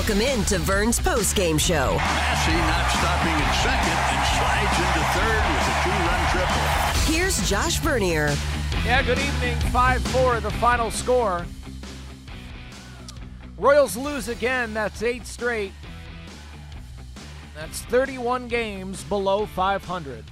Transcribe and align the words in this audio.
Welcome 0.00 0.22
in 0.22 0.44
to 0.46 0.58
Vern's 0.58 0.98
post-game 0.98 1.58
show. 1.58 1.94
Massey 1.96 2.52
not 2.52 2.90
stopping 2.90 3.34
at 3.36 3.52
second 3.60 3.98
and 4.08 4.24
slides 4.32 4.78
into 4.80 5.02
third 5.12 5.42
with 5.52 5.68
a 5.68 5.76
two-run 5.84 6.22
triple. 6.32 7.12
Here's 7.12 7.50
Josh 7.50 7.80
Vernier. 7.80 8.34
Yeah, 8.82 9.02
good 9.02 9.18
evening. 9.18 9.60
5 9.70 10.02
4, 10.04 10.40
the 10.40 10.50
final 10.52 10.90
score. 10.90 11.44
Royals 13.58 13.94
lose 13.94 14.28
again. 14.28 14.72
That's 14.72 15.02
eight 15.02 15.26
straight. 15.26 15.72
That's 17.54 17.82
31 17.82 18.48
games 18.48 19.04
below 19.04 19.44
500. 19.44 20.24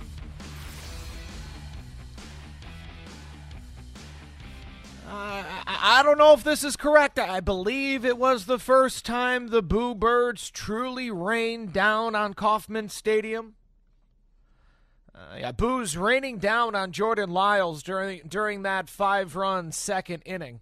Uh, 5.11 5.43
I, 5.67 6.03
don't 6.03 6.19
know 6.19 6.35
if 6.35 6.45
this 6.45 6.63
is 6.63 6.77
correct. 6.77 7.19
I 7.19 7.41
believe 7.41 8.05
it 8.05 8.19
was 8.19 8.45
the 8.45 8.59
first 8.59 9.07
time 9.07 9.49
the 9.49 9.63
Boo 9.63 9.95
Birds 9.95 10.51
truly 10.51 11.11
rained 11.11 11.73
down 11.73 12.15
on 12.15 12.35
Kauffman 12.35 12.91
Stadium. 12.91 13.55
Uh, 15.15 15.37
yeah, 15.39 15.53
Boo's 15.53 15.97
raining 15.97 16.39
down 16.39 16.75
on 16.75 16.93
Jordan 16.93 17.31
Lyles 17.31 17.83
during 17.83 18.23
during 18.29 18.63
that 18.63 18.91
five-run 18.91 19.73
second 19.73 20.23
inning. 20.27 20.61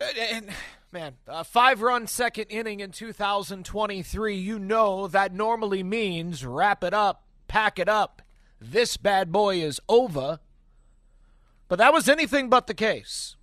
And, 0.00 0.18
and 0.18 0.50
man, 0.90 1.14
a 1.28 1.44
five-run 1.44 2.08
second 2.08 2.46
inning 2.46 2.80
in 2.80 2.90
2023, 2.90 4.36
you 4.36 4.58
know 4.58 5.06
that 5.06 5.32
normally 5.32 5.84
means 5.84 6.44
wrap 6.44 6.82
it 6.82 6.94
up, 6.94 7.22
pack 7.46 7.78
it 7.78 7.88
up. 7.88 8.22
This 8.60 8.96
bad 8.96 9.30
boy 9.30 9.62
is 9.62 9.80
over. 9.88 10.40
But 11.70 11.78
that 11.78 11.92
was 11.92 12.08
anything 12.08 12.50
but 12.50 12.66
the 12.66 12.74
case. 12.74 13.36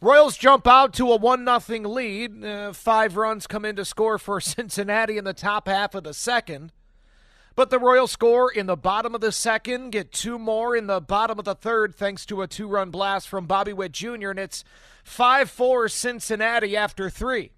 Royals 0.00 0.36
jump 0.36 0.68
out 0.68 0.94
to 0.94 1.10
a 1.10 1.16
1 1.16 1.44
0 1.60 1.80
lead. 1.88 2.44
Uh, 2.44 2.72
five 2.72 3.16
runs 3.16 3.48
come 3.48 3.64
in 3.64 3.74
to 3.74 3.84
score 3.84 4.16
for 4.16 4.40
Cincinnati 4.40 5.18
in 5.18 5.24
the 5.24 5.34
top 5.34 5.66
half 5.66 5.96
of 5.96 6.04
the 6.04 6.14
second. 6.14 6.70
But 7.56 7.70
the 7.70 7.80
Royals 7.80 8.12
score 8.12 8.48
in 8.48 8.66
the 8.66 8.76
bottom 8.76 9.12
of 9.12 9.20
the 9.20 9.32
second, 9.32 9.90
get 9.90 10.12
two 10.12 10.38
more 10.38 10.76
in 10.76 10.86
the 10.86 11.00
bottom 11.00 11.40
of 11.40 11.44
the 11.44 11.56
third, 11.56 11.96
thanks 11.96 12.24
to 12.26 12.42
a 12.42 12.46
two 12.46 12.68
run 12.68 12.92
blast 12.92 13.28
from 13.28 13.46
Bobby 13.46 13.72
Witt 13.72 13.90
Jr., 13.90 14.30
and 14.30 14.38
it's 14.38 14.62
5 15.02 15.50
4 15.50 15.88
Cincinnati 15.88 16.76
after 16.76 17.10
three. 17.10 17.50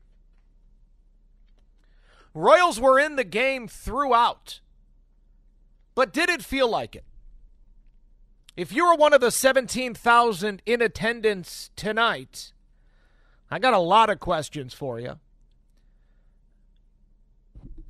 Royals 2.32 2.80
were 2.80 2.98
in 2.98 3.16
the 3.16 3.24
game 3.24 3.68
throughout. 3.68 4.60
But 5.94 6.14
did 6.14 6.30
it 6.30 6.42
feel 6.42 6.70
like 6.70 6.96
it? 6.96 7.04
If 8.56 8.72
you 8.72 8.86
were 8.86 8.94
one 8.94 9.12
of 9.12 9.20
the 9.20 9.30
17,000 9.30 10.62
in 10.66 10.82
attendance 10.82 11.70
tonight, 11.76 12.52
I 13.50 13.58
got 13.58 13.74
a 13.74 13.78
lot 13.78 14.10
of 14.10 14.20
questions 14.20 14.74
for 14.74 15.00
you. 15.00 15.18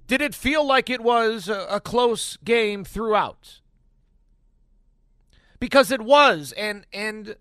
Did 0.06 0.20
it 0.20 0.34
feel 0.34 0.66
like 0.66 0.90
it 0.90 1.00
was 1.00 1.48
a, 1.48 1.80
close 1.80 2.36
game 2.38 2.84
throughout? 2.84 3.60
Because 5.60 5.92
it 5.92 6.00
was, 6.00 6.52
and 6.56 6.84
and 6.92 7.36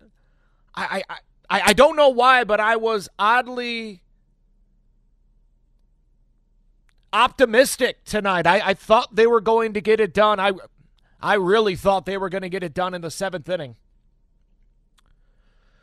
I, 0.74 1.02
I 1.08 1.14
I 1.48 1.62
I 1.66 1.72
don't 1.72 1.96
know 1.96 2.10
why, 2.10 2.44
but 2.44 2.60
I 2.60 2.76
was 2.76 3.08
oddly 3.18 4.02
optimistic 7.12 8.04
tonight. 8.04 8.46
I, 8.46 8.60
I 8.60 8.74
thought 8.74 9.16
they 9.16 9.26
were 9.26 9.40
going 9.40 9.72
to 9.72 9.80
get 9.80 9.98
it 9.98 10.14
done. 10.14 10.38
I 10.38 10.52
I 11.22 11.34
really 11.34 11.76
thought 11.76 12.06
they 12.06 12.18
were 12.18 12.28
going 12.28 12.42
to 12.42 12.48
get 12.48 12.62
it 12.62 12.74
done 12.74 12.94
in 12.94 13.02
the 13.02 13.10
seventh 13.10 13.48
inning. 13.48 13.76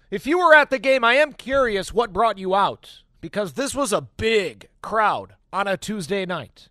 If 0.09 0.25
you 0.25 0.39
were 0.39 0.55
at 0.55 0.69
the 0.69 0.79
game, 0.79 1.03
I 1.03 1.15
am 1.15 1.33
curious 1.33 1.93
what 1.93 2.13
brought 2.13 2.37
you 2.37 2.55
out 2.55 3.03
because 3.19 3.53
this 3.53 3.75
was 3.75 3.91
a 3.91 4.01
big 4.01 4.69
crowd 4.81 5.35
on 5.51 5.67
a 5.67 5.77
Tuesday 5.77 6.25
night. 6.25 6.69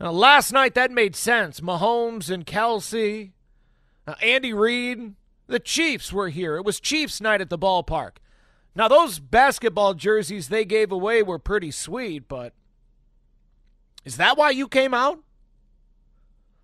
Now, 0.00 0.10
last 0.10 0.52
night, 0.52 0.74
that 0.74 0.90
made 0.90 1.14
sense. 1.14 1.60
Mahomes 1.60 2.28
and 2.28 2.44
Kelce, 2.44 3.30
uh, 4.06 4.14
Andy 4.20 4.52
Reid, 4.52 5.14
the 5.46 5.60
Chiefs 5.60 6.12
were 6.12 6.28
here. 6.28 6.56
It 6.56 6.64
was 6.64 6.80
Chiefs 6.80 7.20
night 7.20 7.40
at 7.40 7.50
the 7.50 7.58
ballpark. 7.58 8.16
Now, 8.74 8.88
those 8.88 9.20
basketball 9.20 9.94
jerseys 9.94 10.48
they 10.48 10.64
gave 10.64 10.90
away 10.90 11.22
were 11.22 11.38
pretty 11.38 11.70
sweet, 11.70 12.26
but 12.26 12.54
is 14.04 14.16
that 14.16 14.36
why 14.36 14.50
you 14.50 14.66
came 14.66 14.94
out? 14.94 15.20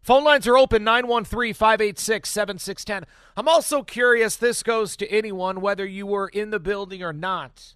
Phone 0.03 0.25
lines 0.25 0.47
are 0.47 0.56
open 0.56 0.84
913 0.84 1.53
586 1.54 2.28
7610. 2.31 3.04
I'm 3.36 3.48
also 3.48 3.82
curious, 3.82 4.36
this 4.36 4.62
goes 4.62 4.97
to 4.97 5.10
anyone, 5.10 5.60
whether 5.60 5.84
you 5.84 6.06
were 6.06 6.28
in 6.28 6.50
the 6.50 6.60
building 6.60 7.03
or 7.03 7.12
not. 7.12 7.75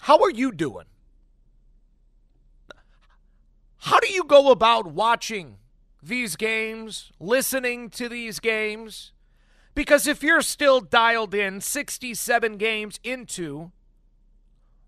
How 0.00 0.18
are 0.22 0.30
you 0.30 0.52
doing? 0.52 0.86
How 3.82 4.00
do 4.00 4.08
you 4.12 4.24
go 4.24 4.50
about 4.50 4.86
watching 4.86 5.58
these 6.02 6.36
games, 6.36 7.12
listening 7.20 7.90
to 7.90 8.08
these 8.08 8.40
games? 8.40 9.12
Because 9.74 10.06
if 10.08 10.22
you're 10.22 10.42
still 10.42 10.80
dialed 10.80 11.34
in 11.34 11.60
67 11.60 12.56
games 12.56 12.98
into 13.04 13.70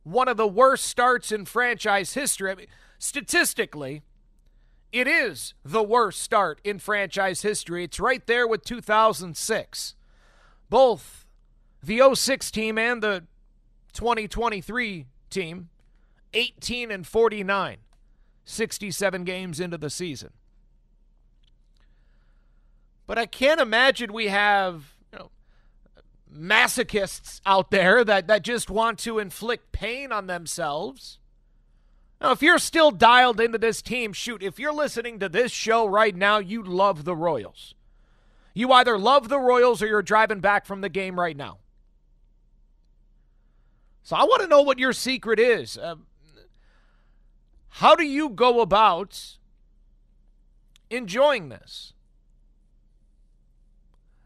one 0.02 0.28
of 0.28 0.36
the 0.36 0.48
worst 0.48 0.84
starts 0.84 1.30
in 1.30 1.44
franchise 1.44 2.14
history, 2.14 2.50
I 2.50 2.54
mean, 2.56 2.66
statistically, 2.98 4.02
it 4.92 5.06
is 5.06 5.54
the 5.64 5.82
worst 5.82 6.20
start 6.20 6.60
in 6.64 6.78
franchise 6.78 7.42
history. 7.42 7.84
It's 7.84 8.00
right 8.00 8.26
there 8.26 8.46
with 8.46 8.64
2006. 8.64 9.94
Both 10.68 11.26
the 11.82 12.14
06 12.14 12.50
team 12.50 12.76
and 12.76 13.02
the 13.02 13.24
2023 13.92 15.06
team, 15.30 15.68
18 16.34 16.90
and 16.90 17.06
49, 17.06 17.76
67 18.44 19.24
games 19.24 19.60
into 19.60 19.78
the 19.78 19.90
season. 19.90 20.30
But 23.06 23.18
I 23.18 23.26
can't 23.26 23.60
imagine 23.60 24.12
we 24.12 24.28
have 24.28 24.94
you 25.12 25.18
know, 25.18 25.30
masochists 26.32 27.40
out 27.46 27.70
there 27.70 28.04
that, 28.04 28.26
that 28.28 28.42
just 28.42 28.70
want 28.70 28.98
to 29.00 29.18
inflict 29.18 29.72
pain 29.72 30.12
on 30.12 30.26
themselves 30.26 31.19
now, 32.20 32.32
if 32.32 32.42
you're 32.42 32.58
still 32.58 32.90
dialed 32.90 33.40
into 33.40 33.56
this 33.56 33.80
team, 33.80 34.12
shoot, 34.12 34.42
if 34.42 34.58
you're 34.58 34.74
listening 34.74 35.18
to 35.20 35.28
this 35.28 35.52
show 35.52 35.86
right 35.86 36.14
now, 36.14 36.38
you 36.38 36.62
love 36.62 37.04
the 37.04 37.16
Royals. 37.16 37.74
You 38.52 38.72
either 38.72 38.98
love 38.98 39.28
the 39.28 39.38
Royals 39.38 39.82
or 39.82 39.86
you're 39.86 40.02
driving 40.02 40.40
back 40.40 40.66
from 40.66 40.82
the 40.82 40.90
game 40.90 41.18
right 41.18 41.36
now. 41.36 41.58
So 44.02 44.16
I 44.16 44.24
want 44.24 44.42
to 44.42 44.48
know 44.48 44.60
what 44.60 44.78
your 44.78 44.92
secret 44.92 45.38
is. 45.38 45.78
Uh, 45.78 45.96
how 47.68 47.94
do 47.94 48.04
you 48.04 48.28
go 48.28 48.60
about 48.60 49.36
enjoying 50.90 51.48
this? 51.48 51.94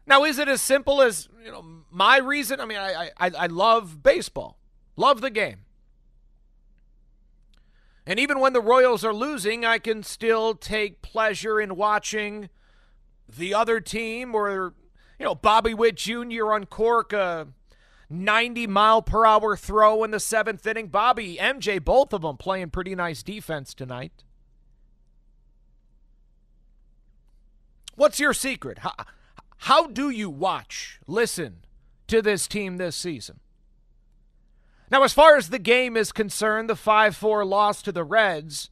Now, 0.07 0.23
is 0.23 0.37
it 0.37 0.47
as 0.47 0.61
simple 0.61 1.01
as 1.01 1.29
you 1.43 1.51
know 1.51 1.83
my 1.91 2.17
reason? 2.17 2.59
I 2.59 2.65
mean, 2.65 2.77
I 2.77 3.11
I, 3.17 3.29
I 3.29 3.47
love 3.47 4.03
baseball, 4.03 4.57
love 4.95 5.21
the 5.21 5.29
game. 5.29 5.64
And 8.07 8.19
even 8.19 8.39
when 8.39 8.53
the 8.53 8.61
Royals 8.61 9.03
are 9.03 9.13
losing, 9.13 9.65
I 9.65 9.79
can 9.79 10.03
still 10.03 10.53
take 10.53 11.01
pleasure 11.01 11.59
in 11.59 11.75
watching 11.75 12.49
the 13.27 13.53
other 13.53 13.79
team 13.79 14.35
or, 14.35 14.73
you 15.19 15.25
know, 15.25 15.33
Bobby 15.33 15.73
Witt 15.73 15.95
Jr. 15.95 16.51
uncork 16.51 17.13
a 17.13 17.47
90 18.09 18.67
mile 18.67 19.01
per 19.01 19.25
hour 19.25 19.57
throw 19.57 20.03
in 20.03 20.11
the 20.11 20.19
seventh 20.19 20.65
inning. 20.67 20.87
Bobby, 20.87 21.37
MJ, 21.37 21.83
both 21.83 22.13
of 22.13 22.21
them 22.21 22.37
playing 22.37 22.69
pretty 22.69 22.93
nice 22.93 23.23
defense 23.23 23.73
tonight. 23.73 24.23
What's 27.95 28.19
your 28.19 28.33
secret? 28.33 28.79
How, 28.79 28.93
how 29.57 29.87
do 29.87 30.09
you 30.09 30.29
watch, 30.29 30.99
listen 31.07 31.65
to 32.07 32.21
this 32.21 32.47
team 32.47 32.77
this 32.77 32.95
season? 32.95 33.39
Now, 34.95 35.03
as 35.03 35.11
far 35.11 35.35
as 35.35 35.49
the 35.49 35.59
game 35.59 35.97
is 35.97 36.13
concerned, 36.13 36.69
the 36.69 36.75
5 36.77 37.17
4 37.17 37.43
loss 37.43 37.81
to 37.81 37.91
the 37.91 38.05
Reds, 38.05 38.69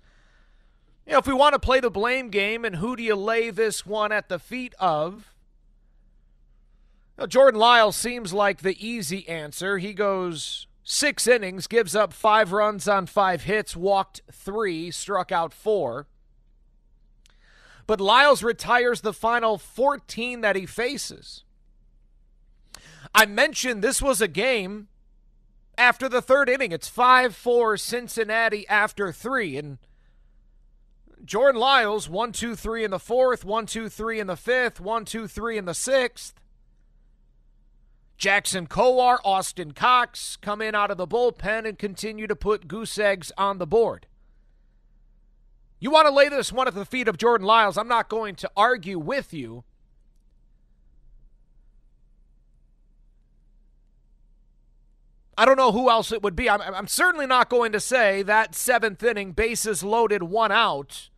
you 1.06 1.12
know, 1.12 1.18
if 1.18 1.28
we 1.28 1.34
want 1.34 1.52
to 1.52 1.60
play 1.60 1.82
the 1.82 1.92
blame 1.92 2.30
game 2.30 2.64
and 2.64 2.78
who 2.78 2.96
do 2.96 3.04
you 3.04 3.14
lay 3.14 3.50
this 3.50 3.86
one 3.86 4.14
at 4.14 4.30
the 4.30 4.40
feet 4.40 4.74
of? 4.80 5.34
Now, 7.18 7.26
Jordan 7.26 7.60
Lyles 7.60 7.98
seems 7.98 8.32
like 8.32 8.62
the 8.62 8.78
easy 8.80 9.28
answer. 9.28 9.80
He 9.80 9.94
goes 9.94 10.66
six 10.82 11.28
innings, 11.28 11.68
gives 11.68 11.94
up 11.94 12.14
five 12.14 12.54
runs 12.54 12.88
on 12.88 13.06
five 13.06 13.44
hits, 13.44 13.76
walked 13.76 14.22
three, 14.32 14.92
struck 14.92 15.34
out 15.34 15.54
four. 15.54 16.08
But 17.86 18.00
Lyles 18.00 18.42
retires 18.42 19.02
the 19.02 19.12
final 19.12 19.58
14 19.58 20.40
that 20.40 20.56
he 20.56 20.66
faces. 20.66 21.44
I 23.14 23.26
mentioned 23.26 23.84
this 23.84 24.02
was 24.02 24.22
a 24.22 24.30
game 24.30 24.88
after 25.78 26.08
the 26.08 26.22
third 26.22 26.50
inning. 26.50 26.72
It's 26.72 26.88
5 26.88 27.36
4 27.36 27.78
Cincinnati 27.78 28.68
after 28.68 29.12
three. 29.12 29.58
And 29.58 29.78
Jordan 31.26 31.60
Lyles, 31.60 32.10
1 32.10 32.32
2 32.32 32.56
3 32.56 32.84
in 32.84 32.92
the 32.92 33.00
fourth, 33.00 33.46
1 33.46 33.66
2 33.66 33.90
3 33.90 34.20
in 34.20 34.28
the 34.28 34.36
fifth, 34.36 34.80
1 34.80 35.06
2 35.06 35.28
3 35.28 35.58
in 35.58 35.66
the 35.66 35.74
sixth. 35.74 36.34
Jackson 38.18 38.68
Kowar, 38.68 39.18
Austin 39.26 39.72
Cox 39.72 40.38
come 40.38 40.62
in 40.62 40.76
out 40.76 40.92
of 40.92 40.98
the 40.98 41.08
bullpen 41.08 41.68
and 41.68 41.78
continue 41.78 42.28
to 42.28 42.36
put 42.36 42.68
goose 42.68 42.98
eggs 42.98 43.32
on 43.38 43.58
the 43.58 43.68
board. 43.68 44.08
You 45.80 45.92
want 45.92 46.08
to 46.08 46.14
lay 46.14 46.30
this 46.30 46.54
one 46.54 46.68
at 46.68 46.76
the 46.76 46.86
feet 46.86 47.10
of 47.10 47.18
Jordan 47.18 47.46
Lyles. 47.46 47.78
I'm 47.78 47.90
not 47.90 48.08
going 48.08 48.36
to 48.36 48.52
argue 48.56 48.98
with 48.98 49.34
you. 49.34 49.66
I 55.38 55.46
don't 55.46 55.58
know 55.58 55.72
who 55.72 55.90
else 55.90 56.12
it 56.12 56.22
would 56.22 56.36
be. 56.36 56.50
I'm, 56.50 56.62
I'm 56.62 56.88
certainly 56.88 57.26
not 57.26 57.50
going 57.50 57.72
to 57.72 57.80
say 57.80 58.22
that 58.24 58.54
seventh 58.54 59.02
inning, 59.04 59.32
bases 59.32 59.84
loaded, 59.84 60.24
one 60.24 60.52
out. 60.52 61.10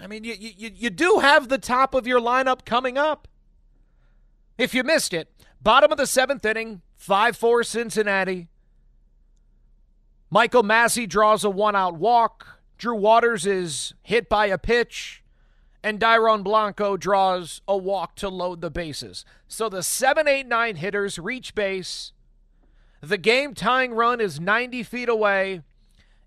I 0.00 0.06
mean, 0.06 0.24
you, 0.24 0.34
you, 0.38 0.70
you 0.74 0.90
do 0.90 1.20
have 1.20 1.48
the 1.48 1.58
top 1.58 1.94
of 1.94 2.06
your 2.06 2.20
lineup 2.20 2.64
coming 2.64 2.98
up. 2.98 3.26
If 4.58 4.74
you 4.74 4.82
missed 4.82 5.14
it, 5.14 5.30
bottom 5.62 5.90
of 5.90 5.98
the 5.98 6.06
seventh 6.06 6.44
inning, 6.44 6.82
5 6.96 7.36
4 7.36 7.62
Cincinnati. 7.64 8.48
Michael 10.28 10.62
Massey 10.62 11.06
draws 11.06 11.44
a 11.44 11.50
one 11.50 11.76
out 11.76 11.96
walk. 11.96 12.60
Drew 12.76 12.96
Waters 12.96 13.46
is 13.46 13.94
hit 14.02 14.28
by 14.28 14.46
a 14.46 14.58
pitch 14.58 15.22
and 15.86 16.00
Dairon 16.00 16.42
Blanco 16.42 16.96
draws 16.96 17.60
a 17.68 17.76
walk 17.76 18.16
to 18.16 18.28
load 18.28 18.60
the 18.60 18.72
bases. 18.72 19.24
So 19.46 19.68
the 19.68 19.84
7 19.84 20.26
8 20.26 20.44
9 20.44 20.74
hitters 20.74 21.16
reach 21.16 21.54
base. 21.54 22.10
The 23.00 23.16
game 23.16 23.54
tying 23.54 23.92
run 23.92 24.20
is 24.20 24.40
90 24.40 24.82
feet 24.82 25.08
away, 25.08 25.62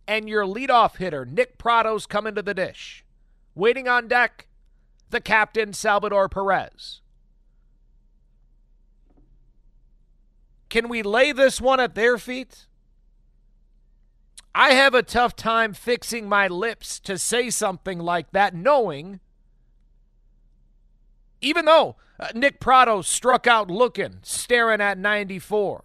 and 0.07 0.29
your 0.29 0.45
leadoff 0.45 0.95
hitter, 0.95 1.25
Nick 1.25 1.57
Pratto's 1.57 2.05
coming 2.05 2.35
to 2.35 2.41
the 2.41 2.53
dish. 2.53 3.03
Waiting 3.53 3.89
on 3.89 4.07
deck, 4.07 4.47
the 5.09 5.19
captain, 5.19 5.73
Salvador 5.73 6.29
Perez. 6.29 7.01
Can 10.69 10.87
we 10.87 11.03
lay 11.03 11.33
this 11.33 11.59
one 11.59 11.81
at 11.81 11.95
their 11.95 12.17
feet? 12.17 12.65
I 14.55 14.71
have 14.71 14.93
a 14.93 15.03
tough 15.03 15.35
time 15.35 15.73
fixing 15.73 16.29
my 16.29 16.47
lips 16.47 16.97
to 17.01 17.17
say 17.17 17.49
something 17.49 17.99
like 17.99 18.31
that, 18.31 18.55
knowing 18.55 19.19
even 21.41 21.65
though 21.65 21.95
uh, 22.19 22.27
Nick 22.33 22.59
Pratto 22.59 23.01
struck 23.01 23.47
out 23.47 23.71
looking, 23.71 24.19
staring 24.21 24.81
at 24.81 24.97
94. 24.97 25.83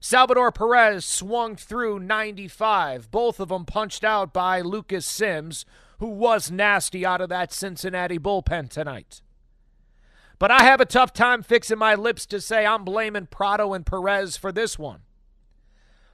Salvador 0.00 0.50
Perez 0.50 1.04
swung 1.04 1.56
through 1.56 2.00
95. 2.00 3.10
Both 3.10 3.40
of 3.40 3.48
them 3.48 3.64
punched 3.64 4.04
out 4.04 4.32
by 4.32 4.60
Lucas 4.60 5.06
Sims, 5.06 5.64
who 5.98 6.08
was 6.08 6.50
nasty 6.50 7.06
out 7.06 7.20
of 7.20 7.28
that 7.28 7.52
Cincinnati 7.52 8.18
bullpen 8.18 8.68
tonight. 8.68 9.22
But 10.38 10.50
I 10.50 10.64
have 10.64 10.80
a 10.80 10.84
tough 10.84 11.12
time 11.12 11.42
fixing 11.42 11.78
my 11.78 11.94
lips 11.94 12.26
to 12.26 12.40
say 12.40 12.66
I'm 12.66 12.84
blaming 12.84 13.26
Pratto 13.26 13.74
and 13.74 13.86
Perez 13.86 14.36
for 14.36 14.50
this 14.50 14.76
one. 14.76 15.02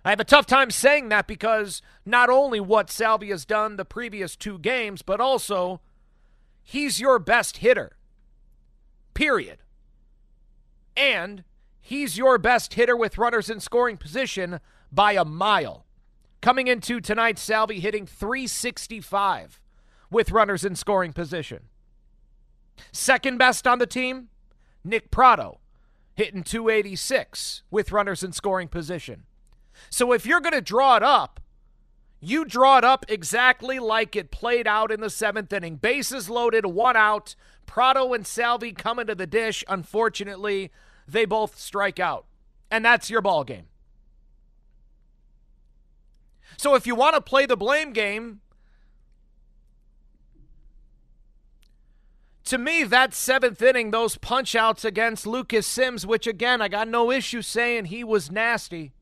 I 0.04 0.10
have 0.10 0.20
a 0.20 0.24
tough 0.24 0.46
time 0.46 0.70
saying 0.70 1.08
that 1.08 1.26
because 1.26 1.82
not 2.04 2.30
only 2.30 2.60
what 2.60 2.90
Salvy 2.90 3.30
has 3.30 3.44
done 3.44 3.76
the 3.76 3.84
previous 3.84 4.36
two 4.36 4.58
games, 4.58 5.02
but 5.02 5.20
also 5.20 5.80
he's 6.62 7.00
your 7.00 7.18
best 7.18 7.58
hitter 7.58 7.97
period. 9.18 9.58
And 10.96 11.42
he's 11.80 12.16
your 12.16 12.38
best 12.38 12.74
hitter 12.74 12.96
with 12.96 13.18
runners 13.18 13.50
in 13.50 13.58
scoring 13.58 13.96
position 13.96 14.60
by 14.92 15.14
a 15.14 15.24
mile. 15.24 15.86
Coming 16.40 16.68
into 16.68 17.00
tonight, 17.00 17.36
Salvy 17.36 17.80
hitting 17.80 18.06
365 18.06 19.60
with 20.08 20.30
runners 20.30 20.64
in 20.64 20.76
scoring 20.76 21.12
position. 21.12 21.64
Second 22.92 23.38
best 23.38 23.66
on 23.66 23.80
the 23.80 23.88
team, 23.88 24.28
Nick 24.84 25.10
Pratto, 25.10 25.58
hitting 26.14 26.44
286 26.44 27.64
with 27.72 27.90
runners 27.90 28.22
in 28.22 28.30
scoring 28.30 28.68
position. 28.68 29.24
So 29.90 30.12
if 30.12 30.26
you're 30.26 30.40
going 30.40 30.54
to 30.54 30.60
draw 30.60 30.96
it 30.96 31.02
up, 31.02 31.40
you 32.20 32.44
draw 32.44 32.78
it 32.78 32.84
up 32.84 33.04
exactly 33.08 33.80
like 33.80 34.14
it 34.14 34.30
played 34.30 34.68
out 34.68 34.92
in 34.92 35.00
the 35.00 35.10
seventh 35.10 35.52
inning. 35.52 35.74
Bases 35.74 36.30
loaded, 36.30 36.66
one 36.66 36.96
out. 36.96 37.34
Pratto 37.68 38.12
and 38.14 38.26
Salvy 38.26 38.72
coming 38.72 39.06
to 39.06 39.14
the 39.14 39.26
dish. 39.26 39.62
Unfortunately, 39.68 40.72
they 41.06 41.24
both 41.24 41.56
strike 41.56 42.00
out. 42.00 42.24
And 42.70 42.84
that's 42.84 43.08
your 43.08 43.22
ball 43.22 43.44
game. 43.44 43.66
So 46.56 46.74
if 46.74 46.86
you 46.86 46.96
want 46.96 47.14
to 47.14 47.20
play 47.20 47.46
the 47.46 47.56
blame 47.56 47.92
game, 47.92 48.40
to 52.44 52.58
me, 52.58 52.82
that 52.82 53.14
seventh 53.14 53.62
inning, 53.62 53.90
those 53.90 54.16
punch 54.16 54.56
outs 54.56 54.84
against 54.84 55.26
Lucas 55.26 55.66
Sims, 55.66 56.06
which 56.06 56.26
again, 56.26 56.60
I 56.60 56.68
got 56.68 56.88
no 56.88 57.12
issue 57.12 57.42
saying 57.42 57.84
he 57.84 58.02
was 58.02 58.30
nasty. 58.30 58.92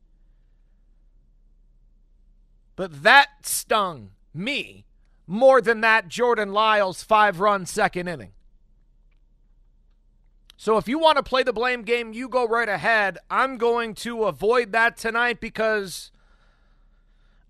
But 2.75 3.01
that 3.03 3.29
stung 3.41 4.11
me 4.33 4.85
more 5.25 5.61
than 5.61 5.81
that 5.81 6.09
Jordan 6.09 6.51
Lyles 6.53 7.01
five 7.01 7.39
run 7.39 7.65
second 7.65 8.07
inning. 8.07 8.33
So 10.59 10.77
if 10.77 10.87
you 10.87 10.97
want 10.97 11.17
to 11.17 11.23
play 11.23 11.43
the 11.43 11.53
blame 11.53 11.83
game, 11.83 12.13
you 12.13 12.27
go 12.27 12.47
right 12.47 12.67
ahead. 12.67 13.19
I'm 13.29 13.57
going 13.57 13.93
to 13.95 14.23
avoid 14.23 14.71
that 14.71 14.97
tonight 14.97 15.39
because 15.39 16.11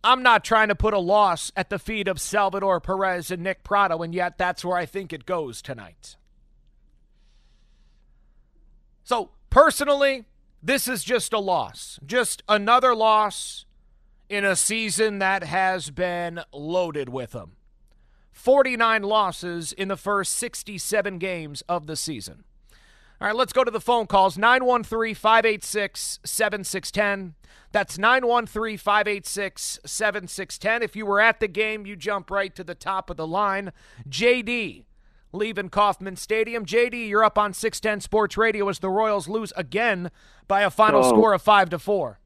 I'm 0.04 0.22
not 0.22 0.44
trying 0.44 0.68
to 0.68 0.76
put 0.76 0.94
a 0.94 1.00
loss 1.00 1.50
at 1.56 1.70
the 1.70 1.80
feet 1.80 2.10
of 2.10 2.20
Salvador 2.20 2.82
Perez 2.82 3.32
and 3.32 3.42
Nick 3.42 3.64
Pratto, 3.64 4.04
and 4.04 4.14
yet 4.14 4.38
that's 4.38 4.64
where 4.64 4.78
I 4.78 4.86
think 4.86 5.14
it 5.14 5.26
goes 5.26 5.62
tonight. 5.62 6.18
So 9.06 9.30
personally, 9.50 10.26
this 10.62 10.90
is 10.90 11.06
just 11.06 11.32
a 11.32 11.40
loss. 11.40 12.02
Just 12.06 12.44
another 12.50 12.94
loss 12.94 13.66
in 14.28 14.44
a 14.44 14.58
season 14.58 15.20
that 15.20 15.46
has 15.46 15.90
been 15.92 16.42
loaded 16.52 17.08
with 17.08 17.32
them. 17.32 17.54
49 18.34 19.04
losses 19.04 19.72
in 19.72 19.88
the 19.88 19.96
first 19.96 20.34
67 20.34 21.20
games 21.20 21.62
of 21.70 21.88
the 21.88 21.96
season. 21.96 22.44
All 23.20 23.28
right, 23.28 23.36
let's 23.36 23.54
go 23.54 23.64
to 23.64 23.72
the 23.72 23.82
phone 23.82 24.06
calls 24.06 24.38
913 24.38 25.16
586 25.16 26.20
7610. 26.24 27.34
That's 27.72 27.98
913 27.98 28.78
586 28.78 29.80
7610. 29.86 30.84
If 30.84 30.96
you 30.96 31.06
were 31.06 31.20
at 31.20 31.40
the 31.40 31.48
game, 31.48 31.86
you 31.88 31.96
jump 31.96 32.30
right 32.30 32.56
to 32.56 32.64
the 32.64 32.76
top 32.76 33.10
of 33.10 33.18
the 33.18 33.26
line. 33.26 33.72
JD 34.08 34.86
leaving 35.34 35.70
Kauffman 35.70 36.16
Stadium. 36.16 36.66
JD, 36.66 37.10
you're 37.10 37.24
up 37.24 37.38
on 37.38 37.54
610 37.54 38.02
Sports 38.02 38.38
Radio 38.38 38.70
as 38.70 38.80
the 38.80 38.90
Royals 38.90 39.28
lose 39.28 39.52
again 39.56 40.12
by 40.48 40.62
a 40.62 40.70
final 40.70 41.04
oh. 41.04 41.10
score 41.10 41.34
of 41.34 41.42
5 41.42 41.72
to 41.72 41.80
4. 41.80 42.20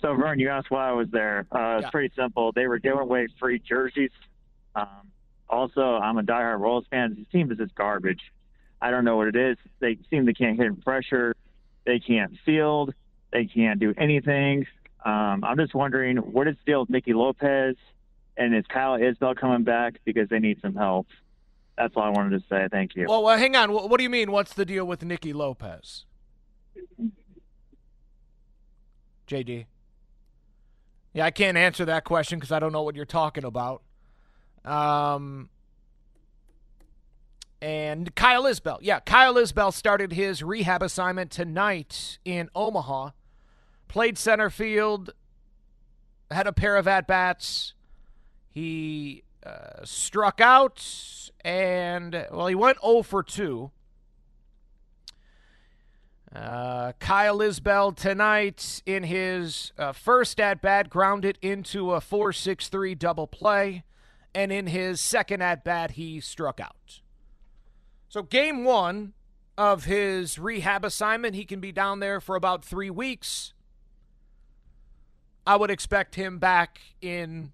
So, 0.00 0.14
Vern, 0.14 0.38
you 0.38 0.48
asked 0.48 0.70
why 0.70 0.90
I 0.90 0.92
was 0.92 1.08
there. 1.10 1.46
Uh, 1.50 1.76
it's 1.76 1.84
yeah. 1.84 1.90
pretty 1.90 2.14
simple. 2.14 2.52
They 2.52 2.66
were 2.68 2.78
giving 2.78 3.00
away 3.00 3.28
free 3.40 3.58
jerseys. 3.58 4.12
Um, 4.74 5.10
also, 5.48 5.80
I'm 5.80 6.18
a 6.18 6.22
diehard 6.22 6.60
Royals 6.60 6.86
fan. 6.90 7.16
This 7.18 7.26
team 7.32 7.50
is 7.50 7.58
just 7.58 7.74
garbage. 7.74 8.20
I 8.80 8.90
don't 8.90 9.04
know 9.04 9.16
what 9.16 9.28
it 9.28 9.36
is. 9.36 9.56
They 9.80 9.98
seem 10.10 10.24
they 10.24 10.32
can't 10.32 10.58
hit 10.58 10.84
pressure. 10.84 11.34
They 11.84 11.98
can't 11.98 12.32
field. 12.44 12.94
They 13.32 13.46
can't 13.46 13.80
do 13.80 13.94
anything. 13.96 14.66
Um, 15.04 15.44
I'm 15.44 15.56
just 15.56 15.74
wondering 15.74 16.18
what 16.18 16.48
is 16.48 16.56
the 16.64 16.72
deal 16.72 16.80
with 16.80 16.90
Nicky 16.90 17.12
Lopez 17.12 17.76
and 18.36 18.54
is 18.54 18.64
Kyle 18.68 18.98
Isbel 18.98 19.36
coming 19.36 19.64
back 19.64 20.00
because 20.04 20.28
they 20.28 20.38
need 20.38 20.60
some 20.60 20.74
help. 20.74 21.06
That's 21.76 21.94
all 21.96 22.02
I 22.02 22.10
wanted 22.10 22.40
to 22.40 22.48
say. 22.48 22.68
Thank 22.70 22.96
you. 22.96 23.06
Well, 23.08 23.22
well 23.22 23.38
hang 23.38 23.54
on. 23.56 23.72
What, 23.72 23.88
what 23.88 23.98
do 23.98 24.02
you 24.02 24.10
mean? 24.10 24.32
What's 24.32 24.54
the 24.54 24.64
deal 24.64 24.84
with 24.84 25.04
Nicky 25.04 25.32
Lopez? 25.32 26.04
JD. 29.28 29.66
Yeah, 31.14 31.24
I 31.24 31.30
can't 31.30 31.56
answer 31.56 31.84
that 31.84 32.04
question 32.04 32.38
because 32.38 32.52
I 32.52 32.58
don't 32.58 32.72
know 32.72 32.82
what 32.82 32.96
you're 32.96 33.04
talking 33.04 33.44
about. 33.44 33.82
Um, 34.64 35.48
and 37.60 38.14
Kyle 38.14 38.44
Isbel. 38.44 38.78
Yeah, 38.80 39.00
Kyle 39.00 39.36
Isbel 39.36 39.72
started 39.72 40.12
his 40.12 40.42
rehab 40.42 40.82
assignment 40.82 41.30
tonight 41.30 42.18
in 42.24 42.48
Omaha. 42.54 43.10
Played 43.88 44.18
center 44.18 44.50
field, 44.50 45.10
had 46.30 46.46
a 46.46 46.52
pair 46.52 46.76
of 46.76 46.86
at 46.86 47.06
bats. 47.06 47.74
He 48.50 49.24
uh, 49.44 49.84
struck 49.84 50.40
out, 50.40 50.84
and, 51.44 52.26
well, 52.30 52.46
he 52.46 52.54
went 52.54 52.78
0 52.82 53.02
for 53.02 53.22
2. 53.22 53.70
Uh, 56.34 56.92
Kyle 57.00 57.38
Isbel 57.38 57.96
tonight 57.96 58.82
in 58.84 59.04
his 59.04 59.72
uh, 59.78 59.92
first 59.92 60.38
at 60.38 60.60
bat 60.60 60.90
grounded 60.90 61.38
into 61.40 61.92
a 61.92 62.00
4 62.02 62.34
6 62.34 62.68
3 62.68 62.94
double 62.94 63.26
play, 63.26 63.84
and 64.34 64.52
in 64.52 64.66
his 64.66 65.00
second 65.00 65.42
at 65.42 65.64
bat, 65.64 65.92
he 65.92 66.20
struck 66.20 66.60
out. 66.60 67.00
So, 68.08 68.22
game 68.22 68.64
one 68.64 69.12
of 69.56 69.84
his 69.84 70.38
rehab 70.38 70.84
assignment, 70.84 71.34
he 71.34 71.44
can 71.44 71.60
be 71.60 71.72
down 71.72 72.00
there 72.00 72.20
for 72.20 72.36
about 72.36 72.64
three 72.64 72.90
weeks. 72.90 73.52
I 75.46 75.56
would 75.56 75.70
expect 75.70 76.14
him 76.14 76.38
back 76.38 76.80
in. 77.00 77.52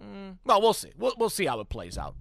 Mm, 0.00 0.38
well, 0.44 0.60
we'll 0.60 0.72
see. 0.72 0.92
We'll, 0.96 1.14
we'll 1.18 1.30
see 1.30 1.46
how 1.46 1.60
it 1.60 1.68
plays 1.68 1.98
out 1.98 2.14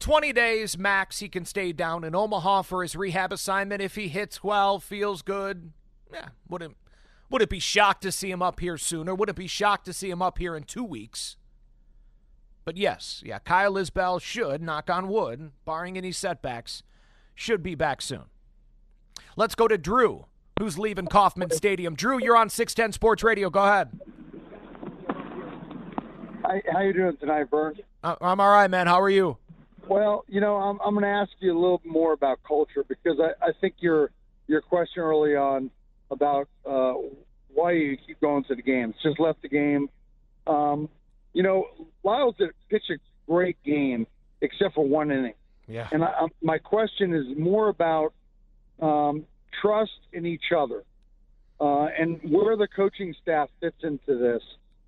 20 0.00 0.32
days 0.32 0.78
max 0.78 1.18
he 1.18 1.28
can 1.28 1.44
stay 1.44 1.72
down 1.72 2.04
in 2.04 2.14
Omaha 2.14 2.62
for 2.62 2.82
his 2.82 2.96
rehab 2.96 3.32
assignment. 3.32 3.82
If 3.82 3.94
he 3.94 4.08
hits 4.08 4.42
well, 4.42 4.80
feels 4.80 5.22
good, 5.22 5.72
yeah, 6.12 6.28
wouldn't 6.48 6.76
would 7.28 7.42
it 7.42 7.50
be 7.50 7.60
shocked 7.60 8.02
to 8.02 8.10
see 8.10 8.30
him 8.30 8.42
up 8.42 8.58
here 8.58 8.76
sooner? 8.76 9.14
Would 9.14 9.28
it 9.28 9.36
be 9.36 9.46
shocked 9.46 9.84
to 9.84 9.92
see 9.92 10.10
him 10.10 10.20
up 10.20 10.38
here 10.38 10.56
in 10.56 10.64
two 10.64 10.82
weeks? 10.82 11.36
But 12.70 12.76
yes, 12.76 13.20
yeah, 13.26 13.40
Kyle 13.40 13.76
Isbel 13.76 14.20
should, 14.20 14.62
knock 14.62 14.88
on 14.88 15.08
wood, 15.08 15.50
barring 15.64 15.96
any 15.96 16.12
setbacks, 16.12 16.84
should 17.34 17.64
be 17.64 17.74
back 17.74 18.00
soon. 18.00 18.26
Let's 19.34 19.56
go 19.56 19.66
to 19.66 19.76
Drew, 19.76 20.26
who's 20.56 20.78
leaving 20.78 21.08
Kauffman 21.08 21.50
Stadium. 21.50 21.96
Drew, 21.96 22.22
you're 22.22 22.36
on 22.36 22.48
610 22.48 22.92
Sports 22.92 23.24
Radio. 23.24 23.50
Go 23.50 23.64
ahead. 23.64 23.98
Hi, 26.44 26.62
how 26.72 26.82
you 26.82 26.92
doing 26.92 27.16
tonight, 27.16 27.50
Vern? 27.50 27.74
Uh, 28.04 28.14
I'm 28.20 28.38
all 28.38 28.52
right, 28.52 28.70
man. 28.70 28.86
How 28.86 29.00
are 29.00 29.10
you? 29.10 29.36
Well, 29.88 30.24
you 30.28 30.40
know, 30.40 30.54
I'm, 30.54 30.78
I'm 30.84 30.94
going 30.94 31.02
to 31.02 31.08
ask 31.08 31.32
you 31.40 31.52
a 31.52 31.58
little 31.60 31.82
more 31.84 32.12
about 32.12 32.38
culture 32.46 32.84
because 32.86 33.18
I, 33.18 33.48
I 33.48 33.50
think 33.60 33.74
your 33.80 34.12
your 34.46 34.60
question 34.60 35.02
early 35.02 35.34
on 35.34 35.72
about 36.12 36.46
uh, 36.64 36.94
why 37.52 37.72
you 37.72 37.96
keep 37.96 38.20
going 38.20 38.44
to 38.44 38.54
the 38.54 38.62
games. 38.62 38.94
Just 39.02 39.18
left 39.18 39.42
the 39.42 39.48
game. 39.48 39.90
Um, 40.46 40.88
you 41.32 41.42
know, 41.42 41.66
Lyles 42.02 42.34
did 42.38 42.50
pitch 42.68 42.84
a 42.90 42.94
great 43.30 43.56
game 43.64 44.06
except 44.40 44.74
for 44.74 44.86
one 44.86 45.10
inning. 45.10 45.34
Yeah. 45.68 45.88
And 45.92 46.04
I, 46.04 46.26
my 46.42 46.58
question 46.58 47.14
is 47.14 47.26
more 47.38 47.68
about 47.68 48.12
um, 48.80 49.24
trust 49.60 49.98
in 50.12 50.26
each 50.26 50.52
other 50.56 50.82
uh, 51.60 51.86
and 51.98 52.20
where 52.24 52.56
the 52.56 52.66
coaching 52.66 53.14
staff 53.22 53.48
fits 53.60 53.76
into 53.82 54.18
this. 54.18 54.42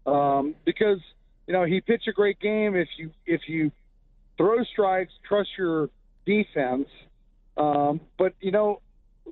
Um, 0.05 0.57
because 0.65 0.99
you 1.47 1.53
know 1.53 1.65
he 1.65 1.81
pitched 1.81 2.09
a 2.09 2.13
great 2.13 2.41
game. 2.41 2.75
If 2.75 2.89
you 2.97 3.11
if 3.25 3.43
you 3.47 3.71
throw 4.37 4.65
strikes, 4.65 5.13
trust 5.29 5.51
your 5.57 5.91
defense. 6.27 6.89
Um, 7.57 8.01
but 8.19 8.35
you 8.41 8.51
know, 8.51 8.81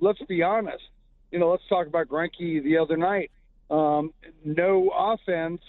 let's 0.00 0.22
be 0.28 0.44
honest 0.44 0.84
you 1.30 1.38
know, 1.38 1.50
let's 1.50 1.62
talk 1.68 1.86
about 1.86 2.08
Greinke 2.08 2.62
the 2.62 2.78
other 2.78 2.96
night. 2.96 3.30
Um, 3.70 4.12
no 4.44 4.90
offense 4.96 5.60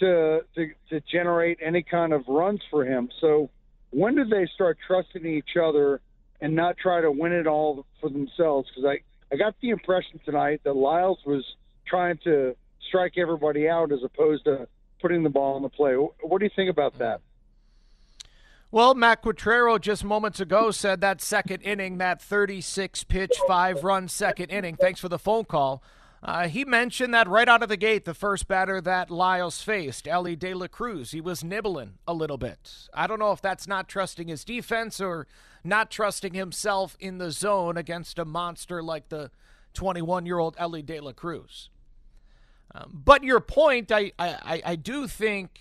to, 0.00 0.44
to 0.54 0.70
to 0.90 1.00
generate 1.00 1.58
any 1.62 1.82
kind 1.82 2.12
of 2.12 2.26
runs 2.28 2.60
for 2.70 2.84
him. 2.84 3.08
So 3.20 3.50
when 3.90 4.14
did 4.16 4.30
they 4.30 4.46
start 4.54 4.78
trusting 4.86 5.24
each 5.24 5.56
other 5.60 6.00
and 6.40 6.54
not 6.54 6.76
try 6.76 7.00
to 7.00 7.10
win 7.10 7.32
it 7.32 7.46
all 7.46 7.86
for 8.00 8.10
themselves? 8.10 8.68
Because 8.68 8.84
I 8.84 9.34
I 9.34 9.36
got 9.36 9.54
the 9.60 9.70
impression 9.70 10.20
tonight 10.24 10.60
that 10.64 10.74
Lyles 10.74 11.18
was 11.24 11.44
trying 11.86 12.18
to 12.24 12.56
strike 12.88 13.16
everybody 13.16 13.68
out 13.68 13.92
as 13.92 14.00
opposed 14.04 14.44
to 14.44 14.68
putting 15.00 15.22
the 15.22 15.30
ball 15.30 15.56
in 15.56 15.62
the 15.62 15.68
play. 15.68 15.94
What 15.94 16.38
do 16.38 16.44
you 16.44 16.50
think 16.54 16.70
about 16.70 16.98
that? 16.98 17.20
Well, 18.70 18.94
Matt 18.94 19.22
Quatraro 19.22 19.80
just 19.80 20.02
moments 20.02 20.40
ago 20.40 20.72
said 20.72 21.00
that 21.00 21.20
second 21.20 21.62
inning, 21.62 21.98
that 21.98 22.20
36 22.20 23.04
pitch, 23.04 23.32
five 23.46 23.84
run 23.84 24.08
second 24.08 24.50
inning. 24.50 24.74
Thanks 24.74 24.98
for 24.98 25.08
the 25.08 25.18
phone 25.18 25.44
call. 25.44 25.80
Uh, 26.24 26.48
he 26.48 26.64
mentioned 26.64 27.12
that 27.12 27.28
right 27.28 27.48
out 27.48 27.62
of 27.62 27.68
the 27.68 27.76
gate, 27.76 28.06
the 28.06 28.14
first 28.14 28.48
batter 28.48 28.80
that 28.80 29.10
Lyles 29.10 29.60
faced, 29.60 30.08
Elly 30.08 30.34
De 30.34 30.54
La 30.54 30.68
Cruz, 30.68 31.10
he 31.10 31.20
was 31.20 31.44
nibbling 31.44 31.98
a 32.08 32.14
little 32.14 32.38
bit. 32.38 32.88
I 32.94 33.06
don't 33.06 33.18
know 33.18 33.32
if 33.32 33.42
that's 33.42 33.66
not 33.66 33.88
trusting 33.88 34.28
his 34.28 34.42
defense 34.42 35.02
or 35.02 35.26
not 35.62 35.90
trusting 35.90 36.32
himself 36.32 36.96
in 36.98 37.18
the 37.18 37.30
zone 37.30 37.76
against 37.76 38.18
a 38.18 38.24
monster 38.24 38.82
like 38.82 39.10
the 39.10 39.30
21 39.74 40.24
year 40.24 40.38
old 40.38 40.54
Elly 40.58 40.80
De 40.80 40.98
La 40.98 41.12
Cruz. 41.12 41.68
Um, 42.74 43.02
but 43.04 43.22
your 43.22 43.40
point, 43.40 43.92
I, 43.92 44.12
I, 44.18 44.62
I 44.64 44.76
do 44.76 45.06
think 45.06 45.60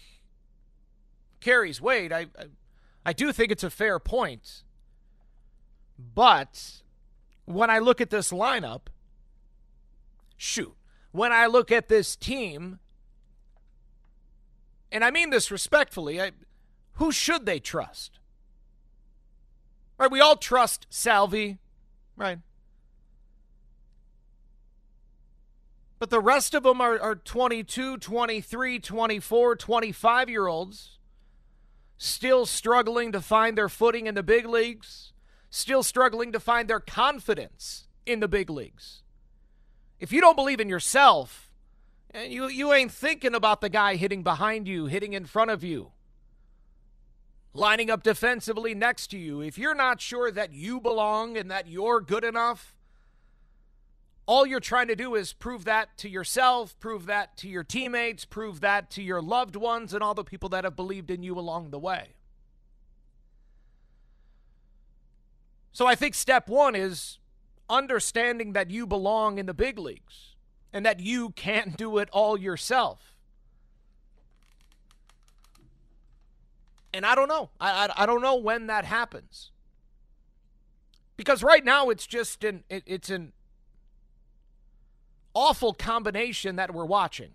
carries 1.42 1.82
weight. 1.82 2.14
I, 2.14 2.28
I 2.40 2.46
I 3.06 3.14
do 3.14 3.32
think 3.32 3.52
it's 3.52 3.64
a 3.64 3.70
fair 3.70 4.00
point. 4.00 4.64
But 5.98 6.82
when 7.46 7.70
I 7.70 7.80
look 7.80 8.02
at 8.02 8.10
this 8.10 8.32
lineup, 8.32 8.88
shoot, 10.38 10.76
when 11.12 11.32
I 11.32 11.48
look 11.48 11.72
at 11.72 11.88
this 11.88 12.16
team, 12.16 12.80
and 14.92 15.04
I 15.04 15.12
mean 15.12 15.30
this 15.30 15.52
respectfully, 15.52 16.22
I, 16.22 16.32
who 16.94 17.12
should 17.12 17.46
they 17.46 17.60
trust? 17.60 18.20
Right, 19.98 20.12
we 20.12 20.20
all 20.20 20.36
trust 20.36 20.88
Salvy, 20.90 21.60
right? 22.16 22.40
But 26.00 26.10
the 26.10 26.20
rest 26.20 26.54
of 26.54 26.64
them 26.64 26.82
are, 26.82 27.00
are 27.00 27.16
22, 27.16 27.98
23, 27.98 28.80
24, 28.80 29.56
25 29.56 30.30
year 30.30 30.48
olds 30.48 31.00
still 31.98 32.46
struggling 32.46 33.12
to 33.14 33.22
find 33.22 33.58
their 33.58 33.70
footing 33.70 34.08
in 34.08 34.16
the 34.16 34.24
big 34.24 34.46
leagues, 34.46 35.14
still 35.50 35.84
struggling 35.84 36.34
to 36.34 36.40
find 36.40 36.70
their 36.70 36.80
confidence 36.80 37.88
in 38.06 38.20
the 38.20 38.28
big 38.28 38.50
leagues. 38.50 39.03
If 40.00 40.12
you 40.12 40.22
don't 40.22 40.36
believe 40.36 40.60
in 40.60 40.70
yourself, 40.70 41.50
and 42.12 42.32
you, 42.32 42.48
you 42.48 42.74
ain't 42.74 42.92
thinking 42.92 43.34
about 43.34 43.62
the 43.62 43.70
guy 43.70 43.96
hitting 43.96 44.24
behind 44.24 44.68
you, 44.68 44.86
hitting 44.86 45.14
in 45.14 45.26
front 45.26 45.52
of 45.52 45.64
you, 45.64 45.92
lining 47.54 47.90
up 47.90 48.04
defensively 48.04 48.76
next 48.76 49.08
to 49.08 49.18
you, 49.18 49.42
if 49.42 49.58
you're 49.58 49.76
not 49.76 50.02
sure 50.02 50.32
that 50.32 50.54
you 50.54 50.80
belong 50.80 51.38
and 51.38 51.50
that 51.50 51.68
you're 51.68 52.02
good 52.02 52.24
enough, 52.24 52.76
all 54.26 54.46
you're 54.46 54.60
trying 54.60 54.88
to 54.88 54.96
do 54.96 55.16
is 55.16 55.34
prove 55.34 55.66
that 55.66 55.98
to 55.98 56.10
yourself, 56.10 56.80
prove 56.80 57.08
that 57.08 57.36
to 57.38 57.50
your 57.50 57.64
teammates, 57.64 58.26
prove 58.26 58.62
that 58.62 58.90
to 58.92 59.04
your 59.04 59.22
loved 59.22 59.56
ones, 59.56 59.94
and 59.94 60.04
all 60.04 60.14
the 60.14 60.24
people 60.24 60.50
that 60.50 60.64
have 60.64 60.76
believed 60.76 61.12
in 61.12 61.24
you 61.24 61.38
along 61.38 61.72
the 61.72 61.80
way. 61.80 62.16
So 65.74 65.88
I 65.88 65.96
think 65.96 66.14
step 66.14 66.48
one 66.48 66.76
is 66.76 67.18
understanding 67.74 68.54
that 68.54 68.70
you 68.70 68.86
belong 68.86 69.40
in 69.40 69.48
the 69.48 69.54
big 69.54 69.80
leagues 69.80 70.36
and 70.72 70.86
that 70.86 71.00
you 71.00 71.32
can't 71.32 71.76
do 71.76 71.98
it 71.98 72.10
all 72.12 72.38
yourself. 72.38 73.16
And 76.94 77.06
I 77.06 77.16
don't 77.16 77.28
know. 77.28 77.50
I, 77.60 77.88
I, 77.88 78.04
I 78.04 78.06
don't 78.06 78.22
know 78.22 78.36
when 78.36 78.68
that 78.68 78.86
happens. 78.86 79.52
Because 81.18 81.42
right 81.44 81.66
now 81.66 81.90
it's 81.90 82.06
just 82.06 82.44
an 82.44 82.64
it, 82.70 82.84
it's 82.86 83.10
an 83.10 83.34
awful 85.34 85.74
combination 85.74 86.56
that 86.56 86.74
we're 86.74 86.86
watching. 86.86 87.32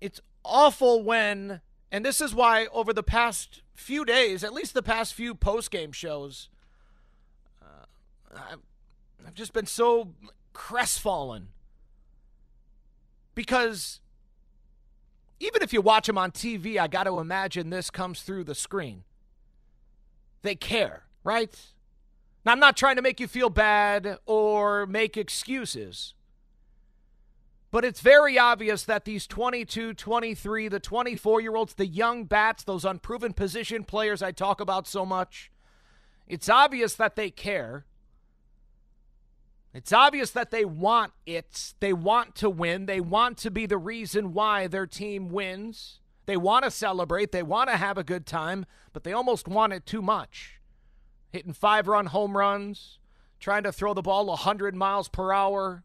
It's 0.00 0.20
awful 0.44 1.02
when, 1.02 1.60
and 1.90 2.04
this 2.04 2.20
is 2.20 2.34
why 2.34 2.66
over 2.72 2.92
the 2.92 3.02
past 3.02 3.62
few 3.74 4.04
days, 4.04 4.44
at 4.44 4.52
least 4.52 4.74
the 4.74 4.82
past 4.82 5.14
few 5.14 5.34
post 5.34 5.70
game 5.70 5.90
shows, 5.90 6.48
I've, 8.34 9.34
just 9.34 9.52
been 9.52 9.66
so 9.66 10.12
crestfallen. 10.52 11.48
Because 13.34 14.00
even 15.40 15.62
if 15.62 15.72
you 15.72 15.80
watch 15.80 16.06
them 16.06 16.18
on 16.18 16.32
TV, 16.32 16.78
I 16.78 16.88
got 16.88 17.04
to 17.04 17.18
imagine 17.18 17.70
this 17.70 17.90
comes 17.90 18.22
through 18.22 18.44
the 18.44 18.54
screen. 18.54 19.04
They 20.42 20.54
care, 20.54 21.04
right? 21.22 21.54
Now, 22.44 22.52
I'm 22.52 22.60
not 22.60 22.76
trying 22.76 22.96
to 22.96 23.02
make 23.02 23.20
you 23.20 23.28
feel 23.28 23.50
bad 23.50 24.18
or 24.26 24.86
make 24.86 25.16
excuses, 25.16 26.14
but 27.70 27.84
it's 27.84 28.00
very 28.00 28.38
obvious 28.38 28.84
that 28.84 29.04
these 29.04 29.26
22, 29.26 29.94
23, 29.94 30.68
the 30.68 30.80
24 30.80 31.40
year 31.40 31.54
olds, 31.54 31.74
the 31.74 31.86
young 31.86 32.24
bats, 32.24 32.64
those 32.64 32.84
unproven 32.84 33.34
position 33.34 33.84
players 33.84 34.22
I 34.22 34.32
talk 34.32 34.60
about 34.60 34.86
so 34.86 35.04
much, 35.04 35.50
it's 36.26 36.48
obvious 36.48 36.94
that 36.94 37.16
they 37.16 37.30
care. 37.30 37.84
It's 39.78 39.92
obvious 39.92 40.32
that 40.32 40.50
they 40.50 40.64
want 40.64 41.12
it. 41.24 41.74
They 41.78 41.92
want 41.92 42.34
to 42.36 42.50
win. 42.50 42.86
They 42.86 43.00
want 43.00 43.38
to 43.38 43.50
be 43.50 43.64
the 43.64 43.78
reason 43.78 44.32
why 44.32 44.66
their 44.66 44.88
team 44.88 45.28
wins. 45.28 46.00
They 46.26 46.36
want 46.36 46.64
to 46.64 46.72
celebrate. 46.72 47.30
They 47.30 47.44
want 47.44 47.70
to 47.70 47.76
have 47.76 47.96
a 47.96 48.02
good 48.02 48.26
time, 48.26 48.66
but 48.92 49.04
they 49.04 49.12
almost 49.12 49.46
want 49.46 49.72
it 49.72 49.86
too 49.86 50.02
much 50.02 50.58
hitting 51.30 51.52
five 51.52 51.86
run 51.86 52.06
home 52.06 52.36
runs, 52.36 52.98
trying 53.38 53.62
to 53.62 53.70
throw 53.70 53.94
the 53.94 54.02
ball 54.02 54.26
100 54.26 54.74
miles 54.74 55.08
per 55.08 55.32
hour, 55.32 55.84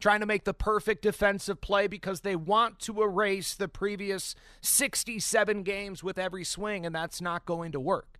trying 0.00 0.20
to 0.20 0.26
make 0.26 0.44
the 0.44 0.54
perfect 0.54 1.02
defensive 1.02 1.60
play 1.60 1.86
because 1.86 2.22
they 2.22 2.36
want 2.36 2.78
to 2.78 3.02
erase 3.02 3.54
the 3.54 3.68
previous 3.68 4.34
67 4.62 5.62
games 5.62 6.02
with 6.02 6.18
every 6.18 6.44
swing, 6.44 6.86
and 6.86 6.94
that's 6.94 7.20
not 7.20 7.44
going 7.44 7.70
to 7.72 7.80
work. 7.80 8.13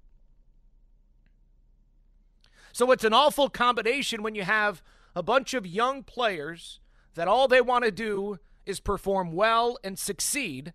So 2.74 2.90
it's 2.90 3.04
an 3.04 3.12
awful 3.12 3.48
combination 3.48 4.24
when 4.24 4.34
you 4.34 4.42
have 4.42 4.82
a 5.14 5.22
bunch 5.22 5.54
of 5.54 5.64
young 5.64 6.02
players 6.02 6.80
that 7.14 7.28
all 7.28 7.46
they 7.46 7.60
want 7.60 7.84
to 7.84 7.92
do 7.92 8.40
is 8.66 8.80
perform 8.80 9.32
well 9.32 9.78
and 9.84 9.96
succeed. 9.96 10.72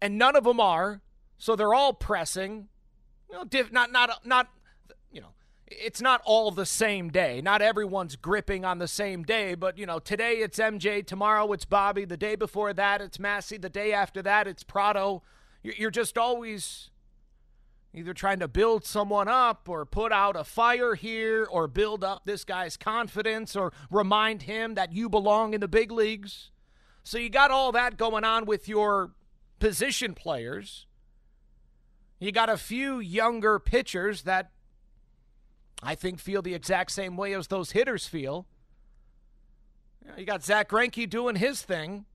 And 0.00 0.16
none 0.16 0.34
of 0.34 0.44
them 0.44 0.60
are. 0.60 1.02
So 1.36 1.56
they're 1.56 1.74
all 1.74 1.92
pressing. 1.92 2.68
You 3.28 3.36
know, 3.36 3.44
diff, 3.44 3.70
not 3.70 3.92
not 3.92 4.24
not 4.24 4.48
you 5.12 5.20
know, 5.20 5.34
it's 5.66 6.00
not 6.00 6.22
all 6.24 6.50
the 6.50 6.64
same 6.64 7.10
day. 7.10 7.42
Not 7.42 7.60
everyone's 7.60 8.16
gripping 8.16 8.64
on 8.64 8.78
the 8.78 8.88
same 8.88 9.24
day, 9.24 9.56
but 9.56 9.76
you 9.76 9.84
know, 9.84 9.98
today 9.98 10.36
it's 10.36 10.58
MJ, 10.58 11.06
tomorrow 11.06 11.52
it's 11.52 11.66
Bobby, 11.66 12.06
the 12.06 12.16
day 12.16 12.34
before 12.34 12.72
that 12.72 13.02
it's 13.02 13.18
Massey, 13.18 13.58
the 13.58 13.68
day 13.68 13.92
after 13.92 14.22
that 14.22 14.48
it's 14.48 14.62
Pratto. 14.62 15.22
You're 15.62 15.90
just 15.90 16.16
always 16.16 16.88
either 17.94 18.12
trying 18.12 18.38
to 18.40 18.48
build 18.48 18.84
someone 18.84 19.28
up 19.28 19.68
or 19.68 19.84
put 19.86 20.12
out 20.12 20.36
a 20.36 20.44
fire 20.44 20.94
here 20.94 21.46
or 21.50 21.66
build 21.66 22.04
up 22.04 22.22
this 22.24 22.44
guy's 22.44 22.76
confidence 22.76 23.56
or 23.56 23.72
remind 23.90 24.42
him 24.42 24.74
that 24.74 24.92
you 24.92 25.08
belong 25.08 25.54
in 25.54 25.60
the 25.60 25.68
big 25.68 25.90
leagues. 25.90 26.50
So 27.02 27.18
you 27.18 27.30
got 27.30 27.50
all 27.50 27.72
that 27.72 27.96
going 27.96 28.24
on 28.24 28.44
with 28.44 28.68
your 28.68 29.12
position 29.58 30.14
players. 30.14 30.86
You 32.18 32.32
got 32.32 32.50
a 32.50 32.56
few 32.56 32.98
younger 32.98 33.58
pitchers 33.58 34.22
that 34.22 34.50
I 35.82 35.94
think 35.94 36.18
feel 36.18 36.42
the 36.42 36.54
exact 36.54 36.90
same 36.90 37.16
way 37.16 37.32
as 37.32 37.46
those 37.46 37.70
hitters 37.70 38.06
feel. 38.06 38.46
You 40.16 40.24
got 40.24 40.44
Zack 40.44 40.68
Greinke 40.68 41.08
doing 41.08 41.36
his 41.36 41.62
thing. 41.62 42.06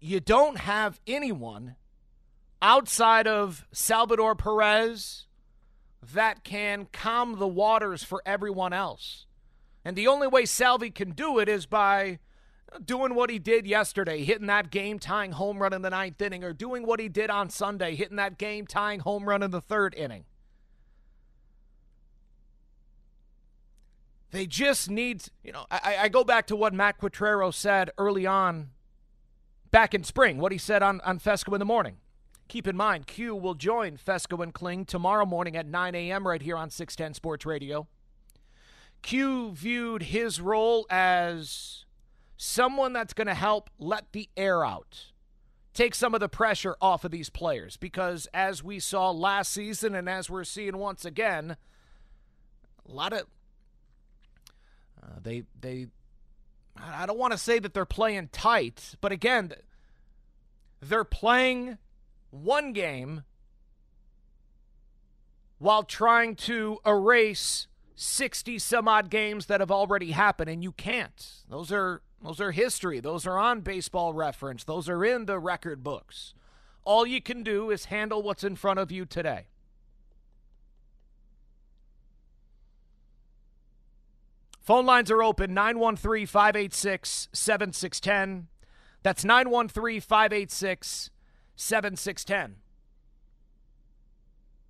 You 0.00 0.18
don't 0.18 0.58
have 0.58 0.98
anyone 1.06 1.76
outside 2.62 3.26
of 3.26 3.66
Salvador 3.70 4.34
Perez 4.34 5.26
that 6.14 6.42
can 6.42 6.88
calm 6.92 7.38
the 7.38 7.48
waters 7.48 8.02
for 8.02 8.22
everyone 8.24 8.72
else. 8.72 9.26
And 9.84 9.96
the 9.96 10.06
only 10.06 10.26
way 10.26 10.46
Salvy 10.46 10.90
can 10.90 11.10
do 11.10 11.38
it 11.38 11.48
is 11.48 11.66
by 11.66 12.18
doing 12.84 13.14
what 13.14 13.30
he 13.30 13.38
did 13.38 13.66
yesterday, 13.66 14.24
hitting 14.24 14.46
that 14.46 14.70
game 14.70 14.98
tying 14.98 15.32
home 15.32 15.58
run 15.58 15.72
in 15.72 15.82
the 15.82 15.90
ninth 15.90 16.20
inning, 16.22 16.44
or 16.44 16.52
doing 16.52 16.86
what 16.86 17.00
he 17.00 17.08
did 17.08 17.28
on 17.28 17.50
Sunday, 17.50 17.94
hitting 17.94 18.16
that 18.16 18.38
game 18.38 18.66
tying 18.66 19.00
home 19.00 19.28
run 19.28 19.42
in 19.42 19.50
the 19.50 19.60
third 19.60 19.94
inning. 19.94 20.24
They 24.30 24.46
just 24.46 24.88
need, 24.88 25.24
you 25.42 25.52
know, 25.52 25.66
I, 25.70 25.96
I 26.02 26.08
go 26.08 26.22
back 26.22 26.46
to 26.46 26.56
what 26.56 26.72
Matt 26.72 27.00
Quatraro 27.00 27.52
said 27.52 27.90
early 27.98 28.26
on 28.26 28.70
back 29.70 29.94
in 29.94 30.04
spring, 30.04 30.38
what 30.38 30.52
he 30.52 30.58
said 30.58 30.82
on, 30.82 31.00
on 31.02 31.18
Fescoe 31.18 31.54
in 31.54 31.58
the 31.58 31.64
morning. 31.64 31.96
Keep 32.48 32.66
in 32.66 32.76
mind, 32.76 33.06
Q 33.06 33.36
will 33.36 33.54
join 33.54 33.96
Fescoe 33.96 34.42
and 34.42 34.52
Kling 34.52 34.84
tomorrow 34.84 35.24
morning 35.24 35.56
at 35.56 35.66
9 35.66 35.94
a.m. 35.94 36.26
right 36.26 36.42
here 36.42 36.56
on 36.56 36.68
610 36.70 37.14
Sports 37.14 37.46
Radio. 37.46 37.86
Q 39.02 39.52
viewed 39.52 40.02
his 40.02 40.40
role 40.40 40.86
as 40.90 41.84
someone 42.36 42.92
that's 42.92 43.12
going 43.12 43.28
to 43.28 43.34
help 43.34 43.70
let 43.78 44.12
the 44.12 44.28
air 44.36 44.64
out, 44.64 45.12
take 45.74 45.94
some 45.94 46.14
of 46.14 46.20
the 46.20 46.28
pressure 46.28 46.76
off 46.80 47.04
of 47.04 47.10
these 47.10 47.30
players. 47.30 47.76
Because 47.76 48.26
as 48.34 48.64
we 48.64 48.80
saw 48.80 49.10
last 49.10 49.52
season 49.52 49.94
and 49.94 50.08
as 50.08 50.28
we're 50.28 50.44
seeing 50.44 50.76
once 50.76 51.04
again, 51.04 51.56
a 52.88 52.92
lot 52.92 53.12
of 53.12 53.26
uh, 55.02 55.18
they 55.22 55.44
they 55.58 55.86
I 56.76 57.06
don't 57.06 57.18
want 57.18 57.32
to 57.32 57.38
say 57.38 57.58
that 57.58 57.74
they're 57.74 57.84
playing 57.84 58.28
tight, 58.32 58.94
but 59.00 59.12
again, 59.12 59.52
they're 60.80 61.04
playing 61.04 61.78
one 62.30 62.72
game 62.72 63.24
while 65.58 65.82
trying 65.82 66.36
to 66.36 66.78
erase 66.86 67.66
60 67.94 68.58
some 68.58 68.88
odd 68.88 69.10
games 69.10 69.46
that 69.46 69.60
have 69.60 69.70
already 69.70 70.12
happened 70.12 70.48
and 70.48 70.62
you 70.62 70.72
can't. 70.72 71.32
Those 71.48 71.70
are 71.70 72.02
those 72.22 72.40
are 72.40 72.50
history. 72.50 73.00
Those 73.00 73.26
are 73.26 73.38
on 73.38 73.60
baseball 73.60 74.12
reference. 74.12 74.64
Those 74.64 74.88
are 74.88 75.04
in 75.04 75.26
the 75.26 75.38
record 75.38 75.82
books. 75.82 76.34
All 76.84 77.06
you 77.06 77.20
can 77.20 77.42
do 77.42 77.70
is 77.70 77.86
handle 77.86 78.22
what's 78.22 78.44
in 78.44 78.56
front 78.56 78.78
of 78.78 78.90
you 78.90 79.04
today. 79.04 79.46
Phone 84.60 84.86
lines 84.86 85.10
are 85.10 85.22
open 85.22 85.54
913 85.54 86.26
586 86.26 87.28
7610. 87.32 88.48
That's 89.02 89.24
913 89.24 90.00
586 90.00 91.10
7610. 91.56 92.56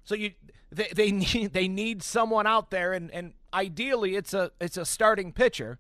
So 0.05 0.15
you 0.15 0.33
they, 0.73 0.89
they 0.95 1.11
need 1.13 1.53
they 1.53 1.69
need 1.69 2.03
someone 2.03 2.47
out 2.47 2.71
there 2.71 2.93
and, 2.93 3.11
and 3.11 3.35
ideally 3.53 4.17
it's 4.17 4.35
a 4.35 4.51
it's 4.61 4.77
a 4.77 4.85
starting 4.85 5.33
pitcher 5.33 5.79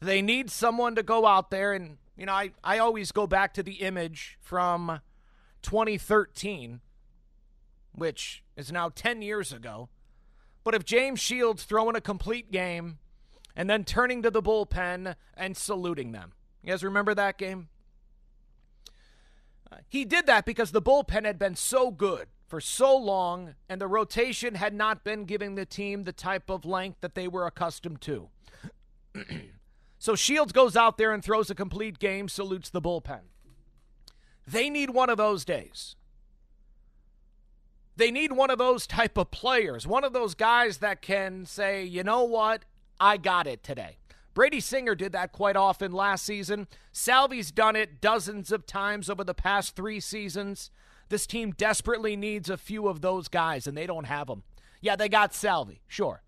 they 0.00 0.22
need 0.22 0.50
someone 0.50 0.94
to 0.94 1.02
go 1.02 1.26
out 1.26 1.50
there 1.50 1.72
and 1.72 1.96
you 2.16 2.26
know 2.26 2.32
I, 2.32 2.50
I 2.62 2.78
always 2.78 3.12
go 3.12 3.26
back 3.26 3.54
to 3.54 3.62
the 3.62 3.74
image 3.74 4.38
from 4.40 5.00
2013 5.62 6.80
which 7.92 8.44
is 8.56 8.70
now 8.70 8.90
10 8.90 9.22
years 9.22 9.52
ago 9.52 9.88
but 10.68 10.74
if 10.74 10.84
James 10.84 11.18
Shields 11.18 11.62
throwing 11.62 11.96
a 11.96 12.00
complete 12.02 12.52
game 12.52 12.98
and 13.56 13.70
then 13.70 13.84
turning 13.84 14.20
to 14.20 14.30
the 14.30 14.42
bullpen 14.42 15.16
and 15.34 15.56
saluting 15.56 16.12
them 16.12 16.34
you 16.62 16.70
guys 16.70 16.84
remember 16.84 17.14
that 17.14 17.38
game 17.38 17.68
uh, 19.72 19.76
he 19.88 20.04
did 20.04 20.26
that 20.26 20.44
because 20.44 20.72
the 20.72 20.82
bullpen 20.82 21.24
had 21.24 21.38
been 21.38 21.56
so 21.56 21.90
good 21.90 22.28
for 22.46 22.60
so 22.60 22.94
long 22.94 23.54
and 23.66 23.80
the 23.80 23.86
rotation 23.86 24.56
had 24.56 24.74
not 24.74 25.04
been 25.04 25.24
giving 25.24 25.54
the 25.54 25.64
team 25.64 26.04
the 26.04 26.12
type 26.12 26.50
of 26.50 26.66
length 26.66 26.98
that 27.00 27.14
they 27.14 27.26
were 27.26 27.46
accustomed 27.46 28.02
to 28.02 28.28
So 29.98 30.14
Shields 30.14 30.52
goes 30.52 30.76
out 30.76 30.98
there 30.98 31.12
and 31.12 31.24
throws 31.24 31.50
a 31.50 31.54
complete 31.54 31.98
game, 31.98 32.28
salutes 32.28 32.68
the 32.68 32.82
bullpen. 32.82 33.22
They 34.46 34.70
need 34.70 34.90
one 34.90 35.10
of 35.10 35.16
those 35.16 35.44
days. 35.46 35.96
They 37.98 38.12
need 38.12 38.30
one 38.30 38.48
of 38.48 38.58
those 38.58 38.86
type 38.86 39.18
of 39.18 39.32
players, 39.32 39.84
one 39.84 40.04
of 40.04 40.12
those 40.12 40.36
guys 40.36 40.78
that 40.78 41.02
can 41.02 41.44
say, 41.44 41.82
you 41.82 42.04
know 42.04 42.22
what, 42.22 42.64
I 43.00 43.16
got 43.16 43.48
it 43.48 43.64
today. 43.64 43.96
Brady 44.34 44.60
Singer 44.60 44.94
did 44.94 45.10
that 45.10 45.32
quite 45.32 45.56
often 45.56 45.90
last 45.90 46.24
season. 46.24 46.68
Salvi's 46.92 47.50
done 47.50 47.74
it 47.74 48.00
dozens 48.00 48.52
of 48.52 48.66
times 48.66 49.10
over 49.10 49.24
the 49.24 49.34
past 49.34 49.74
three 49.74 49.98
seasons. 49.98 50.70
This 51.08 51.26
team 51.26 51.50
desperately 51.50 52.14
needs 52.14 52.48
a 52.48 52.56
few 52.56 52.86
of 52.86 53.00
those 53.00 53.26
guys, 53.26 53.66
and 53.66 53.76
they 53.76 53.86
don't 53.86 54.04
have 54.04 54.28
them. 54.28 54.44
Yeah, 54.80 54.94
they 54.94 55.08
got 55.08 55.34
Salvi, 55.34 55.80
sure. 55.88 56.22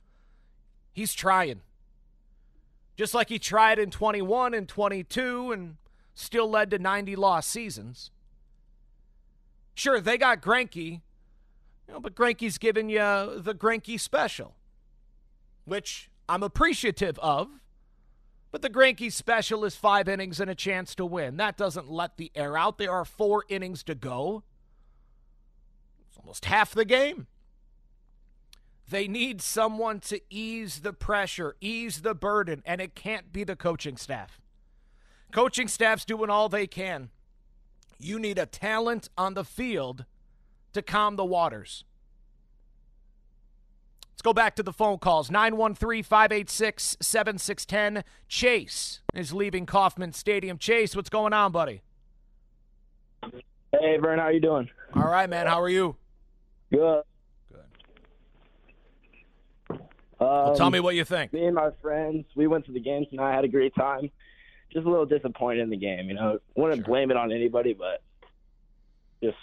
He's 0.93 1.15
trying. 1.15 1.61
Just 2.97 3.15
like 3.15 3.29
he 3.29 3.39
tried 3.39 3.79
in 3.79 3.93
21 3.93 4.55
and 4.55 4.69
22 4.69 5.53
and 5.53 5.77
still 6.15 6.51
led 6.51 6.73
to 6.73 6.81
90 6.81 7.15
lost 7.15 7.49
seasons. 7.49 8.11
Sure, 9.77 10.01
they 10.01 10.19
got 10.19 10.43
Greinke, 10.43 11.03
you 11.91 11.95
know, 11.95 12.01
but 12.01 12.15
Greinke's 12.15 12.57
giving 12.57 12.89
you 12.89 12.99
the 12.99 13.53
Greinke 13.53 13.99
special, 13.99 14.55
which 15.65 16.09
I'm 16.29 16.45
appreciative 16.45 17.19
of. 17.19 17.49
But 18.53 18.63
the 18.63 18.71
Greinke 18.71 19.13
special 19.13 19.65
is 19.65 19.75
five 19.75 20.09
innings 20.09 20.39
and 20.39 20.49
a 20.49 20.55
chance 20.55 20.95
to 20.97 21.05
win. 21.05 21.37
That 21.37 21.57
doesn't 21.57 21.91
let 21.91 22.17
the 22.17 22.31
air 22.37 22.57
out. 22.57 22.79
There 22.79 22.93
are 22.93 23.05
four 23.05 23.45
innings 23.49 23.83
to 23.85 23.97
go. 23.97 24.45
It's 26.09 26.17
almost 26.17 26.45
half 26.45 26.73
the 26.73 26.85
game. 26.85 27.27
They 28.89 29.09
need 29.09 29.41
someone 29.41 29.99
to 30.01 30.21
ease 30.31 30.81
the 30.81 30.93
pressure, 30.93 31.57
ease 31.61 32.03
the 32.03 32.15
burden, 32.15 32.63
and 32.65 32.81
it 32.81 32.95
can't 32.95 33.33
be 33.33 33.43
the 33.43 33.57
coaching 33.57 33.97
staff. 33.97 34.41
Coaching 35.33 35.67
staff's 35.67 36.05
doing 36.05 36.31
all 36.31 36.49
they 36.49 36.69
can. 36.69 37.11
You 37.99 38.21
need 38.21 38.39
a 38.39 38.47
talent 38.47 39.09
on 39.19 39.35
the 39.35 39.45
field 39.45 40.05
to 40.73 40.83
calm 40.83 41.17
the 41.17 41.25
waters. 41.25 41.85
Let's 44.21 44.23
go 44.27 44.35
back 44.35 44.55
to 44.57 44.63
the 44.63 44.73
phone 44.73 44.99
calls 44.99 45.31
913 45.31 46.03
586 46.03 46.99
7610. 47.01 48.05
Chase 48.29 49.01
is 49.15 49.33
leaving 49.33 49.65
Kauffman 49.65 50.13
Stadium. 50.13 50.59
Chase, 50.59 50.95
what's 50.95 51.09
going 51.09 51.33
on, 51.33 51.53
buddy? 51.53 51.81
Hey, 53.23 53.97
Vern, 53.97 54.19
how 54.19 54.29
you 54.29 54.41
doing? 54.41 54.69
All 54.95 55.09
right, 55.09 55.31
man. 55.31 55.47
How 55.47 55.61
are 55.63 55.71
you? 55.71 55.97
Good. 56.71 57.03
Um, 59.71 59.79
well, 60.19 60.55
tell 60.55 60.71
me 60.71 60.81
what 60.81 60.97
you 60.97 61.05
think. 61.07 61.33
Me 61.33 61.47
and 61.47 61.55
my 61.55 61.71
friends, 61.81 62.27
we 62.35 62.47
went 62.47 62.67
to 62.67 62.73
the 62.73 62.81
game 62.81 63.07
tonight. 63.09 63.33
I 63.33 63.35
had 63.35 63.45
a 63.45 63.49
great 63.49 63.75
time. 63.75 64.11
Just 64.71 64.87
a 64.87 64.91
little 64.91 65.07
disappointed 65.07 65.63
in 65.63 65.71
the 65.71 65.79
game. 65.79 66.09
You 66.09 66.15
know, 66.15 66.39
wouldn't 66.57 66.81
sure. 66.81 66.93
blame 66.93 67.11
it 67.11 67.17
on 67.17 67.33
anybody, 67.33 67.73
but 67.73 68.03
just 69.23 69.39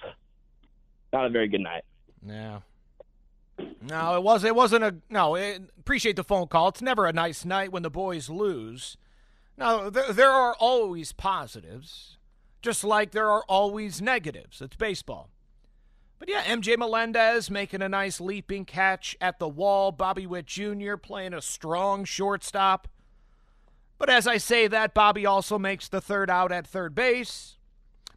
not 1.18 1.26
a 1.26 1.30
very 1.30 1.48
good 1.48 1.62
night. 1.62 1.84
Yeah. 2.26 2.60
No, 3.82 4.16
it 4.16 4.24
was. 4.24 4.44
It 4.44 4.56
wasn't 4.56 4.84
a. 4.84 4.96
No, 5.10 5.36
it, 5.36 5.62
appreciate 5.80 6.16
the 6.16 6.24
phone 6.24 6.48
call. 6.48 6.68
It's 6.68 6.82
never 6.82 7.08
a 7.08 7.14
nice 7.14 7.44
night 7.44 7.72
when 7.72 7.82
the 7.82 7.90
boys 7.90 8.30
lose. 8.30 8.98
Now 9.58 9.90
there, 9.90 10.14
there 10.14 10.30
are 10.30 10.56
always 10.60 11.12
positives, 11.12 12.18
just 12.62 12.84
like 12.84 13.12
there 13.12 13.32
are 13.32 13.44
always 13.48 14.00
negatives. 14.00 14.62
It's 14.62 14.76
baseball. 14.76 15.30
But 16.20 16.30
yeah, 16.30 16.44
MJ 16.44 16.78
Melendez 16.78 17.50
making 17.50 17.82
a 17.82 17.90
nice 17.90 18.22
leaping 18.22 18.66
catch 18.66 19.16
at 19.20 19.40
the 19.40 19.48
wall. 19.48 19.92
Bobby 19.92 20.28
Witt 20.28 20.46
Jr. 20.46 20.96
playing 20.96 21.34
a 21.34 21.42
strong 21.42 22.06
shortstop. 22.06 22.88
But 23.98 24.10
as 24.10 24.28
I 24.28 24.38
say 24.38 24.68
that, 24.68 24.94
Bobby 24.94 25.26
also 25.26 25.58
makes 25.58 25.88
the 25.88 26.02
third 26.02 26.30
out 26.30 26.52
at 26.52 26.68
third 26.68 26.94
base. 26.94 27.57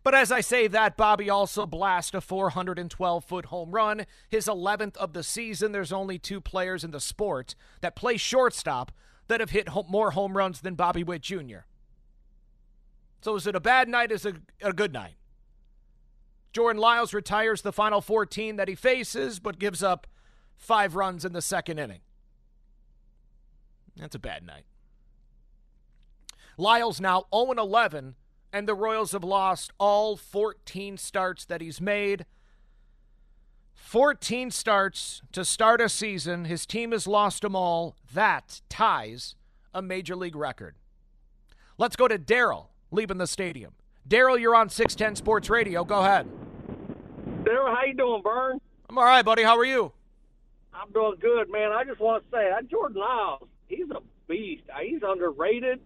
But 0.02 0.14
as 0.14 0.32
I 0.32 0.40
say 0.40 0.66
that, 0.66 0.96
Bobby 0.96 1.28
also 1.28 1.66
blasted 1.66 2.16
a 2.16 2.20
412 2.20 3.24
foot 3.24 3.46
home 3.46 3.70
run, 3.72 4.06
his 4.28 4.46
11th 4.46 4.96
of 4.96 5.12
the 5.12 5.22
season. 5.22 5.72
There's 5.72 5.92
only 5.92 6.18
two 6.18 6.40
players 6.40 6.84
in 6.84 6.90
the 6.90 7.00
sport 7.00 7.54
that 7.82 7.96
play 7.96 8.16
shortstop 8.16 8.92
that 9.28 9.40
have 9.40 9.50
hit 9.50 9.68
more 9.88 10.12
home 10.12 10.36
runs 10.36 10.60
than 10.62 10.74
Bobby 10.74 11.04
Witt 11.04 11.22
Jr. 11.22 11.64
So 13.20 13.36
is 13.36 13.46
it 13.46 13.54
a 13.54 13.60
bad 13.60 13.88
night? 13.88 14.10
Is 14.10 14.24
it 14.24 14.36
a 14.62 14.72
good 14.72 14.92
night? 14.92 15.14
Jordan 16.52 16.80
Lyles 16.80 17.14
retires 17.14 17.62
the 17.62 17.72
final 17.72 18.00
14 18.00 18.56
that 18.56 18.68
he 18.68 18.74
faces, 18.74 19.38
but 19.38 19.58
gives 19.58 19.82
up 19.82 20.06
five 20.56 20.96
runs 20.96 21.24
in 21.24 21.32
the 21.32 21.42
second 21.42 21.78
inning. 21.78 22.00
That's 23.96 24.14
a 24.14 24.18
bad 24.18 24.44
night. 24.44 24.64
Lyles 26.56 27.00
now 27.00 27.26
0 27.34 27.52
11, 27.52 28.16
and 28.52 28.68
the 28.68 28.74
Royals 28.74 29.12
have 29.12 29.24
lost 29.24 29.72
all 29.78 30.16
14 30.16 30.96
starts 30.96 31.44
that 31.44 31.60
he's 31.60 31.80
made. 31.80 32.26
14 33.74 34.50
starts 34.50 35.22
to 35.32 35.44
start 35.44 35.80
a 35.80 35.88
season. 35.88 36.44
His 36.44 36.66
team 36.66 36.92
has 36.92 37.06
lost 37.06 37.42
them 37.42 37.56
all. 37.56 37.96
That 38.12 38.60
ties 38.68 39.34
a 39.74 39.82
major 39.82 40.14
league 40.14 40.36
record. 40.36 40.76
Let's 41.78 41.96
go 41.96 42.06
to 42.06 42.18
Daryl 42.18 42.66
leaving 42.90 43.18
the 43.18 43.26
stadium. 43.26 43.72
Daryl, 44.08 44.38
you're 44.38 44.54
on 44.54 44.68
610 44.68 45.16
Sports 45.16 45.50
Radio. 45.50 45.84
Go 45.84 46.00
ahead. 46.00 46.28
Daryl, 47.42 47.74
how 47.74 47.84
you 47.84 47.94
doing, 47.94 48.22
Vern? 48.22 48.60
I'm 48.88 48.98
all 48.98 49.04
right, 49.04 49.24
buddy. 49.24 49.42
How 49.42 49.56
are 49.56 49.64
you? 49.64 49.92
I'm 50.74 50.90
doing 50.92 51.16
good, 51.20 51.50
man. 51.50 51.72
I 51.72 51.84
just 51.84 52.00
want 52.00 52.24
to 52.24 52.36
say 52.36 52.48
that 52.50 52.68
Jordan 52.68 53.00
Lyles, 53.00 53.48
he's 53.68 53.90
a 53.90 54.00
beast. 54.28 54.64
He's 54.80 55.00
underrated 55.02 55.80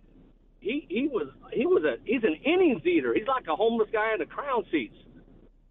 he 0.64 0.86
he 0.88 1.08
was 1.08 1.28
he 1.52 1.66
was 1.66 1.84
a 1.84 1.96
he's 2.04 2.24
an 2.24 2.36
innings 2.44 2.84
eater. 2.86 3.12
He's 3.14 3.26
like 3.28 3.46
a 3.48 3.54
homeless 3.54 3.88
guy 3.92 4.14
in 4.14 4.18
the 4.18 4.26
crown 4.26 4.64
seats. 4.72 4.96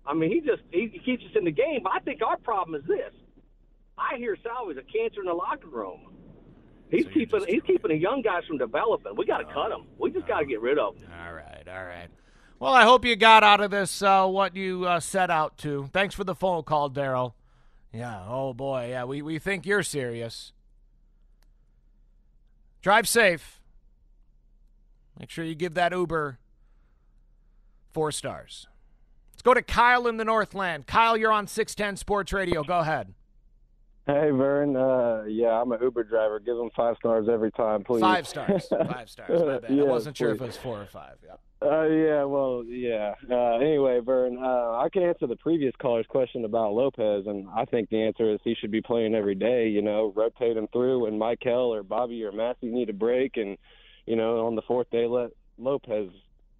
I 0.05 0.13
mean, 0.13 0.31
he 0.31 0.39
just 0.39 0.61
he, 0.71 0.89
he 0.93 0.99
keeps 0.99 1.23
us 1.23 1.31
in 1.35 1.45
the 1.45 1.51
game. 1.51 1.81
But 1.83 1.93
I 1.93 1.99
think 1.99 2.21
our 2.21 2.37
problem 2.37 2.79
is 2.79 2.87
this: 2.87 3.11
I 3.97 4.17
hear 4.17 4.37
Salvy's 4.43 4.77
a 4.77 4.83
cancer 4.83 5.21
in 5.21 5.25
the 5.25 5.33
locker 5.33 5.67
room. 5.67 6.15
He's 6.91 7.05
so 7.05 7.09
keeping 7.09 7.45
he's 7.47 7.63
keeping 7.63 7.89
the 7.89 7.97
young 7.97 8.21
guys 8.21 8.43
from 8.47 8.59
developing. 8.59 9.13
We 9.17 9.25
got 9.25 9.39
to 9.39 9.45
cut 9.45 9.69
them. 9.69 9.87
We 9.97 10.11
just 10.11 10.27
got 10.27 10.41
to 10.41 10.45
get 10.45 10.61
rid 10.61 10.77
of 10.77 10.99
them. 10.99 11.09
All 11.25 11.33
right, 11.33 11.67
all 11.67 11.83
right. 11.83 12.09
Well, 12.59 12.73
I 12.73 12.83
hope 12.83 13.03
you 13.03 13.15
got 13.15 13.43
out 13.43 13.61
of 13.61 13.71
this 13.71 14.01
uh, 14.03 14.27
what 14.27 14.55
you 14.55 14.85
uh, 14.85 14.99
set 14.99 15.31
out 15.31 15.57
to. 15.59 15.89
Thanks 15.91 16.13
for 16.13 16.23
the 16.23 16.35
phone 16.35 16.63
call, 16.63 16.91
Daryl. 16.91 17.33
Yeah. 17.91 18.23
Oh 18.27 18.53
boy. 18.53 18.89
Yeah. 18.89 19.05
We 19.05 19.23
we 19.23 19.39
think 19.39 19.65
you're 19.65 19.83
serious. 19.83 20.53
Drive 22.81 23.07
safe. 23.07 23.62
Make 25.19 25.29
sure 25.29 25.45
you 25.45 25.55
give 25.55 25.75
that 25.75 25.91
Uber 25.91 26.39
four 27.91 28.11
stars. 28.11 28.67
Let's 29.33 29.41
go 29.41 29.53
to 29.53 29.61
Kyle 29.61 30.07
in 30.07 30.17
the 30.17 30.25
Northland. 30.25 30.87
Kyle, 30.87 31.15
you're 31.15 31.31
on 31.31 31.47
610 31.47 31.97
Sports 31.97 32.33
Radio. 32.33 32.63
Go 32.63 32.79
ahead. 32.79 33.13
Hey, 34.05 34.31
Vern. 34.31 34.75
Uh, 34.75 35.23
yeah, 35.27 35.61
I'm 35.61 35.71
an 35.71 35.79
Uber 35.81 36.03
driver. 36.03 36.39
Give 36.39 36.57
them 36.57 36.69
five 36.75 36.97
stars 36.97 37.27
every 37.31 37.51
time, 37.51 37.83
please. 37.83 38.01
Five 38.01 38.27
stars. 38.27 38.67
Five 38.69 39.09
stars. 39.09 39.41
My 39.41 39.59
bad. 39.59 39.71
yeah, 39.71 39.83
I 39.83 39.85
wasn't 39.85 40.17
sure 40.17 40.31
if 40.31 40.41
it 40.41 40.45
was 40.45 40.57
four 40.57 40.81
or 40.81 40.87
five. 40.87 41.15
Yeah. 41.23 41.35
Uh, 41.65 41.83
yeah, 41.83 42.23
well, 42.25 42.65
yeah. 42.67 43.13
Uh, 43.31 43.55
anyway, 43.55 44.01
Vern, 44.01 44.37
uh, 44.37 44.79
I 44.79 44.89
can 44.91 45.03
answer 45.03 45.25
the 45.27 45.37
previous 45.37 45.73
caller's 45.81 46.05
question 46.07 46.43
about 46.43 46.73
Lopez, 46.73 47.25
and 47.27 47.47
I 47.55 47.63
think 47.63 47.89
the 47.89 48.03
answer 48.03 48.33
is 48.33 48.41
he 48.43 48.55
should 48.59 48.71
be 48.71 48.81
playing 48.81 49.15
every 49.15 49.35
day. 49.35 49.69
You 49.69 49.81
know, 49.81 50.11
rotate 50.13 50.57
him 50.57 50.67
through, 50.73 51.05
and 51.05 51.17
Michael 51.17 51.73
or 51.73 51.81
Bobby 51.81 52.25
or 52.25 52.33
Massey 52.33 52.67
need 52.67 52.89
a 52.89 52.93
break, 52.93 53.37
and– 53.37 53.57
you 54.05 54.15
know, 54.15 54.45
on 54.45 54.55
the 54.55 54.61
fourth 54.63 54.89
day 54.89 55.05
let 55.07 55.31
Lopez 55.57 56.09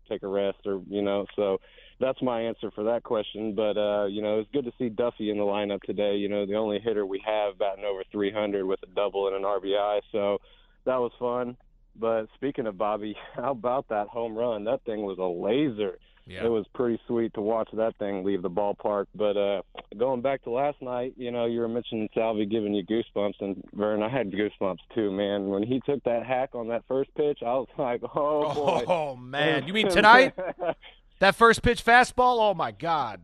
take 0.10 0.23
a 0.23 0.27
rest 0.27 0.60
or 0.65 0.82
you 0.88 1.01
know, 1.01 1.25
so 1.36 1.60
that's 1.99 2.21
my 2.21 2.41
answer 2.41 2.71
for 2.71 2.84
that 2.84 3.03
question. 3.03 3.56
But 3.56 3.77
uh, 3.77 4.06
you 4.06 4.21
know, 4.21 4.39
it's 4.39 4.49
good 4.51 4.65
to 4.65 4.73
see 4.77 4.89
Duffy 4.89 5.29
in 5.29 5.38
the 5.38 5.43
lineup 5.43 5.82
today. 5.82 6.15
You 6.15 6.29
know, 6.29 6.45
the 6.45 6.56
only 6.56 6.79
hitter 6.79 7.06
we 7.06 7.21
have 7.25 7.58
batting 7.58 7.86
over 7.86 8.03
300 8.12 8.65
with 8.65 8.79
a 8.84 8.93
double 8.93 9.27
and 9.27 9.36
an 9.36 9.43
RBI, 9.43 10.01
so 10.12 10.39
that 10.86 10.97
was 10.97 11.12
fun. 11.19 11.58
But 11.95 12.27
speaking 12.36 12.67
of 12.67 12.77
Bobby, 12.77 13.15
how 13.36 13.51
about 13.51 13.89
that 13.89 14.08
home 14.08 14.36
run? 14.36 14.65
That 14.65 14.84
thing 14.86 15.03
was 15.03 15.17
a 15.19 15.23
laser. 15.23 15.99
Yeah. 16.26 16.46
It 16.46 16.50
was 16.50 16.66
pretty 16.74 17.00
sweet 17.06 17.34
to 17.34 17.42
watch 17.42 17.70
that 17.74 17.98
thing 17.98 18.24
leave 18.24 18.42
the 18.42 18.50
ballpark. 18.50 19.08
But 19.14 19.36
uh 19.38 19.62
going 19.98 20.22
back 20.22 20.44
to 20.44 20.52
last 20.52 20.82
night, 20.82 21.14
you 21.18 21.32
know, 21.32 21.46
you 21.46 21.60
were 21.60 21.68
mentioning 21.68 22.08
Salvy 22.14 22.46
giving 22.46 22.74
you 22.74 22.84
goosebumps, 22.86 23.42
and 23.42 23.62
Vern, 23.74 24.02
I 24.02 24.10
had 24.10 24.32
goosebumps 24.32 24.78
too, 24.96 25.12
man. 25.12 25.48
When 25.48 25.64
he 25.64 25.82
took 25.86 26.04
that 26.06 26.26
hack 26.26 26.52
on 26.56 26.70
that 26.70 26.84
first 26.88 27.14
pitch, 27.16 27.40
I 27.42 27.54
was 27.54 27.68
like, 27.78 28.02
oh 28.16 28.54
boy. 28.54 28.84
Oh 28.88 29.16
man, 29.16 29.68
you 29.68 29.74
mean 29.74 29.90
tonight? 29.90 30.34
that 31.20 31.36
first 31.36 31.62
pitch 31.62 31.84
fastball? 31.84 32.38
Oh 32.40 32.54
my 32.54 32.72
god. 32.72 33.22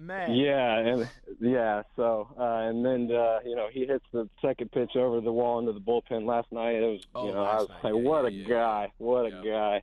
Man. 0.00 0.32
Yeah, 0.36 0.78
and 0.78 1.08
yeah, 1.40 1.82
so 1.96 2.28
uh 2.38 2.68
and 2.68 2.84
then 2.84 3.10
uh, 3.14 3.40
you 3.44 3.56
know, 3.56 3.66
he 3.70 3.84
hits 3.84 4.04
the 4.12 4.28
second 4.40 4.70
pitch 4.70 4.94
over 4.94 5.20
the 5.20 5.32
wall 5.32 5.58
into 5.58 5.72
the 5.72 5.80
bullpen 5.80 6.24
last 6.24 6.50
night. 6.52 6.76
It 6.76 6.86
was 6.86 7.00
oh, 7.16 7.26
you 7.26 7.34
know, 7.34 7.42
I 7.42 7.56
was 7.56 7.68
night. 7.68 7.92
like, 7.92 7.94
yeah, 7.94 8.08
What 8.08 8.22
yeah, 8.22 8.28
a 8.28 8.42
yeah. 8.42 8.48
guy. 8.48 8.92
What 8.98 9.26
a 9.26 9.30
guy. 9.44 9.82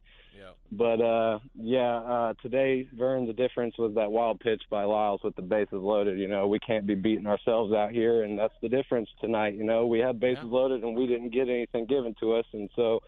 But 0.71 1.01
uh, 1.01 1.39
yeah, 1.55 1.97
uh, 1.97 2.33
today, 2.41 2.87
Vern, 2.97 3.27
the 3.27 3.33
difference 3.33 3.77
was 3.77 3.93
that 3.95 4.11
wild 4.11 4.39
pitch 4.39 4.61
by 4.69 4.83
Lyles 4.83 5.21
with 5.23 5.35
the 5.35 5.41
bases 5.41 5.73
loaded. 5.73 6.19
You 6.19 6.27
know, 6.27 6.47
we 6.47 6.59
can't 6.59 6.85
be 6.85 6.95
beating 6.95 7.27
ourselves 7.27 7.73
out 7.73 7.91
here, 7.91 8.23
and 8.23 8.37
that's 8.37 8.53
the 8.61 8.69
difference 8.69 9.09
tonight. 9.21 9.55
You 9.55 9.63
know, 9.63 9.85
we 9.85 9.99
had 9.99 10.19
bases 10.19 10.43
yeah. 10.43 10.51
loaded 10.51 10.83
and 10.83 10.95
we 10.95 11.07
didn't 11.07 11.29
get 11.29 11.49
anything 11.49 11.85
given 11.85 12.15
to 12.19 12.33
us, 12.33 12.45
and 12.53 12.69
so 12.75 13.01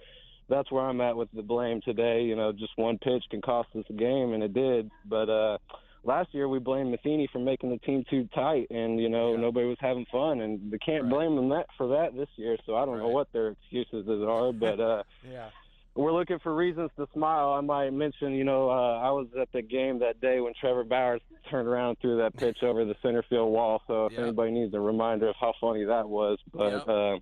that's 0.50 0.72
where 0.72 0.84
I'm 0.84 1.02
at 1.02 1.18
with 1.18 1.30
the 1.34 1.42
blame 1.42 1.82
today. 1.82 2.24
You 2.24 2.36
know, 2.36 2.52
just 2.52 2.72
one 2.78 2.98
pitch 3.00 3.24
can 3.30 3.42
cost 3.42 3.70
us 3.76 3.86
a 3.90 3.94
game, 3.94 4.34
and 4.34 4.44
it 4.44 4.54
did. 4.54 4.90
But 5.06 5.30
uh, 5.30 5.58
last 6.04 6.34
year 6.34 6.48
we 6.48 6.60
blamed 6.60 6.92
Matheny 6.92 7.28
for 7.34 7.40
making 7.40 7.72
the 7.72 7.80
team 7.80 8.06
too 8.10 8.30
tight, 8.34 8.68
and 8.70 9.00
you 9.00 9.10
know 9.10 9.34
yeah. 9.34 9.42
nobody 9.42 9.68
was 9.68 9.78
having 9.82 10.06
fun, 10.12 10.42
and 10.42 10.72
we 10.72 10.80
can't 10.80 11.04
right. 11.04 11.12
blame 11.12 11.36
them 11.36 11.50
that 11.50 11.68
for 11.76 11.88
that 11.90 12.16
this 12.16 12.30
year. 12.38 12.58
So 12.66 12.76
I 12.76 12.86
don't 12.86 12.96
right. 12.96 13.04
know 13.04 13.10
what 13.10 13.34
their 13.34 13.50
excuses 13.50 14.08
are, 14.08 14.54
but 14.54 14.80
uh, 14.80 15.04
yeah 15.30 15.50
we're 15.98 16.14
looking 16.14 16.40
for 16.40 16.56
reasons 16.56 16.92
to 16.98 17.08
smile. 17.14 17.54
I 17.54 17.62
might 17.62 17.92
mention, 17.92 18.34
you 18.34 18.44
know, 18.44 18.70
uh, 18.70 19.00
I 19.00 19.10
was 19.12 19.28
at 19.40 19.52
the 19.52 19.62
game 19.62 20.00
that 20.00 20.22
day 20.22 20.40
when 20.40 20.54
Trevor 20.60 20.84
Bauer 20.84 21.20
turned 21.50 21.68
around 21.68 21.90
and 21.90 22.00
threw 22.00 22.18
that 22.18 22.38
pitch 22.38 22.60
over 22.62 22.86
the 22.86 22.96
center 23.02 23.24
field 23.30 23.52
wall. 23.52 23.82
So 23.88 24.06
if 24.06 24.14
yep. 24.14 24.22
anybody 24.22 24.52
needs 24.52 24.74
a 24.74 24.80
reminder 24.80 25.28
of 25.28 25.36
how 25.40 25.54
funny 25.60 25.84
that 25.86 26.08
was, 26.08 26.38
but 26.54 26.72
yep. 26.72 26.88
uh, 26.88 27.16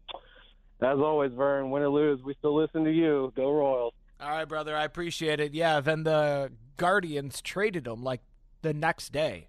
as 0.82 1.00
always, 1.00 1.32
Vern, 1.32 1.72
win 1.72 1.84
or 1.84 1.90
lose, 1.90 2.22
we 2.24 2.36
still 2.40 2.56
listen 2.56 2.84
to 2.84 2.92
you. 2.92 3.32
Go 3.36 3.52
Royals! 3.52 3.94
All 4.20 4.30
right, 4.30 4.48
brother, 4.48 4.76
I 4.76 4.84
appreciate 4.84 5.40
it. 5.40 5.54
Yeah, 5.54 5.80
then 5.80 6.04
the 6.04 6.52
Guardians 6.78 7.42
traded 7.42 7.88
him 7.88 8.04
like 8.04 8.22
the 8.62 8.74
next 8.74 9.12
day. 9.12 9.48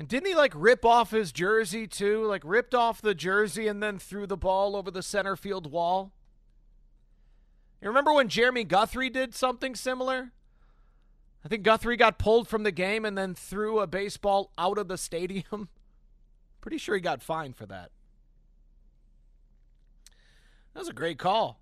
And 0.00 0.08
didn't 0.08 0.28
he 0.28 0.34
like 0.34 0.54
rip 0.56 0.82
off 0.86 1.10
his 1.10 1.30
jersey 1.30 1.86
too? 1.86 2.24
Like 2.24 2.40
ripped 2.42 2.74
off 2.74 3.02
the 3.02 3.14
jersey 3.14 3.68
and 3.68 3.82
then 3.82 3.98
threw 3.98 4.26
the 4.26 4.34
ball 4.34 4.74
over 4.74 4.90
the 4.90 5.02
center 5.02 5.36
field 5.36 5.70
wall? 5.70 6.10
You 7.82 7.88
remember 7.88 8.14
when 8.14 8.30
Jeremy 8.30 8.64
Guthrie 8.64 9.10
did 9.10 9.34
something 9.34 9.74
similar? 9.74 10.32
I 11.44 11.48
think 11.48 11.64
Guthrie 11.64 11.98
got 11.98 12.18
pulled 12.18 12.48
from 12.48 12.62
the 12.62 12.72
game 12.72 13.04
and 13.04 13.16
then 13.16 13.34
threw 13.34 13.80
a 13.80 13.86
baseball 13.86 14.50
out 14.56 14.78
of 14.78 14.88
the 14.88 14.96
stadium. 14.96 15.68
Pretty 16.62 16.78
sure 16.78 16.94
he 16.94 17.02
got 17.02 17.22
fined 17.22 17.56
for 17.56 17.66
that. 17.66 17.90
That 20.72 20.80
was 20.80 20.88
a 20.88 20.94
great 20.94 21.18
call. 21.18 21.59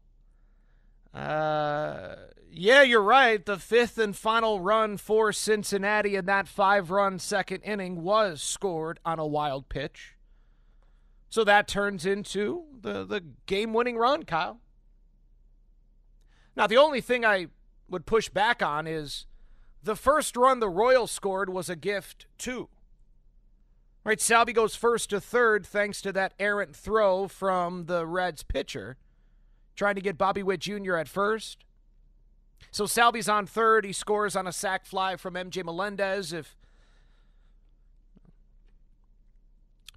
Uh, 1.14 2.14
yeah, 2.50 2.82
you're 2.82 3.02
right. 3.02 3.44
The 3.44 3.58
fifth 3.58 3.98
and 3.98 4.16
final 4.16 4.60
run 4.60 4.96
for 4.96 5.32
Cincinnati 5.32 6.16
in 6.16 6.26
that 6.26 6.48
five 6.48 6.90
run 6.90 7.18
second 7.18 7.60
inning 7.62 8.02
was 8.02 8.42
scored 8.42 9.00
on 9.04 9.18
a 9.18 9.26
wild 9.26 9.68
pitch. 9.68 10.14
So 11.28 11.44
that 11.44 11.68
turns 11.68 12.06
into 12.06 12.64
the, 12.80 13.04
the 13.04 13.22
game 13.46 13.72
winning 13.72 13.96
run, 13.96 14.24
Kyle. 14.24 14.60
Now, 16.56 16.66
the 16.66 16.78
only 16.78 17.00
thing 17.00 17.24
I 17.24 17.48
would 17.88 18.06
push 18.06 18.28
back 18.28 18.62
on 18.62 18.86
is 18.86 19.26
the 19.82 19.94
first 19.94 20.36
run 20.36 20.60
the 20.60 20.68
Royals 20.68 21.10
scored 21.10 21.50
was 21.50 21.68
a 21.70 21.76
gift, 21.76 22.26
too. 22.36 22.68
Right, 24.04 24.20
Salvy 24.20 24.52
goes 24.52 24.74
first 24.74 25.10
to 25.10 25.20
third 25.20 25.66
thanks 25.66 26.00
to 26.02 26.12
that 26.12 26.32
errant 26.38 26.74
throw 26.74 27.28
from 27.28 27.84
the 27.86 28.06
Reds 28.06 28.42
pitcher, 28.42 28.96
trying 29.78 29.94
to 29.94 30.00
get 30.00 30.18
Bobby 30.18 30.42
Witt 30.42 30.60
Jr. 30.60 30.96
at 30.96 31.08
first. 31.08 31.64
So 32.72 32.84
Salvy's 32.84 33.28
on 33.28 33.46
third. 33.46 33.84
He 33.84 33.92
scores 33.92 34.34
on 34.34 34.46
a 34.46 34.52
sac 34.52 34.84
fly 34.84 35.16
from 35.16 35.34
MJ 35.34 35.64
Melendez. 35.64 36.32
If 36.32 36.56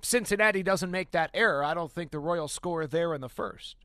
Cincinnati 0.02 0.62
doesn't 0.62 0.92
make 0.92 1.12
that 1.12 1.32
error, 1.34 1.64
I 1.64 1.74
don't 1.74 1.92
think 1.92 2.12
the 2.12 2.20
Royals 2.20 2.52
score 2.52 2.86
there 2.86 3.14
in 3.16 3.22
the 3.22 3.30
first. 3.30 3.76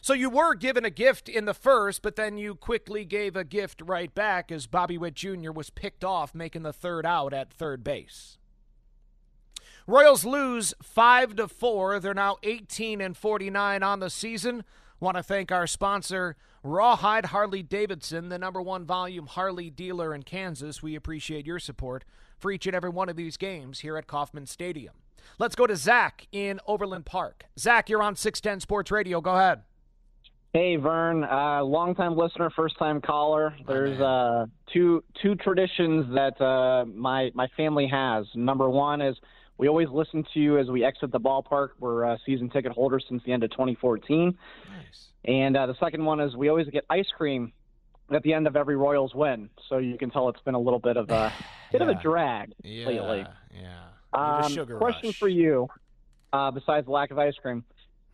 So 0.00 0.14
you 0.14 0.30
were 0.30 0.54
given 0.54 0.84
a 0.84 0.90
gift 0.90 1.28
in 1.28 1.44
the 1.44 1.52
first, 1.52 2.00
but 2.02 2.16
then 2.16 2.38
you 2.38 2.54
quickly 2.54 3.04
gave 3.04 3.36
a 3.36 3.44
gift 3.44 3.82
right 3.84 4.14
back 4.14 4.50
as 4.50 4.66
Bobby 4.66 4.96
Witt 4.96 5.14
Jr. 5.14 5.50
was 5.50 5.68
picked 5.70 6.04
off, 6.04 6.34
making 6.34 6.62
the 6.62 6.72
third 6.72 7.04
out 7.04 7.34
at 7.34 7.52
third 7.52 7.84
base. 7.84 8.38
Royals 9.86 10.24
lose 10.24 10.74
5 10.82 11.36
to 11.36 11.48
4. 11.48 12.00
They're 12.00 12.14
now 12.14 12.36
18 12.42 13.00
and 13.00 13.16
49 13.16 13.82
on 13.82 14.00
the 14.00 14.10
season. 14.10 14.64
Want 15.00 15.16
to 15.16 15.22
thank 15.22 15.50
our 15.50 15.66
sponsor, 15.66 16.36
Rawhide 16.62 17.26
Harley 17.26 17.62
Davidson, 17.62 18.28
the 18.28 18.38
number 18.38 18.60
one 18.60 18.84
volume 18.84 19.26
Harley 19.26 19.70
dealer 19.70 20.14
in 20.14 20.22
Kansas. 20.24 20.82
We 20.82 20.94
appreciate 20.94 21.46
your 21.46 21.58
support 21.58 22.04
for 22.38 22.52
each 22.52 22.66
and 22.66 22.76
every 22.76 22.90
one 22.90 23.08
of 23.08 23.16
these 23.16 23.38
games 23.38 23.80
here 23.80 23.96
at 23.96 24.06
Kauffman 24.06 24.46
Stadium. 24.46 24.94
Let's 25.38 25.54
go 25.54 25.66
to 25.66 25.76
Zach 25.76 26.26
in 26.32 26.60
Overland 26.66 27.06
Park. 27.06 27.46
Zach, 27.58 27.88
you're 27.88 28.02
on 28.02 28.14
610 28.14 28.60
Sports 28.60 28.90
Radio. 28.90 29.22
Go 29.22 29.34
ahead. 29.34 29.62
Hey 30.52 30.74
Vern, 30.74 31.22
uh, 31.22 31.62
longtime 31.62 32.16
listener, 32.16 32.50
first 32.50 32.76
time 32.76 33.00
caller. 33.00 33.54
There's 33.68 34.00
uh, 34.00 34.46
two 34.72 35.04
two 35.22 35.36
traditions 35.36 36.12
that 36.12 36.40
uh, 36.40 36.86
my 36.86 37.30
my 37.34 37.46
family 37.56 37.86
has. 37.86 38.26
Number 38.34 38.68
one 38.68 39.00
is 39.00 39.16
we 39.60 39.68
always 39.68 39.90
listen 39.90 40.24
to 40.32 40.40
you 40.40 40.56
as 40.58 40.68
we 40.70 40.82
exit 40.84 41.12
the 41.12 41.20
ballpark. 41.20 41.68
We're 41.78 42.06
uh, 42.06 42.16
season 42.24 42.48
ticket 42.48 42.72
holders 42.72 43.04
since 43.06 43.22
the 43.26 43.32
end 43.32 43.44
of 43.44 43.50
2014. 43.50 44.34
Nice. 44.70 45.08
And 45.26 45.54
uh, 45.54 45.66
the 45.66 45.74
second 45.78 46.02
one 46.02 46.18
is 46.18 46.34
we 46.34 46.48
always 46.48 46.66
get 46.68 46.86
ice 46.88 47.08
cream 47.14 47.52
at 48.10 48.22
the 48.22 48.32
end 48.32 48.46
of 48.46 48.56
every 48.56 48.74
Royals 48.76 49.14
win. 49.14 49.50
So 49.68 49.76
you 49.76 49.98
can 49.98 50.10
tell 50.10 50.30
it's 50.30 50.40
been 50.40 50.54
a 50.54 50.58
little 50.58 50.78
bit 50.78 50.96
of 50.96 51.10
a 51.10 51.30
bit 51.72 51.82
Yeah. 51.82 51.90
of 51.90 51.94
a 51.98 52.02
drag 52.02 52.52
Yeah, 52.64 52.86
lately. 52.86 53.26
yeah. 53.54 53.80
Um, 54.14 54.66
question 54.78 55.08
rush. 55.10 55.18
for 55.18 55.28
you, 55.28 55.68
uh, 56.32 56.50
besides 56.52 56.86
the 56.86 56.92
lack 56.92 57.10
of 57.10 57.18
ice 57.18 57.34
cream, 57.42 57.62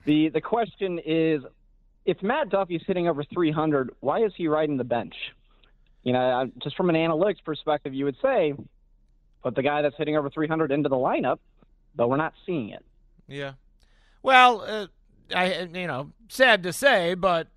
the 0.05 0.29
the 0.31 0.41
question 0.41 0.99
is, 1.07 1.43
if 2.05 2.21
Matt 2.25 2.51
Duffy's 2.51 2.83
hitting 2.89 3.07
over 3.07 3.23
300, 3.23 3.91
why 4.01 4.25
is 4.25 4.33
he 4.37 4.49
riding 4.49 4.79
the 4.79 4.85
bench? 4.85 5.15
You 6.03 6.13
know, 6.13 6.51
just 6.61 6.77
from 6.77 6.91
an 6.91 6.97
analytics 6.97 7.43
perspective, 7.45 7.95
you 7.95 8.05
would 8.05 8.17
say, 8.21 8.53
put 9.43 9.55
the 9.55 9.63
guy 9.63 9.83
that's 9.83 9.97
hitting 9.97 10.17
over 10.17 10.31
300 10.31 10.73
into 10.73 10.89
the 10.89 10.97
lineup, 10.97 11.39
but 11.95 12.09
we're 12.09 12.17
not 12.17 12.35
seeing 12.45 12.71
it. 12.71 12.85
Yeah. 13.29 13.53
Well, 14.23 14.63
uh, 14.67 14.87
I 15.35 15.69
you 15.73 15.87
know, 15.87 16.13
sad 16.29 16.63
to 16.65 16.73
say, 16.73 17.15
but 17.15 17.49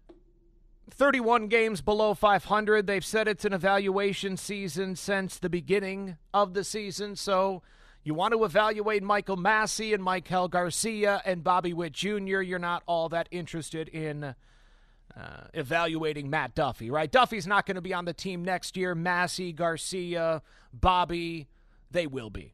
31 0.92 1.48
games 1.48 1.82
below 1.82 2.13
500. 2.13 2.88
They've 2.88 3.06
said 3.06 3.28
it's 3.28 3.46
an 3.46 3.54
evaluation 3.54 4.38
season 4.38 4.96
since 4.96 5.38
the 5.38 5.50
beginning 5.50 6.18
of 6.34 6.54
the 6.54 6.63
season. 6.63 7.15
So 7.15 7.62
you 8.04 8.13
want 8.13 8.34
to 8.34 8.44
evaluate 8.44 9.04
Michael 9.04 9.38
Massey 9.38 9.94
and 9.94 10.04
Maikel 10.04 10.50
Garcia 10.50 11.22
and 11.26 11.44
Bobby 11.44 11.74
Witt 11.74 11.94
Jr. 11.94 12.42
You're 12.42 12.60
not 12.60 12.84
all 12.86 13.10
that 13.10 13.28
interested 13.32 13.88
in 13.89 14.24
uh, 14.24 15.44
evaluating 15.54 16.30
Matt 16.30 16.56
Duffy, 16.56 16.89
right? 16.89 17.12
Duffy's 17.12 17.48
not 17.48 17.65
going 17.65 17.76
to 17.76 17.82
be 17.82 17.94
on 17.94 18.06
the 18.06 18.13
team 18.13 18.44
next 18.44 18.78
year. 18.78 18.96
Massey, 18.96 19.52
Garcia, 19.52 20.42
Bobby, 20.74 21.48
they 21.91 22.08
will 22.08 22.30
be. 22.30 22.54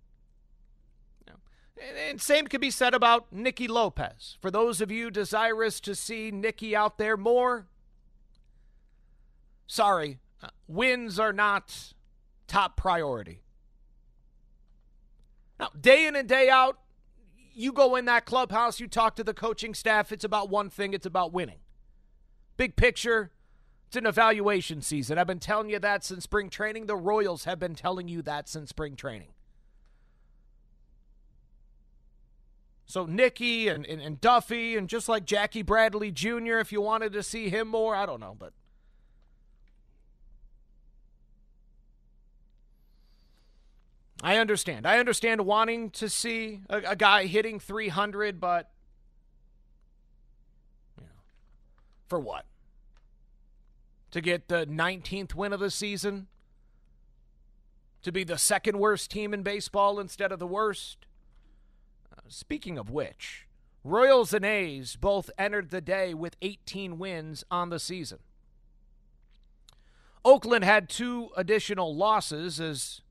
And- 1.78 2.22
same 2.22 2.48
could 2.48 2.62
be 2.62 2.72
said 2.72 2.94
about 2.94 3.32
Nicky 3.32 3.68
Lopez. 3.68 4.38
For 4.42 4.50
those 4.50 4.82
of 4.82 4.92
you 4.92 5.12
desirous 5.12 5.80
to 5.82 5.94
see 5.94 6.32
Nicky 6.32 6.76
out 6.76 6.98
there 6.98 7.18
more, 7.18 7.68
sorry, 9.68 10.20
uh, 10.42 10.50
wins 10.68 11.20
are 11.20 11.34
not 11.34 11.94
top 12.48 12.78
priority. 12.78 13.42
Now, 15.60 15.70
day 15.80 16.06
in 16.06 16.16
and 16.16 16.28
day 16.28 16.50
out, 16.50 16.80
you 17.54 17.72
go 17.72 17.96
in 17.96 18.06
that 18.06 18.26
clubhouse, 18.26 18.80
you 18.80 18.88
talk 18.88 19.16
to 19.16 19.24
the 19.24 19.34
coaching 19.34 19.74
staff, 19.74 20.12
it's 20.12 20.26
about 20.26 20.50
one 20.50 20.70
thing, 20.70 20.94
it's 20.94 21.06
about 21.06 21.32
winning. 21.32 21.60
Big 22.58 22.76
picture, 22.76 23.32
it's 23.96 24.02
an 24.02 24.06
evaluation 24.06 24.82
season. 24.82 25.18
I've 25.18 25.26
been 25.26 25.40
telling 25.40 25.70
you 25.70 25.80
that 25.80 26.04
since 26.04 26.26
spring 26.26 26.50
training. 26.50 26.86
The 26.86 26.98
Royals 26.98 27.46
have 27.46 27.60
been 27.60 27.76
telling 27.76 28.10
you 28.10 28.22
that 28.24 28.50
since 28.50 28.70
spring 28.70 28.98
training. 28.98 29.30
So 32.86 33.06
Nicky 33.06 33.70
and, 33.70 33.86
and, 33.86 34.02
and 34.02 34.20
Duffy 34.20 34.76
and 34.76 34.90
just 34.90 35.08
like 35.08 35.26
Jackie 35.26 35.62
Bradley 35.62 36.12
Jr., 36.12 36.58
if 36.58 36.74
you 36.74 36.82
wanted 36.82 37.14
to 37.14 37.24
see 37.24 37.48
him 37.48 37.70
more, 37.70 37.96
I 37.96 38.06
don't 38.06 38.20
know, 38.20 38.36
but 38.38 38.52
I 44.22 44.36
understand. 44.38 44.86
I 44.86 45.00
understand 45.00 45.46
wanting 45.46 45.90
to 45.92 46.10
see 46.10 46.64
a, 46.70 46.82
a 46.88 46.96
guy 46.98 47.28
hitting 47.28 47.62
300, 47.62 48.42
but 48.42 48.70
you 50.98 51.06
know, 51.06 51.10
for 52.10 52.20
what? 52.20 52.46
To 54.16 54.22
get 54.22 54.48
the 54.48 54.66
19th 54.66 55.36
win 55.36 55.52
of 55.52 55.60
the 55.60 55.70
season? 55.70 56.28
To 58.02 58.14
be 58.14 58.24
the 58.24 58.38
second 58.38 58.80
worst 58.80 59.12
team 59.12 59.34
in 59.34 59.44
baseball 59.44 60.00
instead 60.00 60.32
of 60.32 60.40
the 60.40 60.48
worst? 60.48 61.06
Uh, 62.10 62.22
speaking 62.30 62.78
of 62.78 62.90
which, 62.90 63.46
Royals 63.84 64.34
and 64.34 64.46
A's 64.46 64.96
both 64.96 65.30
entered 65.38 65.70
the 65.70 65.82
day 65.82 66.14
with 66.14 66.38
18 66.42 66.98
wins 66.98 67.44
on 67.52 67.72
the 67.72 67.78
season. 67.78 68.20
Oakland 70.24 70.64
had 70.64 70.88
two 70.88 71.32
additional 71.36 71.94
losses 71.94 72.62
as 72.62 73.02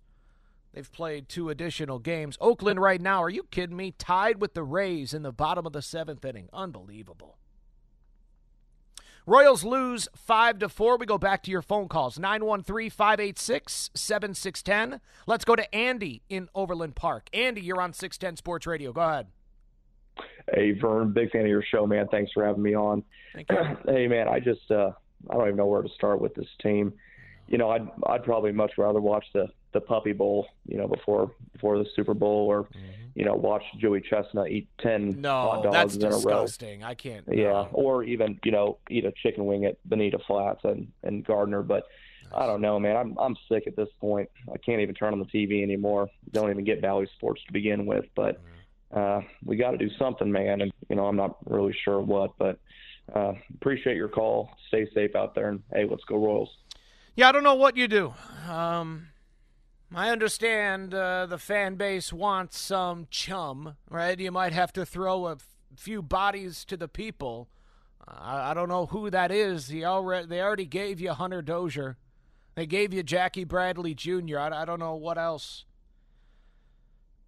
they've 0.73 0.91
played 0.91 1.29
two 1.29 1.51
additional 1.51 1.99
games. 1.99 2.39
Oakland 2.41 2.81
right 2.81 3.03
now, 3.03 3.23
are 3.23 3.29
you 3.29 3.43
kidding 3.51 3.77
me? 3.77 3.91
Tied 3.91 4.41
with 4.41 4.55
the 4.55 4.65
Rays 4.65 5.13
in 5.13 5.21
the 5.21 5.33
bottom 5.33 5.67
of 5.67 5.75
the 5.75 5.83
seventh 5.83 6.25
inning. 6.25 6.49
Unbelievable. 6.51 7.37
Royals 9.27 9.65
lose 9.65 10.07
5 10.15 10.59
to 10.59 10.69
4. 10.69 10.99
We 10.99 11.07
go 11.07 11.17
back 11.17 11.43
to 11.45 11.51
your 11.51 11.63
phone 11.63 11.89
calls 11.89 12.19
913-586-7610. 12.19 15.01
Let's 15.27 15.47
go 15.47 15.57
to 15.57 15.75
Andy 15.75 16.21
in 16.29 16.51
Overland 16.55 16.95
Park. 16.95 17.31
Andy, 17.33 17.63
you're 17.63 17.81
on 17.81 17.95
610 17.95 18.37
Sports 18.37 18.67
Radio. 18.67 18.93
Go 18.93 19.01
ahead. 19.01 19.29
Hey, 20.53 20.73
Vern, 20.73 21.15
big 21.15 21.31
fan 21.31 21.41
of 21.43 21.49
your 21.49 21.63
show, 21.63 21.87
man. 21.87 22.07
Thanks 22.11 22.33
for 22.33 22.45
having 22.45 22.63
me 22.63 22.75
on. 22.75 23.03
Thank 23.35 23.47
you. 23.51 23.57
hey, 23.87 24.07
man, 24.09 24.29
I 24.29 24.41
just 24.41 24.71
uh, 24.71 24.91
I 25.31 25.35
don't 25.35 25.45
even 25.45 25.57
know 25.57 25.65
where 25.67 25.81
to 25.81 25.89
start 25.95 26.21
with 26.21 26.35
this 26.35 26.49
team. 26.63 26.93
You 27.49 27.57
know, 27.57 27.71
I'd 27.71 27.89
I'd 28.07 28.25
probably 28.25 28.53
much 28.53 28.73
rather 28.77 29.01
watch 29.01 29.25
the 29.33 29.47
the 29.75 29.81
Puppy 29.81 30.13
Bowl, 30.13 30.47
you 30.67 30.79
know, 30.79 30.89
before 30.89 31.31
before 31.53 31.77
the 31.77 31.85
Super 31.95 32.15
Bowl, 32.15 32.47
or 32.49 32.69
you 33.15 33.25
know, 33.25 33.35
watch 33.35 33.63
Joey 33.79 34.01
Chestnut 34.01 34.49
eat 34.49 34.69
ten 34.81 35.23
hot 35.23 35.63
dogs 35.63 35.97
in 35.97 36.05
a 36.05 36.11
row. 36.11 36.45
disgusting. 36.45 36.83
I 36.83 36.95
can't. 36.95 37.25
Yeah, 37.31 37.51
no. 37.51 37.69
or 37.73 38.05
even 38.05 38.41
you 38.45 38.53
know, 38.53 38.79
eat 38.89 39.05
a 39.05 39.13
chicken 39.23 39.45
wing 39.45 39.67
at 39.67 39.77
Bonita 39.85 40.19
Flats 40.27 40.61
and 40.65 40.91
and 41.03 41.25
Gardner. 41.25 41.63
But 41.63 41.85
I 42.33 42.47
don't 42.47 42.63
know, 42.63 42.81
man. 42.81 42.97
I'm 42.97 43.17
I'm 43.19 43.37
sick 43.49 43.67
at 43.67 43.77
this 43.77 43.91
point. 44.01 44.31
I 44.51 44.57
can't 44.59 44.81
even 44.81 44.95
turn 44.95 45.13
on 45.13 45.19
the 45.19 45.27
TV 45.27 45.63
anymore. 45.63 46.09
Don't 46.33 46.51
even 46.51 46.65
get 46.65 46.81
Bally 46.81 47.09
Sports 47.17 47.43
to 47.47 47.53
begin 47.53 47.85
with. 47.85 48.07
But 48.15 48.41
uh, 48.93 49.21
we 49.45 49.57
got 49.57 49.73
to 49.73 49.79
do 49.79 49.91
something, 49.99 50.31
man. 50.31 50.63
And 50.63 50.73
you 50.89 50.97
know, 50.97 51.07
I'm 51.07 51.17
not 51.17 51.37
really 51.47 51.77
sure 51.85 52.01
what, 52.01 52.39
but 52.39 52.59
uh, 53.15 53.33
appreciate 53.55 53.97
your 53.97 54.09
call. 54.09 54.51
Stay 54.69 54.89
safe 54.95 55.15
out 55.15 55.35
there, 55.35 55.49
and 55.49 55.63
hey, 55.73 55.85
let's 55.89 56.05
go 56.05 56.17
Royals. 56.17 56.57
Yeah, 57.17 57.29
I 57.29 57.33
don't 57.33 57.45
know 57.45 57.55
what 57.55 57.77
you 57.77 57.87
do. 57.87 58.13
Um, 58.49 59.09
I 59.97 60.11
understand 60.11 60.93
uh, 60.93 61.27
the 61.27 61.39
fan 61.39 61.77
base 61.77 62.13
wants 62.13 62.59
some 62.59 63.07
chum, 63.11 63.77
right? 63.89 64.19
You 64.19 64.33
might 64.33 64.53
have 64.53 64.73
to 64.73 64.85
throw 64.85 65.29
a 65.29 65.37
few 65.77 66.03
bodies 66.03 66.65
to 66.65 66.77
the 66.77 66.89
people. 66.89 67.49
I, 68.05 68.51
I 68.51 68.55
don't 68.55 68.69
know 68.69 68.87
who 68.87 69.09
that 69.11 69.31
is. 69.31 69.69
He 69.69 69.81
they 69.81 69.85
already 69.87 70.67
gave 70.67 71.01
you 71.01 71.13
Hunter 71.13 71.43
Dozier. 71.43 71.97
They 72.57 72.67
gave 72.67 72.93
you 72.93 73.05
Jackie 73.05 73.45
Bradley 73.45 73.95
Jr. 73.95 74.39
I, 74.39 74.63
I 74.63 74.65
don't 74.65 74.81
know 74.81 74.97
what 74.97 75.17
else. 75.17 75.65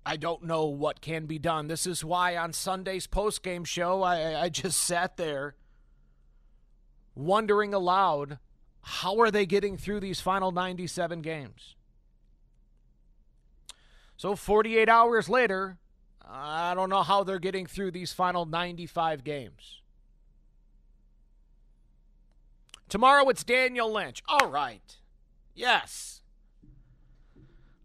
I 0.04 0.16
don't 0.16 0.42
know 0.42 0.66
what 0.66 1.00
can 1.00 1.26
be 1.26 1.38
done. 1.38 1.68
This 1.68 1.86
is 1.86 2.04
why 2.04 2.36
on 2.36 2.52
Sunday's 2.52 3.06
postgame 3.06 3.64
show, 3.64 4.02
I, 4.02 4.42
I 4.42 4.48
just 4.48 4.80
sat 4.80 5.16
there 5.16 5.54
wondering 7.14 7.72
aloud 7.72 8.38
how 8.82 9.20
are 9.20 9.30
they 9.30 9.46
getting 9.46 9.76
through 9.76 10.00
these 10.00 10.20
final 10.20 10.50
97 10.50 11.22
games? 11.22 11.75
So 14.16 14.34
48 14.34 14.88
hours 14.88 15.28
later, 15.28 15.78
I 16.28 16.74
don't 16.74 16.90
know 16.90 17.02
how 17.02 17.22
they're 17.22 17.38
getting 17.38 17.66
through 17.66 17.90
these 17.92 18.12
final 18.12 18.46
95 18.46 19.22
games. 19.24 19.82
Tomorrow 22.88 23.28
it's 23.28 23.44
Daniel 23.44 23.92
Lynch. 23.92 24.22
All 24.28 24.48
right. 24.48 24.96
Yes. 25.54 26.22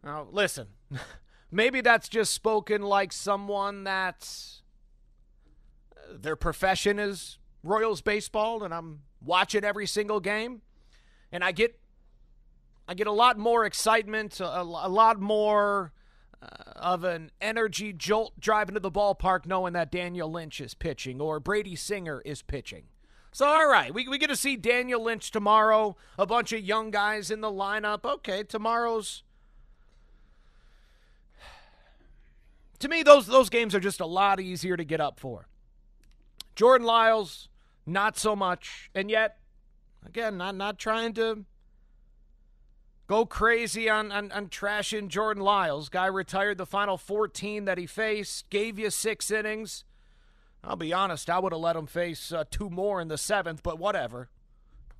Now, 0.04 0.28
listen. 0.32 0.67
Maybe 1.52 1.82
that's 1.82 2.08
just 2.08 2.34
spoken 2.34 2.82
like 2.82 3.12
someone 3.12 3.84
that's 3.84 4.62
uh, 5.98 6.13
their 6.20 6.38
profession 6.38 6.98
is 6.98 7.39
Royals 7.63 8.02
baseball 8.02 8.63
and 8.63 8.74
I'm 8.74 9.02
watching 9.22 9.63
every 9.63 9.86
single 9.86 10.20
game 10.20 10.62
and 11.32 11.44
I 11.44 11.52
get 11.52 11.78
I 12.88 12.94
get 12.94 13.08
a 13.08 13.12
lot 13.12 13.38
more 13.38 13.65
excitement, 13.65 14.39
a, 14.39 14.62
a 14.62 14.63
lot 14.63 15.20
more 15.20 15.94
uh, 16.42 16.72
of 16.76 17.04
an 17.04 17.32
energy 17.40 17.94
jolt 17.94 18.40
driving 18.40 18.76
to 18.76 18.80
the 18.80 18.92
ballpark 18.92 19.46
knowing 19.46 19.74
that 19.74 19.92
Daniel 19.92 20.32
Lynch 20.32 20.60
is 20.62 20.74
pitching 20.74 21.22
or 21.22 21.40
Brady 21.40 21.76
Singer 21.76 22.22
is 22.26 22.42
pitching. 22.42 22.84
So, 23.32 23.46
all 23.46 23.70
right, 23.70 23.94
we, 23.94 24.08
we 24.08 24.18
get 24.18 24.28
to 24.28 24.36
see 24.36 24.58
Daniel 24.58 25.04
Lynch 25.04 25.32
tomorrow, 25.32 25.96
a 26.18 26.26
bunch 26.26 26.52
of 26.52 26.62
young 26.62 26.92
guys 26.92 27.32
in 27.32 27.42
the 27.42 27.52
lineup. 27.52 28.04
Okay, 28.06 28.44
tomorrow's. 28.44 29.24
To 32.80 32.90
me, 32.90 33.04
those, 33.04 33.28
those 33.28 33.52
games 33.52 33.76
are 33.76 33.80
just 33.80 34.00
a 34.00 34.08
lot 34.08 34.40
easier 34.40 34.76
to 34.76 34.84
get 34.84 35.00
up 35.00 35.20
for. 35.20 35.48
Jordan 36.56 36.88
Lyles, 36.88 37.48
not 37.86 38.18
so 38.18 38.36
much. 38.36 38.90
And 38.96 39.08
yet, 39.08 39.38
Again, 40.06 40.38
not 40.38 40.56
not 40.56 40.80
trying 40.80 41.14
to 41.14 41.46
go 43.12 43.26
crazy 43.26 43.89
on, 43.89 44.10
on, 44.10 44.32
on 44.32 44.47
trashing 44.47 45.10
Jordan 45.10 45.43
Lyles. 45.43 45.89
Guy 45.89 46.06
retired 46.06 46.58
the 46.58 46.65
final 46.65 46.97
14 46.97 47.65
that 47.65 47.78
he 47.78 47.86
faced, 47.86 48.50
gave 48.50 48.80
you 48.80 48.89
six 48.89 49.30
innings. 49.30 49.84
I'll 50.63 50.78
be 50.78 50.93
honest, 50.93 51.30
I 51.30 51.38
would 51.38 51.52
have 51.52 51.60
let 51.60 51.76
him 51.76 51.88
face 51.88 52.32
uh, 52.32 52.45
two 52.50 52.69
more 52.69 53.02
in 53.02 53.10
the 53.10 53.17
seventh, 53.17 53.63
but 53.63 53.78
whatever. 53.78 54.30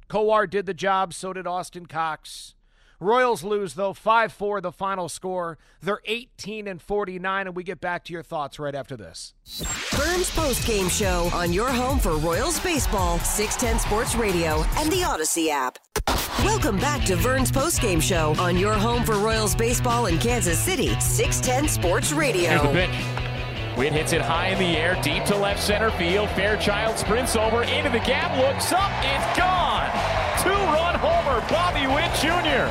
Kowar 0.10 0.50
did 0.50 0.66
the 0.66 0.74
job, 0.74 1.14
so 1.14 1.32
did 1.32 1.48
Austin 1.48 1.86
Cox. 1.86 2.54
Royals 3.00 3.46
lose 3.46 3.76
though 3.76 3.94
5-4 3.94 4.62
the 4.62 4.74
final 4.74 5.08
score. 5.08 5.58
They're 5.82 6.02
18 6.04 6.68
and 6.68 6.82
49 6.82 7.48
and 7.48 7.56
we 7.56 7.64
get 7.64 7.80
back 7.80 8.04
to 8.06 8.14
your 8.14 8.24
thoughts 8.24 8.60
right 8.60 8.76
after 8.76 8.98
this. 8.98 9.34
Vern's 9.46 10.30
post 10.32 10.68
game 10.68 10.90
show 10.90 11.30
on 11.34 11.54
your 11.54 11.70
home 11.70 11.98
for 11.98 12.18
Royals 12.18 12.60
baseball, 12.60 13.20
610 13.20 13.80
Sports 13.80 14.16
Radio 14.16 14.66
and 14.76 14.92
the 14.92 14.98
Audacy 14.98 15.48
app. 15.48 15.80
Welcome 16.44 16.78
back 16.78 17.04
to 17.06 17.16
Vern's 17.16 17.52
post 17.52 17.82
game 17.82 18.00
show 18.00 18.34
on 18.40 18.58
your 18.58 18.74
home 18.74 19.04
for 19.04 19.14
Royals 19.14 19.54
baseball 19.54 20.08
in 20.08 20.18
Kansas 20.18 20.58
City, 20.58 21.00
610 21.00 21.68
Sports 21.68 22.12
Radio. 22.12 22.50
Here's 22.50 22.62
the 22.64 22.68
pitch. 22.70 23.78
Witt 23.78 23.94
hits 23.94 24.12
it 24.12 24.22
high 24.22 24.48
in 24.48 24.58
the 24.58 24.76
air, 24.78 25.00
deep 25.04 25.24
to 25.26 25.36
left 25.36 25.62
center 25.62 25.92
field. 25.92 26.30
Fairchild 26.32 26.98
sprints 26.98 27.36
over 27.36 27.62
into 27.64 27.92
the 27.92 28.00
gap, 28.00 28.36
looks 28.38 28.72
up, 28.72 28.92
it's 29.02 29.38
gone. 29.38 29.90
Two-run 30.42 30.96
homer, 30.96 31.46
Bobby 31.48 31.86
Witt 31.86 32.12
Jr. 32.20 32.70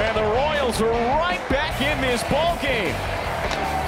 And 0.00 0.16
the 0.16 0.22
Royals 0.22 0.80
are 0.80 0.90
right 1.20 1.46
back 1.50 1.82
in 1.82 2.00
this 2.00 2.22
ball 2.24 2.56
game. 2.62 2.94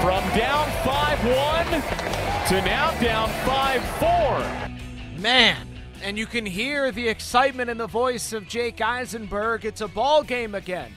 From 0.01 0.21
down 0.37 0.69
5-1 0.85 2.49
to 2.49 2.61
now 2.61 2.91
down 3.01 3.29
5-4. 3.43 5.19
Man, 5.19 5.57
and 6.05 6.19
you 6.19 6.27
can 6.27 6.45
hear 6.45 6.91
the 6.91 7.07
excitement 7.07 7.67
in 7.67 7.79
the 7.79 7.87
voice 7.87 8.31
of 8.31 8.47
Jake 8.47 8.79
Eisenberg. 8.79 9.65
It's 9.65 9.81
a 9.81 9.87
ball 9.87 10.21
game 10.21 10.53
again. 10.53 10.93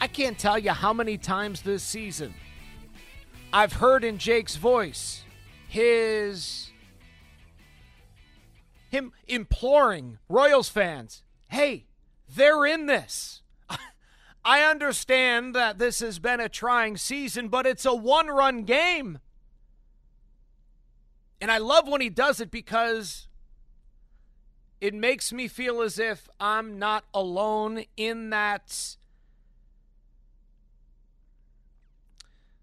I 0.00 0.08
can't 0.08 0.36
tell 0.36 0.58
you 0.58 0.72
how 0.72 0.92
many 0.92 1.16
times 1.16 1.62
this 1.62 1.84
season 1.84 2.34
I've 3.52 3.74
heard 3.74 4.02
in 4.02 4.18
Jake's 4.18 4.56
voice 4.56 5.22
his 5.68 6.72
him 8.90 9.12
imploring 9.28 10.18
Royals 10.28 10.68
fans, 10.68 11.22
hey, 11.50 11.86
they're 12.28 12.66
in 12.66 12.86
this. 12.86 13.42
I 14.44 14.62
understand 14.62 15.54
that 15.54 15.78
this 15.78 16.00
has 16.00 16.18
been 16.18 16.40
a 16.40 16.48
trying 16.48 16.96
season, 16.96 17.48
but 17.48 17.64
it's 17.64 17.84
a 17.84 17.94
one 17.94 18.26
run 18.26 18.64
game. 18.64 19.20
And 21.40 21.50
I 21.50 21.58
love 21.58 21.86
when 21.86 22.00
he 22.00 22.10
does 22.10 22.40
it 22.40 22.50
because 22.50 23.28
it 24.80 24.94
makes 24.94 25.32
me 25.32 25.48
feel 25.48 25.80
as 25.82 25.98
if 25.98 26.28
I'm 26.38 26.78
not 26.78 27.04
alone 27.12 27.84
in 27.96 28.30
that. 28.30 28.96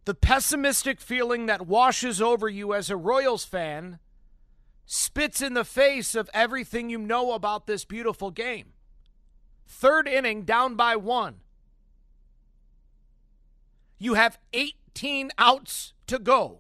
The 0.06 0.14
pessimistic 0.14 1.02
feeling 1.02 1.48
that 1.48 1.68
washes 1.68 2.22
over 2.22 2.48
you 2.48 2.74
as 2.74 2.90
a 2.90 2.98
Royals 2.98 3.44
fan 3.44 4.00
spits 4.86 5.42
in 5.42 5.56
the 5.56 5.66
face 5.66 6.14
of 6.14 6.30
everything 6.34 6.90
you 6.90 7.00
know 7.00 7.34
about 7.34 7.66
this 7.66 7.86
beautiful 7.86 8.30
game. 8.30 8.74
Third 9.68 10.08
inning, 10.08 10.44
down 10.44 10.76
by 10.76 10.96
one. 10.96 11.38
You 13.98 14.14
have 14.14 14.38
18 14.54 15.32
outs 15.38 15.94
to 16.08 16.20
go. 16.20 16.60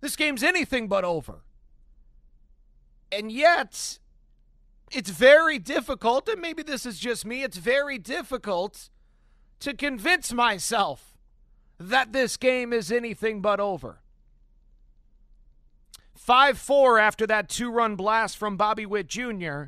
This 0.00 0.16
game's 0.16 0.42
anything 0.42 0.88
but 0.88 1.04
over. 1.04 1.42
And 3.10 3.32
yet, 3.32 3.98
it's 4.92 5.10
very 5.10 5.58
difficult, 5.58 6.28
and 6.28 6.40
maybe 6.40 6.62
this 6.62 6.86
is 6.86 6.98
just 6.98 7.26
me, 7.26 7.42
it's 7.42 7.56
very 7.56 7.98
difficult 7.98 8.90
to 9.60 9.74
convince 9.74 10.32
myself 10.32 11.16
that 11.78 12.12
this 12.12 12.36
game 12.36 12.72
is 12.72 12.92
anything 12.92 13.40
but 13.40 13.60
over. 13.60 14.00
5 16.14 16.58
4 16.58 16.98
after 16.98 17.26
that 17.26 17.48
two 17.48 17.70
run 17.70 17.96
blast 17.96 18.36
from 18.36 18.56
Bobby 18.56 18.84
Witt 18.84 19.08
Jr. 19.08 19.64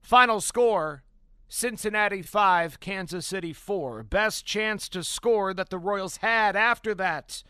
Final 0.00 0.40
score 0.40 1.02
Cincinnati 1.48 2.22
5, 2.22 2.80
Kansas 2.80 3.26
City 3.26 3.52
4. 3.52 4.04
Best 4.04 4.46
chance 4.46 4.88
to 4.88 5.04
score 5.04 5.52
that 5.52 5.68
the 5.68 5.78
Royals 5.78 6.16
had 6.18 6.56
after 6.56 6.94
that 6.94 7.42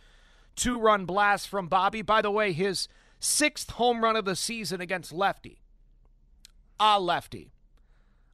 two 0.57 0.79
run 0.79 1.05
blast 1.05 1.49
from 1.49 1.69
Bobby. 1.69 2.03
By 2.03 2.23
the 2.23 2.31
way, 2.31 2.53
his 2.53 2.89
sixth 3.21 3.71
home 3.71 4.03
run 4.03 4.17
of 4.17 4.25
the 4.25 4.37
season 4.37 4.81
against 4.81 5.13
lefty. 5.13 5.63
Ah, 6.81 6.99
lefty. 6.99 7.53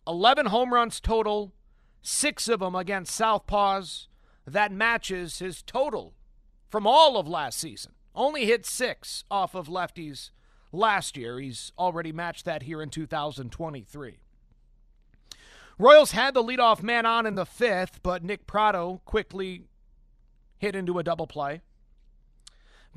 11 0.06 0.46
home 0.46 0.72
runs 0.72 1.00
total, 1.00 1.52
six 2.00 2.48
of 2.48 2.60
them 2.60 2.74
against 2.74 3.18
Southpaws. 3.18 4.06
That 4.46 4.72
matches 4.72 5.40
his 5.40 5.62
total 5.62 6.14
from 6.70 6.86
all 6.86 7.18
of 7.18 7.28
last 7.28 7.58
season. 7.58 7.92
Only 8.14 8.46
hit 8.46 8.64
six 8.64 9.24
off 9.30 9.54
of 9.54 9.68
lefties 9.68 10.30
last 10.72 11.16
year. 11.16 11.38
He's 11.38 11.72
already 11.78 12.12
matched 12.12 12.46
that 12.46 12.62
here 12.62 12.80
in 12.80 12.88
2023. 12.88 14.18
Royals 15.78 16.10
had 16.12 16.34
the 16.34 16.42
leadoff 16.42 16.82
man 16.82 17.06
on 17.06 17.26
in 17.26 17.34
the 17.36 17.46
fifth, 17.46 18.00
but 18.02 18.24
Nick 18.24 18.46
Pratto 18.46 19.00
quickly 19.04 19.64
hit 20.56 20.74
into 20.74 20.98
a 20.98 21.04
double 21.04 21.26
play. 21.26 21.60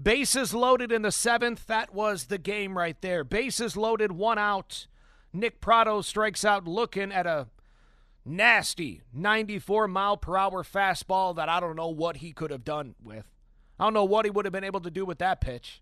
Bases 0.01 0.53
loaded 0.53 0.91
in 0.91 1.01
the 1.01 1.11
seventh. 1.11 1.67
That 1.67 1.93
was 1.93 2.25
the 2.25 2.37
game 2.37 2.77
right 2.77 2.99
there. 3.01 3.23
Bases 3.23 3.77
loaded, 3.77 4.13
one 4.13 4.37
out. 4.37 4.87
Nick 5.33 5.61
Pratto 5.61 6.01
strikes 6.01 6.43
out 6.43 6.67
looking 6.67 7.11
at 7.11 7.27
a 7.27 7.47
nasty 8.25 9.01
94 9.13 9.87
mile 9.87 10.17
per 10.17 10.37
hour 10.37 10.63
fastball 10.63 11.35
that 11.35 11.49
I 11.49 11.59
don't 11.59 11.75
know 11.75 11.87
what 11.87 12.17
he 12.17 12.31
could 12.31 12.51
have 12.51 12.63
done 12.63 12.95
with. 13.03 13.25
I 13.79 13.85
don't 13.85 13.93
know 13.93 14.05
what 14.05 14.25
he 14.25 14.31
would 14.31 14.45
have 14.45 14.51
been 14.51 14.63
able 14.63 14.81
to 14.81 14.91
do 14.91 15.05
with 15.05 15.19
that 15.19 15.41
pitch. 15.41 15.81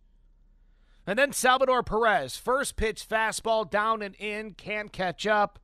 And 1.05 1.17
then 1.17 1.33
Salvador 1.33 1.83
Perez, 1.83 2.37
first 2.37 2.75
pitch 2.75 3.07
fastball 3.07 3.69
down 3.69 4.01
and 4.01 4.15
in, 4.15 4.53
can't 4.53 4.91
catch 4.91 5.25
up. 5.25 5.59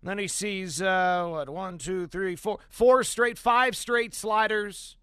And 0.00 0.10
then 0.10 0.18
he 0.18 0.28
sees 0.28 0.80
uh, 0.80 1.26
what 1.28 1.50
one, 1.50 1.78
two, 1.78 2.06
three, 2.06 2.36
four, 2.36 2.58
four 2.68 3.04
straight, 3.04 3.38
five 3.38 3.76
straight 3.76 4.14
sliders, 4.14 4.96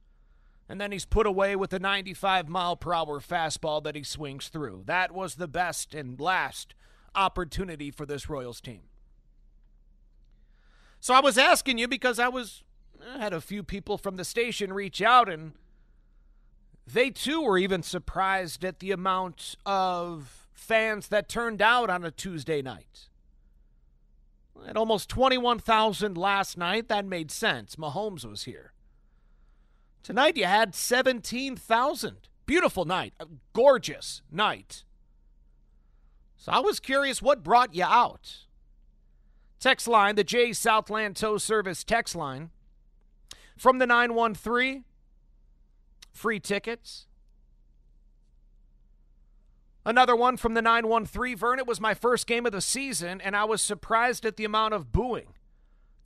and 0.70 0.80
then 0.80 0.92
he's 0.92 1.06
put 1.06 1.28
away 1.28 1.56
with 1.56 1.74
a 1.74 1.80
95 1.80 2.48
mile 2.48 2.76
per 2.76 2.94
hour 2.94 3.20
fastball 3.20 3.84
that 3.84 3.96
he 3.96 4.04
swings 4.04 4.48
through. 4.48 4.84
That 4.86 5.12
was 5.12 5.36
the 5.36 5.48
best 5.48 5.94
and 5.94 6.20
last 6.20 6.74
opportunity 7.16 7.92
for 7.92 8.06
this 8.06 8.30
Royals 8.30 8.62
team. 8.62 8.82
So 11.00 11.14
I 11.14 11.20
was 11.20 11.38
asking 11.38 11.78
you 11.78 11.88
because 11.88 12.18
I 12.18 12.30
was 12.30 12.64
I 13.14 13.18
had 13.18 13.34
a 13.34 13.42
few 13.42 13.64
people 13.64 13.98
from 13.98 14.16
the 14.16 14.24
station 14.24 14.72
reach 14.72 15.02
out 15.02 15.28
and 15.28 15.54
they 16.88 17.10
too 17.10 17.42
were 17.42 17.58
even 17.58 17.84
surprised 17.84 18.64
at 18.64 18.80
the 18.80 18.92
amount 18.92 19.56
of 19.66 20.48
fans 20.54 21.10
that 21.10 21.28
turned 21.28 21.62
out 21.62 21.90
on 21.90 22.04
a 22.04 22.12
Tuesday 22.12 22.62
night. 22.62 23.10
At 24.66 24.78
almost 24.78 25.10
21,000 25.10 26.18
last 26.18 26.58
night, 26.58 26.88
that 26.88 27.06
made 27.06 27.32
sense. 27.32 27.76
Mahomes 27.76 28.24
was 28.24 28.44
here. 28.44 28.74
Tonight 30.04 30.36
you 30.36 30.46
had 30.46 30.76
17,000. 30.76 32.18
Beautiful 32.46 32.86
night. 32.86 33.14
A 33.20 33.26
gorgeous 33.54 34.22
night. 34.30 34.84
So 36.36 36.52
I 36.52 36.60
was 36.60 36.82
curious 36.82 37.22
what 37.22 37.42
brought 37.42 37.74
you 37.74 37.86
out. 37.86 38.46
Text 39.62 39.88
line, 39.88 40.16
the 40.16 40.26
J 40.26 40.52
Southland 40.52 41.16
Tow 41.16 41.38
Service 41.38 41.86
text 41.86 42.16
line 42.16 42.50
from 43.58 43.80
the 43.80 43.88
913 43.88 44.84
free 46.12 46.40
tickets. 46.40 47.08
Another 49.86 50.18
one 50.18 50.36
from 50.36 50.54
the 50.54 50.62
913 50.62 51.38
Vern. 51.38 51.60
It 51.60 51.68
was 51.68 51.80
my 51.80 51.94
first 51.94 52.28
game 52.28 52.46
of 52.46 52.52
the 52.52 52.60
season, 52.60 53.22
and 53.22 53.38
I 53.38 53.46
was 53.46 53.62
surprised 53.62 54.26
at 54.26 54.36
the 54.36 54.46
amount 54.46 54.74
of 54.74 54.92
booing. 54.92 55.34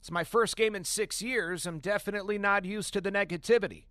It's 0.00 0.10
my 0.10 0.24
first 0.24 0.56
game 0.56 0.74
in 0.74 0.84
six 0.84 1.20
years. 1.20 1.66
I'm 1.66 1.80
definitely 1.80 2.38
not 2.38 2.64
used 2.64 2.92
to 2.92 3.00
the 3.00 3.12
negativity. 3.12 3.84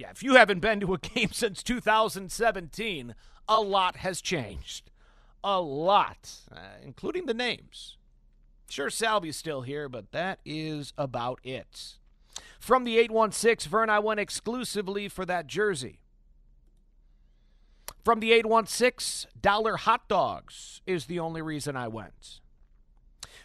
Yeah, 0.00 0.08
if 0.12 0.22
you 0.22 0.36
haven't 0.36 0.60
been 0.60 0.80
to 0.80 0.94
a 0.94 0.98
game 1.14 1.28
since 1.30 1.62
2017, 1.62 3.14
a 3.46 3.60
lot 3.60 3.96
has 3.96 4.22
changed. 4.22 4.90
A 5.44 5.60
lot, 5.60 6.30
uh, 6.50 6.78
including 6.82 7.26
the 7.26 7.34
names. 7.34 7.98
Sure, 8.70 8.88
Salvy's 8.88 9.36
still 9.36 9.60
here, 9.60 9.90
but 9.90 10.10
that 10.12 10.38
is 10.42 10.94
about 10.96 11.38
it. 11.44 11.96
From 12.58 12.84
the 12.84 12.96
816, 12.96 13.70
Vern, 13.70 13.90
I 13.90 13.98
went 13.98 14.20
exclusively 14.20 15.06
for 15.06 15.26
that 15.26 15.46
jersey. 15.46 16.00
From 18.02 18.20
the 18.20 18.32
816, 18.32 19.30
Dollar 19.38 19.76
Hot 19.76 20.08
Dogs 20.08 20.80
is 20.86 21.04
the 21.06 21.20
only 21.20 21.42
reason 21.42 21.76
I 21.76 21.88
went. 21.88 22.40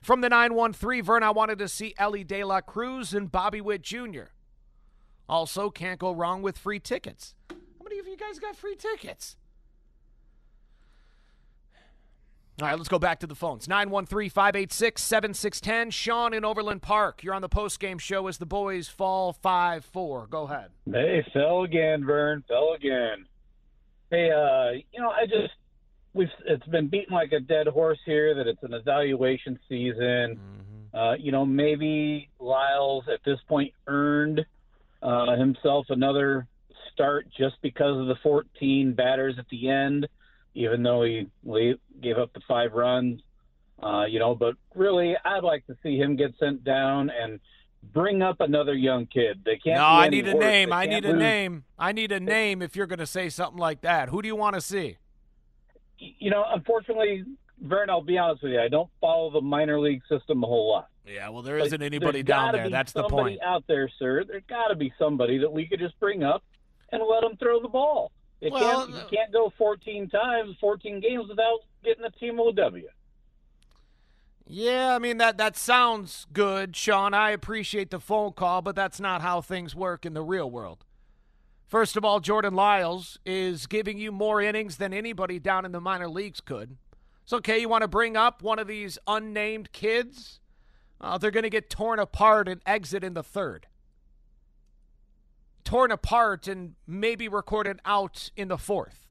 From 0.02 0.22
the 0.22 0.30
913, 0.30 1.04
Vern, 1.04 1.24
I 1.24 1.32
wanted 1.32 1.60
to 1.60 1.68
see 1.68 1.94
Elly 1.98 2.24
De 2.24 2.46
La 2.46 2.62
Cruz 2.62 3.14
and 3.14 3.30
Bobby 3.30 3.60
Witt 3.60 3.82
Jr. 3.82 4.35
Also, 5.28 5.70
can't 5.70 6.00
go 6.00 6.12
wrong 6.12 6.42
with 6.42 6.58
free 6.58 6.80
tickets. 6.80 7.34
How 7.50 7.84
many 7.84 8.00
of 8.00 8.08
you 8.08 8.18
guys 8.18 8.40
got 8.40 8.56
free 8.56 8.76
tickets? 8.76 9.36
All 12.62 12.70
right, 12.70 12.78
let's 12.78 12.88
go 12.88 13.00
back 13.00 13.20
to 13.20 13.28
the 13.28 13.36
phones. 13.36 13.68
913 13.68 14.30
586 14.30 15.02
7610. 15.02 15.92
Sean 15.92 16.34
in 16.34 16.46
Overland 16.46 16.82
Park. 16.82 17.22
You're 17.22 17.34
on 17.34 17.42
the 17.42 17.50
post 17.50 17.82
game 17.82 17.98
show 17.98 18.28
as 18.28 18.38
the 18.38 18.46
boys 18.46 18.88
fall 18.88 19.34
5 19.34 19.84
4. 19.84 20.28
Go 20.28 20.44
ahead. 20.44 20.70
Hey, 20.90 21.26
fell 21.34 21.64
again, 21.64 22.06
Vern. 22.06 22.46
Fell 22.48 22.74
again. 22.74 23.26
Hey, 24.10 24.32
uh, 24.32 24.80
you 24.94 25.02
know, 25.02 25.10
I 25.10 25.26
just, 25.26 25.54
we've, 26.14 26.30
it's 26.46 26.66
been 26.68 26.88
beaten 26.88 27.14
like 27.14 27.34
a 27.34 27.42
dead 27.42 27.68
horse 27.68 28.00
here 28.06 28.34
that 28.36 28.48
it's 28.48 28.64
an 28.64 28.74
evaluation 28.74 29.60
season. 29.68 30.40
Mm-hmm. 30.40 30.98
Uh, 30.98 31.16
you 31.16 31.34
know, 31.34 31.46
maybe 31.46 32.30
Lyles 32.40 33.04
at 33.12 33.20
this 33.26 33.40
point 33.50 33.74
earned 33.88 34.46
uh, 35.06 35.36
himself 35.38 35.86
another 35.90 36.48
start 36.92 37.28
just 37.38 37.56
because 37.62 38.00
of 38.00 38.08
the 38.08 38.16
14 38.24 38.94
batters 38.94 39.36
at 39.38 39.46
the 39.50 39.70
end 39.70 40.08
even 40.56 40.82
though 40.82 41.04
he 41.04 41.28
gave 42.02 42.18
up 42.18 42.34
the 42.34 42.42
five 42.48 42.74
runs. 42.74 43.22
Uh, 43.84 44.06
you 44.06 44.20
know, 44.20 44.34
but 44.34 44.56
really, 44.74 45.16
I'd 45.24 45.44
like 45.44 45.68
to 45.68 45.76
see 45.84 45.98
him 45.98 46.16
get 46.16 46.34
sent 46.40 46.64
down 46.64 47.12
and 47.12 47.42
bring 47.94 48.22
up 48.22 48.40
another 48.40 48.74
young 48.74 49.06
kid. 49.06 49.42
They 49.44 49.58
can't. 49.58 49.78
No, 49.78 49.86
I 49.86 50.08
need 50.08 50.28
a 50.28 50.34
name. 50.34 50.72
I 50.72 50.86
need 50.86 51.04
lose. 51.04 51.14
a 51.14 51.18
name. 51.18 51.66
I 51.78 51.92
need 51.92 52.14
a 52.14 52.22
name. 52.22 52.62
If 52.62 52.76
you're 52.78 52.88
going 52.88 53.00
to 53.00 53.06
say 53.06 53.28
something 53.28 53.60
like 53.60 53.82
that, 53.82 54.10
who 54.10 54.22
do 54.22 54.30
you 54.30 54.36
want 54.36 54.56
to 54.56 54.62
see? 54.62 54.98
You 55.98 56.30
know, 56.30 56.46
unfortunately, 56.50 57.26
Vern, 57.62 57.90
I'll 57.90 58.02
be 58.02 58.18
honest 58.18 58.44
with 58.44 58.54
you. 58.54 58.62
I 58.62 58.68
don't 58.68 58.90
follow 59.00 59.32
the 59.32 59.42
minor 59.42 59.80
league 59.80 60.02
system 60.10 60.44
a 60.44 60.48
whole 60.48 60.72
lot. 60.72 60.90
Yeah, 61.08 61.30
well, 61.30 61.44
there 61.44 61.58
isn't 61.58 61.82
anybody 61.82 62.24
down 62.24 62.54
there. 62.54 62.70
That's 62.70 62.92
the 62.92 63.04
point. 63.04 63.40
Out 63.42 63.64
there, 63.68 63.90
sir. 64.00 64.24
There's 64.24 64.44
got 64.50 64.70
to 64.70 64.76
be 64.76 64.92
somebody 64.98 65.38
that 65.38 65.52
we 65.52 65.68
could 65.68 65.80
just 65.80 66.00
bring 66.00 66.24
up 66.24 66.44
and 66.92 67.02
let 67.04 67.24
him 67.24 67.38
throw 67.38 67.62
the 67.62 67.68
ball. 67.68 68.12
It 68.42 68.52
well, 68.52 68.86
can't, 68.86 68.90
you 68.90 68.96
uh, 68.96 69.08
can't 69.08 69.32
go 69.32 69.54
14 69.58 70.10
times, 70.10 70.56
14 70.60 71.00
games 71.00 71.30
without 71.30 71.60
getting 71.84 72.04
a 72.04 72.12
team 72.12 72.38
W. 72.38 72.88
Yeah, 74.48 74.96
I 74.96 75.00
mean 75.00 75.18
that 75.18 75.38
that 75.38 75.58
sounds 75.58 76.28
good, 76.32 76.76
Sean. 76.76 77.16
I 77.16 77.32
appreciate 77.32 77.90
the 77.90 78.00
phone 78.00 78.34
call, 78.34 78.62
but 78.62 78.76
that's 78.76 79.00
not 79.00 79.22
how 79.22 79.42
things 79.42 79.74
work 79.76 80.06
in 80.06 80.14
the 80.14 80.22
real 80.22 80.50
world. 80.50 80.86
First 81.68 81.98
of 81.98 82.06
all, 82.06 82.20
Jordan 82.20 82.54
Lyles 82.54 83.18
is 83.26 83.66
giving 83.66 83.98
you 83.98 84.12
more 84.12 84.40
innings 84.40 84.78
than 84.78 84.94
anybody 84.94 85.40
down 85.40 85.66
in 85.66 85.72
the 85.72 85.82
minor 85.82 86.08
leagues 86.08 86.42
could. 86.42 86.78
It's 87.26 87.34
okay. 87.34 87.60
You 87.60 87.68
want 87.68 87.82
to 87.82 87.88
bring 87.88 88.16
up 88.16 88.42
one 88.42 88.58
of 88.58 88.68
these 88.68 88.98
unnamed 89.06 89.74
kids? 89.74 90.40
Uh, 91.02 91.18
they're 91.18 91.32
going 91.32 91.44
to 91.44 91.50
get 91.50 91.70
torn 91.70 92.00
apart 92.00 92.48
and 92.48 92.62
exit 92.66 93.04
in 93.04 93.14
the 93.14 93.24
third 93.24 93.68
torn 95.66 95.92
apart 95.92 96.48
and 96.48 96.76
maybe 96.88 97.28
recorded 97.28 97.82
out 97.84 98.30
in 98.38 98.48
the 98.48 98.58
fourth. 98.58 99.08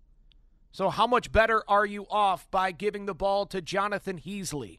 So, 0.73 0.89
how 0.89 1.07
much 1.07 1.31
better 1.31 1.62
are 1.69 1.85
you 1.85 2.07
off 2.11 2.51
by 2.51 2.73
giving 2.73 3.05
the 3.05 3.15
ball 3.15 3.45
to 3.47 3.61
Jonathan 3.61 4.19
Heasley? 4.19 4.79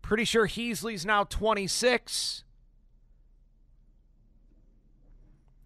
Pretty 0.00 0.24
sure 0.24 0.46
Heasley's 0.46 1.04
now 1.04 1.24
26. 1.24 2.44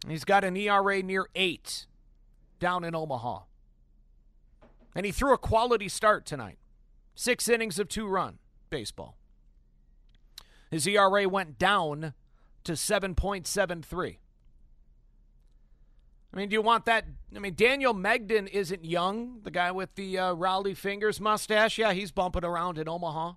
He's 0.08 0.24
got 0.24 0.42
an 0.42 0.56
ERA 0.56 1.02
near 1.02 1.28
eight 1.36 1.86
down 2.58 2.82
in 2.82 2.94
Omaha. 2.94 3.40
And 4.94 5.06
he 5.06 5.12
threw 5.12 5.32
a 5.32 5.38
quality 5.38 5.88
start 5.88 6.26
tonight. 6.26 6.58
Six 7.14 7.48
innings 7.48 7.78
of 7.78 7.88
two 7.88 8.06
run 8.06 8.38
baseball. 8.70 9.16
His 10.70 10.86
ERA 10.86 11.28
went 11.28 11.58
down 11.58 12.14
to 12.64 12.72
7.73. 12.72 14.16
I 16.32 16.36
mean, 16.36 16.48
do 16.48 16.54
you 16.54 16.62
want 16.62 16.86
that? 16.86 17.04
I 17.36 17.38
mean, 17.38 17.54
Daniel 17.54 17.92
Mengden 17.92 18.48
isn't 18.48 18.84
young, 18.84 19.40
the 19.42 19.50
guy 19.50 19.70
with 19.70 19.94
the 19.96 20.18
uh, 20.18 20.74
Fingers 20.74 21.20
mustache. 21.20 21.76
Yeah, 21.76 21.92
he's 21.92 22.10
bumping 22.10 22.44
around 22.44 22.78
in 22.78 22.88
Omaha. 22.88 23.34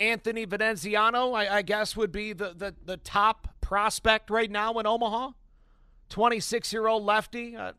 Anthony 0.00 0.46
Veneziano, 0.46 1.32
I, 1.32 1.56
I 1.56 1.62
guess, 1.62 1.94
would 1.94 2.10
be 2.10 2.32
the, 2.32 2.54
the, 2.56 2.74
the 2.84 2.96
top 2.96 3.48
prospect 3.60 4.30
right 4.30 4.50
now 4.50 4.78
in 4.78 4.86
Omaha. 4.86 5.32
26 6.08 6.72
year 6.72 6.86
old 6.86 7.04
lefty. 7.04 7.54
Uh, 7.54 7.72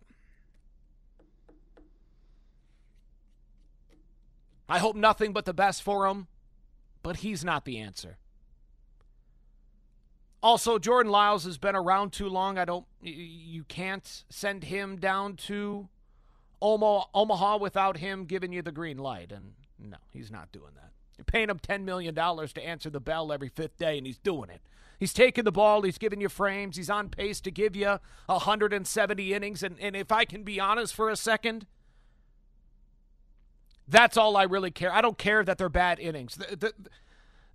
I 4.68 4.80
hope 4.80 4.95
nothing 4.95 5.34
but 5.34 5.45
the 5.45 5.53
best 5.53 5.84
for 5.84 6.07
him, 6.07 6.28
but 7.03 7.18
he's 7.18 7.43
not 7.43 7.66
the 7.66 7.78
answer. 7.78 8.18
Also, 10.41 10.78
Jordan 10.78 11.11
Lyles 11.11 11.43
has 11.45 11.57
been 11.57 11.76
around 11.76 12.13
too 12.13 12.30
long. 12.30 12.57
I 12.57 12.66
don't. 12.66 12.86
You 13.01 13.63
can't 13.63 14.24
send 14.30 14.66
him 14.66 14.97
down 14.97 15.38
to 15.38 15.89
Omaha 16.61 17.57
without 17.57 17.97
him 17.97 18.26
giving 18.26 18.53
you 18.53 18.61
the 18.61 18.72
green 18.72 18.97
light. 18.97 19.32
And 19.32 19.53
no, 19.80 19.97
he's 20.11 20.32
not 20.32 20.51
doing 20.51 20.72
that. 20.76 20.91
You're 21.18 21.26
paying 21.26 21.49
him 21.49 21.59
$10 21.59 21.84
million 21.84 22.13
to 22.13 22.61
answer 22.66 22.89
the 22.89 22.99
bell 22.99 23.32
every 23.32 23.49
fifth 23.49 23.78
day, 23.78 23.97
and 23.97 24.05
he's 24.05 24.18
doing 24.18 24.49
it. 24.49 24.61
He's 24.99 25.13
taking 25.13 25.43
the 25.43 25.51
ball. 25.51 25.82
He's 25.82 25.97
giving 25.97 26.22
you 26.22 26.30
frames. 26.30 26.78
He's 26.78 26.89
on 26.89 27.09
pace 27.09 27.41
to 27.41 27.51
give 27.51 27.76
you 27.76 27.99
170 28.28 29.34
innings. 29.34 29.63
And, 29.63 29.78
and 29.80 29.95
if 29.95 30.11
I 30.11 30.26
can 30.26 30.43
be 30.43 30.59
honest 30.59 30.93
for 30.93 31.09
a 31.09 31.16
second, 31.16 31.66
that's 33.88 34.17
all 34.17 34.38
I 34.38 34.43
really 34.43 34.71
care. 34.71 34.91
I 34.91 35.01
don't 35.01 35.17
care 35.17 35.43
that 35.43 35.57
they're 35.57 35.69
bad 35.69 35.99
innings. 35.99 36.36
The, 36.36 36.55
the, 36.55 36.73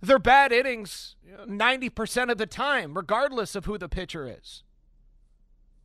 they're 0.01 0.19
bad 0.19 0.51
innings 0.51 1.15
90% 1.47 2.31
of 2.31 2.37
the 2.37 2.45
time, 2.45 2.93
regardless 2.95 3.55
of 3.55 3.65
who 3.65 3.77
the 3.77 3.89
pitcher 3.89 4.27
is. 4.27 4.63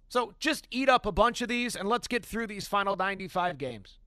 So 0.09 0.34
just 0.38 0.66
eat 0.70 0.88
up 0.88 1.05
a 1.05 1.12
bunch 1.12 1.42
of 1.42 1.49
these 1.49 1.74
and 1.74 1.88
let's 1.88 2.07
get 2.07 2.24
through 2.24 2.47
these 2.47 2.66
final 2.66 2.97
95 2.97 3.59
games. 3.59 3.99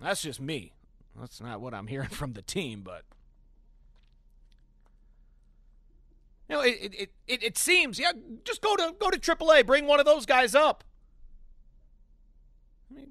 That's 0.00 0.22
just 0.22 0.40
me. 0.40 0.72
That's 1.18 1.40
not 1.40 1.60
what 1.60 1.74
I'm 1.74 1.86
hearing 1.86 2.08
from 2.10 2.34
the 2.34 2.42
team, 2.42 2.82
but 2.84 3.02
you 6.48 6.56
know, 6.56 6.62
it 6.62 6.94
it, 6.94 7.10
it, 7.26 7.42
it 7.42 7.58
seems 7.58 7.98
yeah. 7.98 8.12
Just 8.44 8.60
go 8.60 8.76
to 8.76 8.94
go 9.00 9.10
to 9.10 9.18
AAA, 9.18 9.66
bring 9.66 9.86
one 9.86 9.98
of 9.98 10.06
those 10.06 10.26
guys 10.26 10.54
up. 10.54 10.84
I 12.90 12.94
mean, 12.94 13.10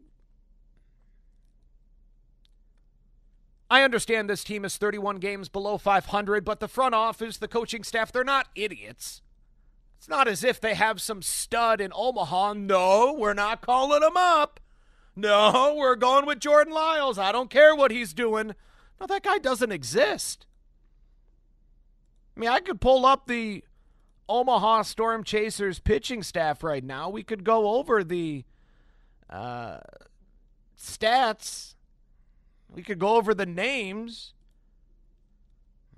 I 3.70 3.82
understand 3.82 4.30
this 4.30 4.43
team 4.43 4.63
is 4.63 4.78
31 4.78 5.18
games 5.18 5.49
below 5.49 5.78
500, 5.78 6.45
but 6.45 6.59
the 6.59 6.68
front 6.68 6.93
office, 6.93 7.38
the 7.38 7.47
coaching 7.47 7.84
staff, 7.84 8.11
they're 8.11 8.24
not 8.24 8.47
idiots. 8.55 9.22
It's 9.97 10.07
not 10.07 10.28
as 10.28 10.43
if 10.43 10.61
they 10.61 10.76
have 10.76 11.01
some 11.01 11.22
stud 11.22 11.82
in 11.82 11.91
Omaha. 11.95 12.53
No, 12.53 13.16
we're 13.18 13.34
not 13.34 13.61
calling 13.61 14.03
him 14.03 14.16
up. 14.16 14.59
No, 15.16 15.74
we're 15.78 15.95
going 15.95 16.26
with 16.26 16.39
Jordan 16.39 16.74
Lyles. 16.74 17.18
I 17.18 17.32
don't 17.32 17.49
care 17.49 17.76
what 17.76 17.91
he's 17.91 18.13
doing. 18.13 18.53
No, 18.99 19.07
that 19.07 19.24
guy 19.24 19.38
doesn't 19.38 19.72
exist. 19.72 20.45
I 22.36 22.39
mean, 22.39 22.49
I 22.49 22.59
could 22.59 22.82
pull 22.82 23.05
up 23.05 23.28
the 23.28 23.63
Omaha 24.28 24.84
Storm 24.84 25.24
Chasers 25.24 25.80
pitching 25.80 26.22
staff 26.22 26.63
right 26.63 26.84
now. 26.84 27.09
We 27.09 27.24
could 27.24 27.43
go 27.43 27.76
over 27.78 28.03
the 28.03 28.43
uh, 29.30 29.80
stats 30.78 31.74
we 32.74 32.84
could 32.84 32.99
go 32.99 33.16
over 33.16 33.34
the 33.34 33.45
names. 33.45 34.34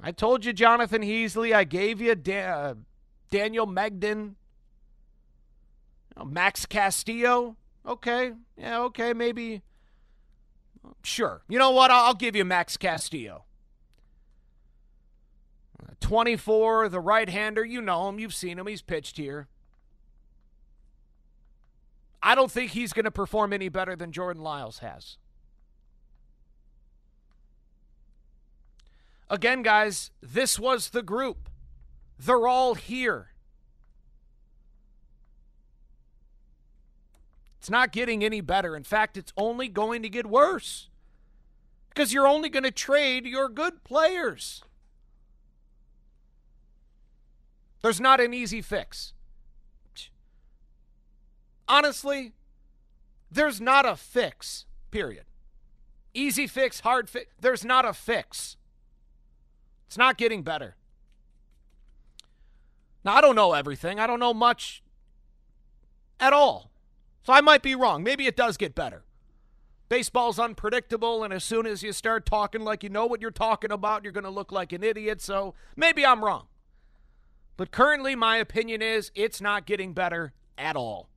I 0.01 0.11
told 0.11 0.45
you 0.45 0.53
Jonathan 0.53 1.01
Heasley. 1.01 1.53
I 1.53 1.63
gave 1.63 1.99
you 2.01 2.15
da- 2.15 2.45
uh, 2.45 2.74
Daniel 3.30 3.68
Mengden. 3.68 4.36
Max 6.26 6.65
Castillo. 6.65 7.55
Okay. 7.86 8.34
Yeah, 8.57 8.82
okay. 8.82 9.13
Maybe. 9.13 9.61
Sure. 11.03 11.41
You 11.47 11.59
know 11.59 11.72
what? 11.72 11.91
I'll, 11.91 12.05
I'll 12.05 12.13
give 12.13 12.36
you 12.36 12.45
Max 12.45 12.78
Castillo. 12.78 13.43
24, 15.99 16.89
the 16.89 16.99
right 16.99 17.30
hander. 17.30 17.65
You 17.65 17.82
know 17.82 18.07
him. 18.09 18.20
You've 18.20 18.34
seen 18.34 18.59
him. 18.59 18.68
He's 18.68 18.82
pitched 18.82 19.18
here. 19.18 19.47
I 22.22 22.36
don't 22.36 22.51
think 22.51 22.72
he's 22.72 22.93
going 22.93 23.05
to 23.05 23.11
perform 23.11 23.53
any 23.53 23.70
better 23.70 23.95
than 23.95 24.11
Jordan 24.11 24.43
Lyles 24.43 24.80
has. 24.80 25.18
Again, 29.30 29.61
guys, 29.61 30.11
this 30.21 30.57
was 30.57 30.89
the 30.89 31.03
group. 31.03 31.49
They're 32.17 32.47
all 32.47 32.75
here. 32.75 33.30
It's 37.59 37.69
not 37.69 37.91
getting 37.91 38.23
any 38.23 38.39
better. 38.39 38.75
In 38.75 38.84
fact, 38.84 39.17
it's 39.17 39.34
only 39.36 39.67
going 39.67 40.01
to 40.03 40.09
get 40.09 40.25
worse 40.25 40.89
because 41.89 42.13
you're 42.13 42.28
only 42.28 42.47
going 42.47 42.63
to 42.63 42.71
trade 42.71 43.25
your 43.25 43.49
good 43.49 43.84
players. 43.84 44.63
There's 47.82 47.99
not 47.99 48.21
an 48.21 48.34
easy 48.34 48.61
fix. 48.61 49.13
Honestly, 51.67 52.32
there's 53.30 53.59
not 53.59 53.86
a 53.86 53.95
fix, 53.95 54.65
period. 54.89 55.25
Easy 56.13 56.47
fix, 56.47 56.80
hard 56.80 57.09
fix. 57.09 57.34
There's 57.39 57.65
not 57.65 57.84
a 57.84 57.93
fix. 57.93 58.55
It's 59.88 59.97
not 59.97 60.17
getting 60.17 60.43
better. 60.43 60.75
Now, 63.03 63.15
I 63.15 63.21
don't 63.21 63.35
know 63.35 63.53
everything. 63.53 63.99
I 63.99 64.07
don't 64.07 64.19
know 64.19 64.33
much 64.33 64.83
at 66.19 66.33
all. 66.33 66.71
So 67.23 67.33
I 67.33 67.41
might 67.41 67.61
be 67.61 67.75
wrong. 67.75 68.03
Maybe 68.03 68.27
it 68.27 68.35
does 68.35 68.57
get 68.57 68.75
better. 68.75 69.03
Baseball's 69.89 70.39
unpredictable, 70.39 71.23
and 71.23 71.33
as 71.33 71.45
soon 71.45 71.65
as 71.65 71.81
you 71.81 71.93
start 71.93 72.25
talking 72.25 72.61
like 72.61 72.83
you 72.83 72.89
know 72.89 73.05
what 73.05 73.21
you're 73.21 73.31
talking 73.31 73.71
about, 73.71 74.03
you're 74.03 74.11
going 74.11 74.25
to 74.25 74.29
look 74.29 74.51
like 74.51 74.73
an 74.73 74.83
idiot. 74.83 75.21
So 75.21 75.53
maybe 75.77 76.05
I'm 76.05 76.23
wrong. 76.23 76.47
But 77.55 77.71
currently, 77.71 78.13
my 78.15 78.38
opinion 78.38 78.81
is 78.81 79.11
it's 79.15 79.39
not 79.39 79.65
getting 79.65 79.93
better 79.93 80.33
at 80.57 80.75
all. 80.75 81.09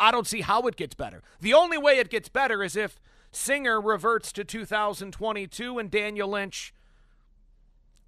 I 0.00 0.10
don't 0.10 0.26
see 0.26 0.40
how 0.40 0.62
it 0.62 0.76
gets 0.76 0.94
better. 0.94 1.22
The 1.40 1.54
only 1.54 1.78
way 1.78 1.98
it 1.98 2.10
gets 2.10 2.28
better 2.28 2.62
is 2.62 2.76
if 2.76 3.00
Singer 3.30 3.80
reverts 3.80 4.32
to 4.32 4.44
2022 4.44 5.78
and 5.78 5.90
Daniel 5.90 6.28
Lynch 6.28 6.74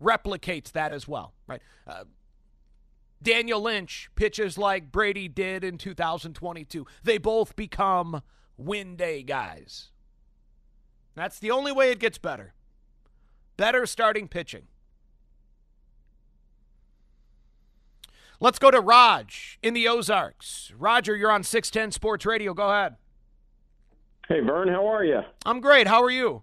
replicates 0.03 0.72
that 0.72 0.92
as 0.92 1.07
well, 1.09 1.34
right? 1.46 1.61
Uh, 1.86 2.05
Daniel 3.22 3.61
Lynch 3.61 4.11
pitches 4.14 4.57
like 4.57 4.92
Brady 4.92 5.28
did 5.28 5.64
in 5.64 5.78
2022. 5.78 6.86
They 7.03 7.18
both 7.18 7.57
become 7.57 8.22
win 8.57 8.96
day 8.96 9.22
guys. 9.22 9.90
That's 11.14 11.38
the 11.38 11.51
only 11.51 11.72
way 11.72 11.90
it 11.90 11.99
gets 11.99 12.18
better. 12.18 12.55
Better 13.57 13.86
starting 13.86 14.28
pitching. 14.28 14.68
Let's 18.40 18.61
go 18.61 18.70
to 18.70 18.80
Raj 18.80 19.59
in 19.64 19.74
the 19.74 19.88
Ozarks. 19.88 20.72
Roger, 20.78 21.16
you're 21.16 21.32
on 21.32 21.42
610 21.42 21.90
Sports 21.90 22.24
Radio. 22.24 22.55
Go 22.55 22.70
ahead. 22.70 22.94
Hey, 24.28 24.40
Vern, 24.40 24.68
how 24.68 24.86
are 24.86 25.03
you? 25.03 25.22
I'm 25.44 25.61
great. 25.61 25.88
How 25.88 26.05
are 26.05 26.11
you? 26.11 26.42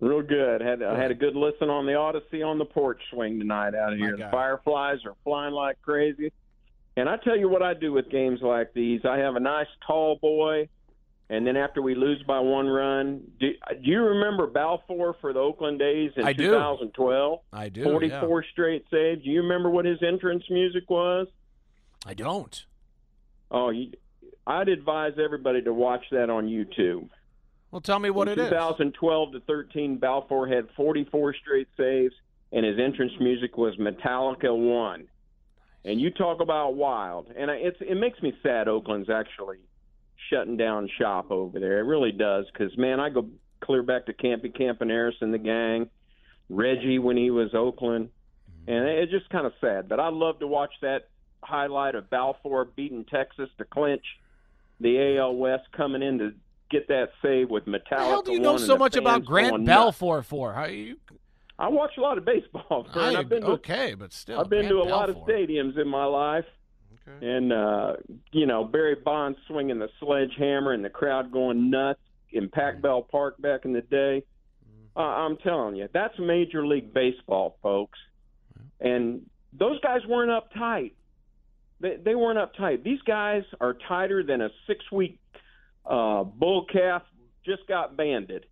Real 0.00 0.22
good. 0.22 0.60
Had 0.60 0.82
I 0.82 0.98
had 0.98 1.10
a 1.10 1.14
good 1.14 1.34
listen 1.34 1.70
on 1.70 1.86
the 1.86 1.92
Audacy 1.92 2.44
on 2.44 2.58
the 2.58 2.64
porch 2.64 3.00
swing 3.10 3.38
tonight 3.38 3.74
out 3.74 3.96
here. 3.96 4.16
The 4.16 4.28
fireflies 4.30 4.98
are 5.06 5.14
flying 5.24 5.54
like 5.54 5.80
crazy. 5.82 6.32
And 6.98 7.08
I 7.08 7.16
tell 7.16 7.36
you 7.36 7.48
what 7.48 7.62
I 7.62 7.74
do 7.74 7.92
with 7.92 8.10
games 8.10 8.40
like 8.42 8.72
these. 8.74 9.02
I 9.04 9.18
have 9.18 9.36
a 9.36 9.40
nice 9.40 9.66
tall 9.86 10.16
boy 10.16 10.68
and 11.28 11.46
then 11.46 11.56
after 11.56 11.82
we 11.82 11.94
lose 11.94 12.22
by 12.22 12.38
one 12.38 12.68
run, 12.68 13.22
do, 13.40 13.50
do 13.50 13.90
you 13.90 14.00
remember 14.00 14.46
Balfour 14.46 15.16
for 15.20 15.32
the 15.32 15.40
Oakland 15.40 15.82
A's 15.82 16.12
in 16.16 16.24
I 16.24 16.32
2012? 16.32 17.40
I 17.52 17.68
do. 17.68 17.82
44 17.82 18.42
yeah. 18.42 18.50
straight 18.52 18.84
saves. 18.90 19.24
Do 19.24 19.30
you 19.30 19.42
remember 19.42 19.68
what 19.68 19.84
his 19.84 19.98
entrance 20.06 20.44
music 20.48 20.88
was? 20.88 21.26
I 22.04 22.14
don't. 22.14 22.64
Oh, 23.50 23.70
you, 23.70 23.90
I'd 24.46 24.68
advise 24.68 25.14
everybody 25.22 25.62
to 25.62 25.72
watch 25.72 26.04
that 26.12 26.30
on 26.30 26.46
YouTube. 26.46 27.08
Well, 27.70 27.80
tell 27.80 27.98
me 27.98 28.10
what 28.10 28.28
in 28.28 28.38
it 28.38 28.48
2012 28.48 29.32
to 29.32 29.40
13, 29.40 29.98
Balfour 29.98 30.46
had 30.46 30.68
44 30.76 31.34
straight 31.34 31.68
saves, 31.76 32.14
and 32.52 32.64
his 32.64 32.78
entrance 32.78 33.12
music 33.20 33.56
was 33.56 33.76
Metallica 33.76 34.56
One. 34.56 35.08
And 35.84 36.00
you 36.00 36.10
talk 36.10 36.40
about 36.40 36.74
wild, 36.74 37.28
and 37.36 37.50
it's 37.50 37.78
it 37.80 37.96
makes 37.96 38.20
me 38.20 38.32
sad. 38.42 38.66
Oakland's 38.66 39.10
actually 39.10 39.58
shutting 40.30 40.56
down 40.56 40.88
shop 40.98 41.30
over 41.30 41.60
there. 41.60 41.78
It 41.78 41.84
really 41.84 42.12
does 42.12 42.46
because 42.52 42.76
man, 42.76 42.98
I 42.98 43.10
go 43.10 43.28
clear 43.60 43.82
back 43.82 44.06
to 44.06 44.12
Campy 44.12 44.56
Campaneris 44.56 45.20
and 45.20 45.32
the 45.32 45.38
gang, 45.38 45.88
Reggie 46.48 46.98
when 46.98 47.16
he 47.16 47.30
was 47.30 47.54
Oakland, 47.54 48.10
and 48.66 48.88
it's 48.88 49.12
just 49.12 49.28
kind 49.30 49.46
of 49.46 49.52
sad. 49.60 49.88
But 49.88 50.00
I 50.00 50.08
love 50.08 50.40
to 50.40 50.46
watch 50.46 50.72
that 50.82 51.08
highlight 51.42 51.94
of 51.94 52.10
Balfour 52.10 52.64
beating 52.64 53.04
Texas 53.04 53.48
to 53.58 53.64
clinch 53.64 54.04
the 54.80 55.18
AL 55.18 55.36
West, 55.36 55.64
coming 55.72 56.02
in 56.02 56.18
to 56.18 56.34
get 56.70 56.88
that 56.88 57.10
save 57.22 57.50
with 57.50 57.66
Metallica. 57.66 57.84
How 57.90 57.98
the 57.98 58.10
hell 58.10 58.22
do 58.22 58.32
you 58.32 58.40
know 58.40 58.56
so 58.56 58.76
much 58.76 58.96
about 58.96 59.24
Grant 59.24 59.64
Balfour 59.64 60.22
for? 60.22 60.52
How 60.52 60.66
you? 60.66 60.96
I 61.58 61.68
watch 61.68 61.92
a 61.96 62.00
lot 62.00 62.18
of 62.18 62.24
baseball. 62.24 62.86
I, 62.94 63.16
I've 63.16 63.28
been 63.28 63.42
to, 63.42 63.48
okay, 63.48 63.94
but 63.94 64.12
still, 64.12 64.40
I've 64.40 64.50
been 64.50 64.68
Grant 64.68 64.72
to 64.72 64.80
a 64.80 64.90
lot 64.90 65.08
of 65.08 65.16
stadiums 65.16 65.78
in 65.78 65.88
my 65.88 66.04
life. 66.04 66.44
Okay. 67.08 67.26
And 67.26 67.52
uh, 67.52 67.94
you 68.32 68.46
know 68.46 68.64
Barry 68.64 68.96
Bonds 68.96 69.38
swinging 69.46 69.78
the 69.78 69.88
sledgehammer 70.00 70.72
and 70.72 70.84
the 70.84 70.90
crowd 70.90 71.30
going 71.30 71.70
nuts 71.70 72.00
in 72.32 72.48
Pac 72.48 72.82
Bell 72.82 73.02
Park 73.02 73.40
back 73.40 73.64
in 73.64 73.72
the 73.72 73.82
day. 73.82 74.24
Uh, 74.96 75.00
I'm 75.00 75.36
telling 75.36 75.76
you, 75.76 75.88
that's 75.92 76.18
Major 76.18 76.66
League 76.66 76.92
Baseball, 76.94 77.58
folks. 77.62 77.98
And 78.80 79.22
those 79.52 79.78
guys 79.80 80.00
weren't 80.08 80.30
uptight. 80.30 80.92
They, 81.80 81.96
they 82.02 82.14
weren't 82.14 82.38
uptight. 82.38 82.82
These 82.82 83.02
guys 83.02 83.42
are 83.60 83.76
tighter 83.88 84.22
than 84.22 84.40
a 84.40 84.48
six-week 84.66 85.18
uh, 85.88 86.24
bull 86.24 86.66
calf 86.72 87.02
just 87.44 87.66
got 87.66 87.96
banded. 87.96 88.46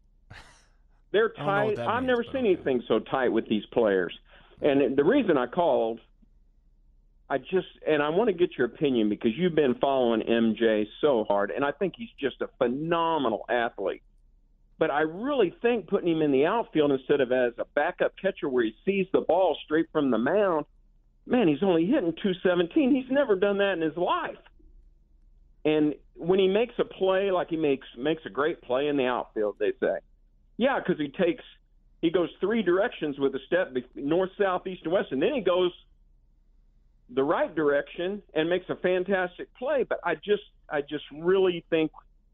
They're 1.12 1.32
I 1.38 1.38
don't 1.38 1.46
know 1.46 1.64
what 1.66 1.76
tight. 1.76 1.86
I've 1.86 2.02
means, 2.02 2.06
never 2.08 2.24
seen 2.32 2.46
anything 2.46 2.82
so 2.88 2.98
tight 2.98 3.28
with 3.28 3.48
these 3.48 3.64
players. 3.72 4.16
And 4.60 4.96
the 4.96 5.04
reason 5.04 5.36
I 5.36 5.46
called 5.46 6.00
I 7.28 7.38
just 7.38 7.66
and 7.86 8.02
I 8.02 8.10
want 8.10 8.28
to 8.28 8.34
get 8.34 8.56
your 8.58 8.66
opinion 8.66 9.08
because 9.08 9.32
you've 9.36 9.54
been 9.54 9.74
following 9.76 10.20
MJ 10.20 10.86
so 11.00 11.24
hard, 11.24 11.50
and 11.50 11.64
I 11.64 11.72
think 11.72 11.94
he's 11.96 12.10
just 12.20 12.40
a 12.42 12.48
phenomenal 12.58 13.44
athlete. 13.48 14.02
But 14.78 14.90
I 14.90 15.00
really 15.00 15.54
think 15.62 15.86
putting 15.86 16.08
him 16.08 16.20
in 16.20 16.32
the 16.32 16.46
outfield 16.46 16.90
instead 16.90 17.20
of 17.20 17.32
as 17.32 17.52
a 17.58 17.64
backup 17.74 18.12
catcher 18.20 18.48
where 18.48 18.64
he 18.64 18.74
sees 18.84 19.06
the 19.12 19.20
ball 19.20 19.56
straight 19.64 19.86
from 19.92 20.10
the 20.10 20.18
mound, 20.18 20.66
man, 21.26 21.48
he's 21.48 21.62
only 21.62 21.86
hitting 21.86 22.12
217. 22.12 22.94
He's 22.94 23.10
never 23.10 23.36
done 23.36 23.58
that 23.58 23.74
in 23.74 23.80
his 23.80 23.96
life. 23.96 24.36
And 25.64 25.94
when 26.14 26.38
he 26.38 26.46
makes 26.48 26.74
a 26.78 26.84
play, 26.84 27.30
like 27.30 27.48
he 27.50 27.56
makes 27.56 27.86
makes 27.96 28.22
a 28.26 28.30
great 28.30 28.60
play 28.62 28.88
in 28.88 28.96
the 28.96 29.06
outfield, 29.06 29.56
they 29.58 29.72
say, 29.80 29.96
yeah, 30.56 30.78
because 30.78 31.00
he 31.00 31.08
takes 31.08 31.42
he 32.02 32.10
goes 32.10 32.28
three 32.40 32.62
directions 32.62 33.18
with 33.18 33.34
a 33.34 33.38
step 33.46 33.74
north, 33.94 34.30
south, 34.38 34.66
east, 34.66 34.82
and 34.84 34.92
west, 34.92 35.08
and 35.10 35.22
then 35.22 35.32
he 35.34 35.40
goes 35.40 35.72
the 37.10 37.22
right 37.22 37.54
direction 37.54 38.22
and 38.34 38.48
makes 38.48 38.68
a 38.68 38.76
fantastic 38.76 39.48
play. 39.54 39.84
But 39.88 40.00
I 40.04 40.14
just 40.14 40.42
I 40.68 40.80
just 40.82 41.04
really 41.12 41.64
think 41.70 41.90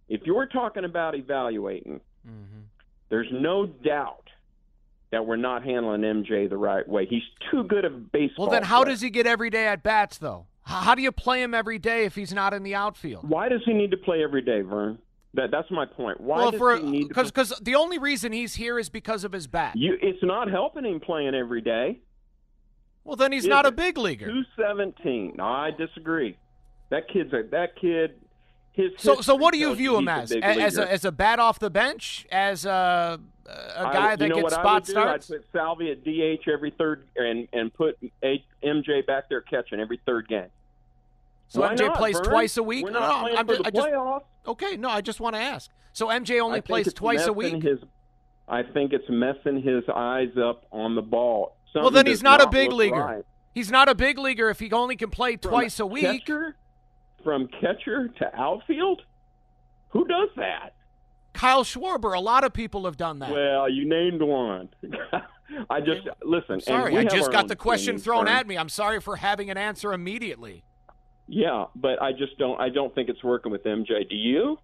if 0.09 0.23
you're 0.25 0.47
talking 0.47 0.85
about 0.85 1.15
evaluating, 1.15 2.01
Mm-hmm. 2.29 2.61
there's 3.09 3.29
no 3.33 3.65
doubt 3.65 4.29
that 5.11 5.25
we're 5.25 5.37
not 5.37 5.65
handling 5.65 6.03
MJ 6.03 6.51
the 6.51 6.57
right 6.59 6.87
way. 6.87 7.07
He's 7.07 7.23
too 7.51 7.65
good 7.65 7.87
of 7.87 7.95
a 7.95 7.97
baseball. 7.97 8.45
Well, 8.49 8.53
then 8.53 8.63
how 8.65 8.83
player. 8.83 8.93
does 8.93 9.01
he 9.01 9.09
get 9.09 9.27
every 9.27 9.49
day 9.49 9.67
at 9.67 9.83
bats 9.83 10.19
though? 10.19 10.45
How 10.71 10.95
do 10.95 11.03
you 11.03 11.13
play 11.13 11.43
him 11.43 11.53
every 11.53 11.79
day 11.79 12.05
if 12.05 12.15
he's 12.15 12.33
not 12.33 12.55
in 12.55 12.63
the 12.63 12.75
outfield? 12.75 13.29
Why 13.29 13.49
does 13.49 13.61
he 13.65 13.73
need 13.73 13.91
to 13.91 13.97
play 13.97 14.23
every 14.23 14.43
day, 14.43 14.63
Vern? 14.63 14.99
That 15.35 15.51
that's 15.51 15.71
my 15.71 15.85
point. 15.85 16.21
Why 16.21 16.39
well, 16.39 16.51
does 16.51 16.59
for 16.59 16.77
he 16.77 16.83
need 16.83 17.03
to? 17.03 17.09
because 17.09 17.31
because 17.31 17.53
the 17.61 17.77
only 17.77 17.99
reason 17.99 18.33
he's 18.33 18.55
here 18.55 18.79
is 18.79 18.89
because 18.89 19.23
of 19.25 19.33
his 19.33 19.47
bat. 19.47 19.77
You, 19.77 19.97
it's 20.03 20.23
not 20.23 20.51
helping 20.51 20.85
him 20.85 21.01
playing 21.01 21.35
every 21.35 21.61
day. 21.61 22.01
Well, 23.05 23.17
then 23.17 23.33
he's 23.33 23.45
Is 23.45 23.49
not 23.49 23.65
a 23.65 23.73
big 23.73 23.97
leaguer. 23.97 24.27
Two 24.27 24.43
seventeen. 24.57 25.35
No, 25.37 25.45
I 25.45 25.71
disagree. 25.71 26.37
That 26.91 27.09
kid's 27.09 27.33
a 27.33 27.43
that 27.51 27.77
kid. 27.81 28.15
His 28.73 28.91
So 28.99 29.21
so 29.21 29.35
what 29.35 29.53
do 29.53 29.59
you 29.59 29.75
view 29.75 29.97
him 29.97 30.09
as? 30.09 30.33
A- 30.33 30.45
As 30.45 30.77
leaguer. 30.77 30.89
a 30.89 30.93
as 30.93 31.05
a 31.05 31.13
bat 31.13 31.39
off 31.39 31.59
the 31.59 31.71
bench? 31.71 32.27
As 32.31 32.65
a 32.65 33.21
a 33.47 33.85
guy 33.85 34.13
you 34.13 34.17
that 34.17 34.35
gets 34.35 34.55
I 34.55 34.61
spot 34.61 34.87
starts? 34.87 35.31
I'd 35.31 35.37
put 35.37 35.47
Salvy 35.53 35.91
at 35.91 36.05
DH 36.05 36.49
every 36.49 36.73
third 36.73 37.07
and 37.17 37.47
and 37.53 37.73
put 37.73 37.99
MJ 38.65 39.07
back 39.07 39.29
there 39.29 39.41
catching 39.43 39.81
every 39.81 40.01
third 40.07 40.29
game. 40.29 40.49
So 41.51 41.63
Why 41.63 41.75
MJ 41.75 41.89
not, 41.89 41.97
plays 41.97 42.15
Vern? 42.17 42.25
twice 42.25 42.57
a 42.57 42.63
week. 42.63 42.85
We're 42.85 42.93
No, 42.93 43.01
not 43.01 43.09
no, 43.09 43.21
playing 43.23 43.39
I'm 43.39 43.47
for 43.47 43.53
just, 43.55 43.63
the 43.65 43.67
I 43.67 43.71
just 43.91 44.25
okay. 44.47 44.77
No, 44.77 44.89
I 44.89 45.01
just 45.01 45.21
want 45.21 45.35
to 45.35 45.41
ask. 45.43 45.69
So 45.93 46.07
MJ 46.07 46.41
only 46.41 46.59
I 46.59 46.61
plays 46.61 46.93
twice 46.95 47.27
a 47.27 47.33
week. 47.33 47.63
His, 47.63 47.81
I 48.49 48.63
think 48.63 48.93
it's 48.93 49.09
messing 49.09 49.61
his 49.61 49.83
eyes 49.93 50.31
up 50.41 50.65
on 50.71 50.95
the 50.95 51.03
ball. 51.03 51.57
well, 51.75 51.91
then 51.91 52.07
he's 52.07 52.23
not 52.23 52.41
a 52.41 52.49
big 52.49 52.73
leaguer. 52.73 52.97
right. 53.01 53.25
He's 53.53 53.69
not 53.71 53.89
a 53.89 53.97
big 53.97 54.17
leaguer 54.17 54.49
if 54.49 54.61
he 54.61 54.71
only 54.71 54.95
can 54.95 55.11
play 55.11 55.37
From 55.37 55.51
twice 55.51 55.81
a 55.81 55.87
week. 55.87 56.05
Catcher, 56.05 56.55
from 57.25 57.49
catcher 57.61 58.07
to 58.07 58.35
outfield, 58.41 59.03
who 59.89 60.07
does 60.07 60.29
that? 60.37 60.75
Kyle 61.33 61.65
Schwarber. 61.65 62.17
A 62.17 62.21
lot 62.21 62.45
of 62.45 62.53
people 62.53 62.85
have 62.85 62.97
done 62.97 63.19
that. 63.19 63.33
Well, 63.33 63.69
you 63.69 63.89
named 63.89 64.23
one. 64.23 64.69
I 65.69 65.81
just 65.81 66.03
listen. 66.23 66.61
Sorry, 66.61 66.97
I 66.97 67.05
just 67.05 67.33
got 67.33 67.49
the 67.49 67.57
question 67.57 67.99
thrown 67.99 68.29
at 68.29 68.47
me. 68.47 68.57
I'm 68.57 68.69
sorry 68.69 69.01
for 69.01 69.17
having 69.17 69.51
an 69.51 69.57
answer 69.59 69.93
immediately. 69.93 70.63
Yeah, 71.33 71.67
but 71.77 72.03
I 72.03 72.11
just 72.13 72.37
don't. 72.39 72.61
I 72.61 72.71
don't 72.71 72.93
think 72.95 73.09
it's 73.09 73.23
working 73.23 73.53
with 73.53 73.63
MJ. 73.63 74.09
Do 74.09 74.17
you? 74.17 74.59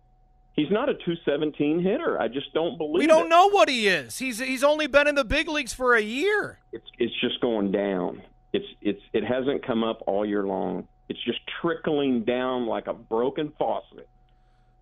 He's 0.55 0.71
not 0.71 0.89
a 0.89 0.95
217 0.95 1.81
hitter. 1.83 2.21
I 2.21 2.27
just 2.29 2.53
don't 2.55 2.77
believe. 2.77 3.03
We 3.03 3.07
don't 3.07 3.27
it. 3.27 3.29
know 3.29 3.49
what 3.51 3.69
he 3.69 3.87
is. 3.87 4.19
He's 4.19 4.41
he's 4.41 4.65
only 4.65 4.89
been 4.89 5.07
in 5.07 5.15
the 5.15 5.25
big 5.25 5.49
leagues 5.49 5.73
for 5.73 5.95
a 5.95 6.01
year. 6.03 6.59
It's 6.73 6.87
it's 6.99 7.15
just 7.21 7.41
going 7.41 7.71
down. 7.71 8.21
It's 8.53 8.67
it's 8.81 9.01
it 9.13 9.23
hasn't 9.25 9.65
come 9.65 9.85
up 9.85 10.03
all 10.09 10.27
year 10.27 10.43
long. 10.45 10.89
It's 11.09 11.23
just 11.25 11.39
trickling 11.63 12.25
down 12.25 12.67
like 12.67 12.89
a 12.89 12.95
broken 12.95 13.53
faucet. 13.57 14.09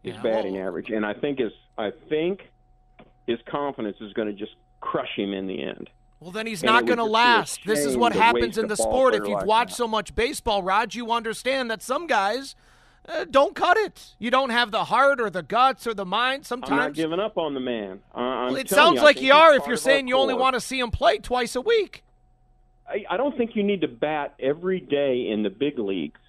His 0.02 0.14
Yeah, 0.14 0.22
batting 0.22 0.54
well- 0.54 0.68
average, 0.68 0.88
and 0.90 1.04
I 1.04 1.12
think 1.12 1.38
his 1.38 1.52
I 1.76 1.90
think 2.08 2.40
his 3.26 3.38
confidence 3.46 3.98
is 4.00 4.12
going 4.14 4.28
to 4.28 4.34
just 4.34 4.52
crush 4.80 5.14
him 5.16 5.34
in 5.34 5.46
the 5.48 5.62
end. 5.62 5.90
Well, 6.20 6.30
then 6.30 6.46
he's 6.46 6.62
And 6.62 6.72
not 6.72 6.86
going 6.86 6.98
to 6.98 7.04
would 7.04 7.12
just 7.12 7.60
be 7.62 7.66
a 7.66 7.66
last. 7.66 7.66
This 7.66 7.84
is 7.84 7.96
what 7.96 8.12
happens 8.12 8.56
in 8.56 8.68
the 8.68 8.76
sport. 8.76 9.14
If 9.14 9.20
you've 9.26 9.38
like 9.38 9.46
watched 9.46 9.72
that. 9.72 9.76
so 9.76 9.88
much 9.88 10.14
baseball, 10.14 10.62
Rod, 10.62 10.94
you 10.94 11.12
understand 11.12 11.70
that 11.70 11.82
some 11.82 12.06
guys 12.06 12.54
uh, 13.06 13.26
don't 13.30 13.54
cut 13.54 13.76
it. 13.76 14.14
You 14.18 14.30
don't 14.30 14.50
have 14.50 14.70
the 14.70 14.84
heart 14.84 15.20
or 15.20 15.28
the 15.28 15.42
guts 15.42 15.86
or 15.86 15.92
the 15.92 16.06
mind. 16.06 16.46
Sometimes 16.46 16.70
I'm 16.70 16.78
not 16.78 16.92
giving 16.94 17.20
up 17.20 17.36
on 17.36 17.52
the 17.52 17.60
man. 17.60 18.00
I, 18.14 18.46
Well, 18.46 18.56
it 18.56 18.70
sounds 18.70 18.96
you, 18.96 19.02
like 19.02 19.20
you 19.20 19.32
are 19.32 19.54
if 19.54 19.66
you're 19.66 19.76
saying 19.76 20.08
you 20.08 20.16
only 20.16 20.34
want 20.34 20.54
to 20.54 20.60
see 20.60 20.78
him 20.80 20.90
play 20.90 21.18
twice 21.18 21.54
a 21.54 21.60
week. 21.60 22.02
I, 22.88 23.04
I 23.10 23.16
don't 23.16 23.36
think 23.36 23.56
you 23.56 23.62
need 23.62 23.80
to 23.82 23.88
bat 23.88 24.34
every 24.38 24.80
day 24.80 25.28
in 25.28 25.42
the 25.42 25.50
big 25.50 25.78
leagues 25.78 26.20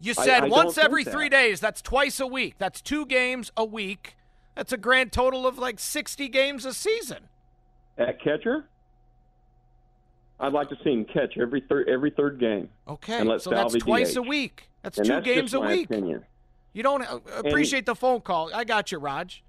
You 0.00 0.14
said 0.14 0.42
I, 0.42 0.46
I 0.46 0.48
once 0.48 0.78
every 0.78 1.04
three 1.04 1.28
that. 1.28 1.36
days. 1.36 1.60
That's 1.60 1.80
twice 1.80 2.20
a 2.20 2.26
week. 2.26 2.54
That's 2.58 2.80
two 2.80 3.06
games 3.06 3.50
a 3.56 3.64
week. 3.64 4.16
That's 4.54 4.72
a 4.72 4.76
grand 4.76 5.12
total 5.12 5.46
of 5.46 5.58
like 5.58 5.78
60 5.78 6.28
games 6.28 6.64
a 6.64 6.74
season. 6.74 7.28
At 7.96 8.20
catcher, 8.22 8.66
I'd 10.40 10.52
like 10.52 10.68
to 10.68 10.76
see 10.84 10.92
him 10.92 11.04
catch 11.04 11.36
every 11.38 11.60
third 11.60 11.88
every 11.88 12.10
third 12.10 12.38
game. 12.38 12.68
Okay, 12.86 13.18
and 13.18 13.28
let 13.28 13.42
so 13.42 13.50
that's 13.50 13.72
Salvy 13.72 13.80
twice 13.80 14.14
DH. 14.14 14.18
a 14.18 14.22
week. 14.22 14.68
That's 14.82 14.98
And 14.98 15.06
two 15.06 15.12
that's 15.14 15.26
games 15.26 15.50
just 15.50 15.54
a 15.54 15.60
my 15.60 15.72
week. 15.74 15.86
Opinion. 15.86 16.24
You 16.72 16.82
don't 16.82 17.02
uh, 17.02 17.18
appreciate 17.44 17.86
the 17.86 17.94
phone 17.94 18.20
call. 18.20 18.54
I 18.54 18.64
got 18.64 18.92
you, 18.92 18.98
Raj. 18.98 19.42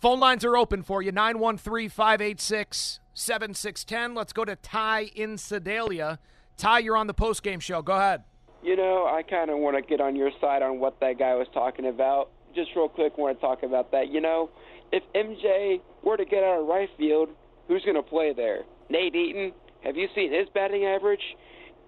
Phone 0.00 0.18
lines 0.18 0.44
are 0.44 0.56
open 0.56 0.82
for 0.82 1.02
you 1.02 1.12
913 1.12 1.88
586 1.90 3.00
7610. 3.12 4.14
Let's 4.14 4.32
go 4.32 4.44
to 4.44 4.56
Ty 4.56 5.10
in 5.14 5.36
Sedalia. 5.36 6.18
Ty, 6.56 6.80
you're 6.80 6.96
on 6.96 7.06
the 7.06 7.14
post 7.14 7.42
game 7.42 7.60
show. 7.60 7.82
Go 7.82 7.92
ahead. 7.94 8.24
You 8.62 8.76
know, 8.76 9.06
I 9.06 9.22
kind 9.22 9.50
of 9.50 9.58
want 9.58 9.76
to 9.76 9.82
get 9.82 10.00
on 10.00 10.16
your 10.16 10.30
side 10.40 10.62
on 10.62 10.80
what 10.80 11.00
that 11.00 11.18
guy 11.18 11.34
was 11.34 11.46
talking 11.52 11.86
about. 11.86 12.30
Just 12.54 12.70
real 12.74 12.88
quick, 12.88 13.16
want 13.16 13.36
to 13.38 13.40
talk 13.40 13.62
about 13.62 13.92
that. 13.92 14.08
You 14.08 14.20
know, 14.20 14.50
if 14.92 15.02
MJ 15.14 15.80
were 16.02 16.16
to 16.16 16.24
get 16.24 16.42
out 16.42 16.60
of 16.60 16.66
right 16.66 16.88
field, 16.98 17.28
who's 17.68 17.82
going 17.82 17.96
to 17.96 18.02
play 18.02 18.32
there? 18.34 18.62
Nate 18.88 19.14
Eaton. 19.14 19.52
Have 19.84 19.96
you 19.96 20.08
seen 20.14 20.32
his 20.32 20.48
batting 20.52 20.84
average? 20.84 21.22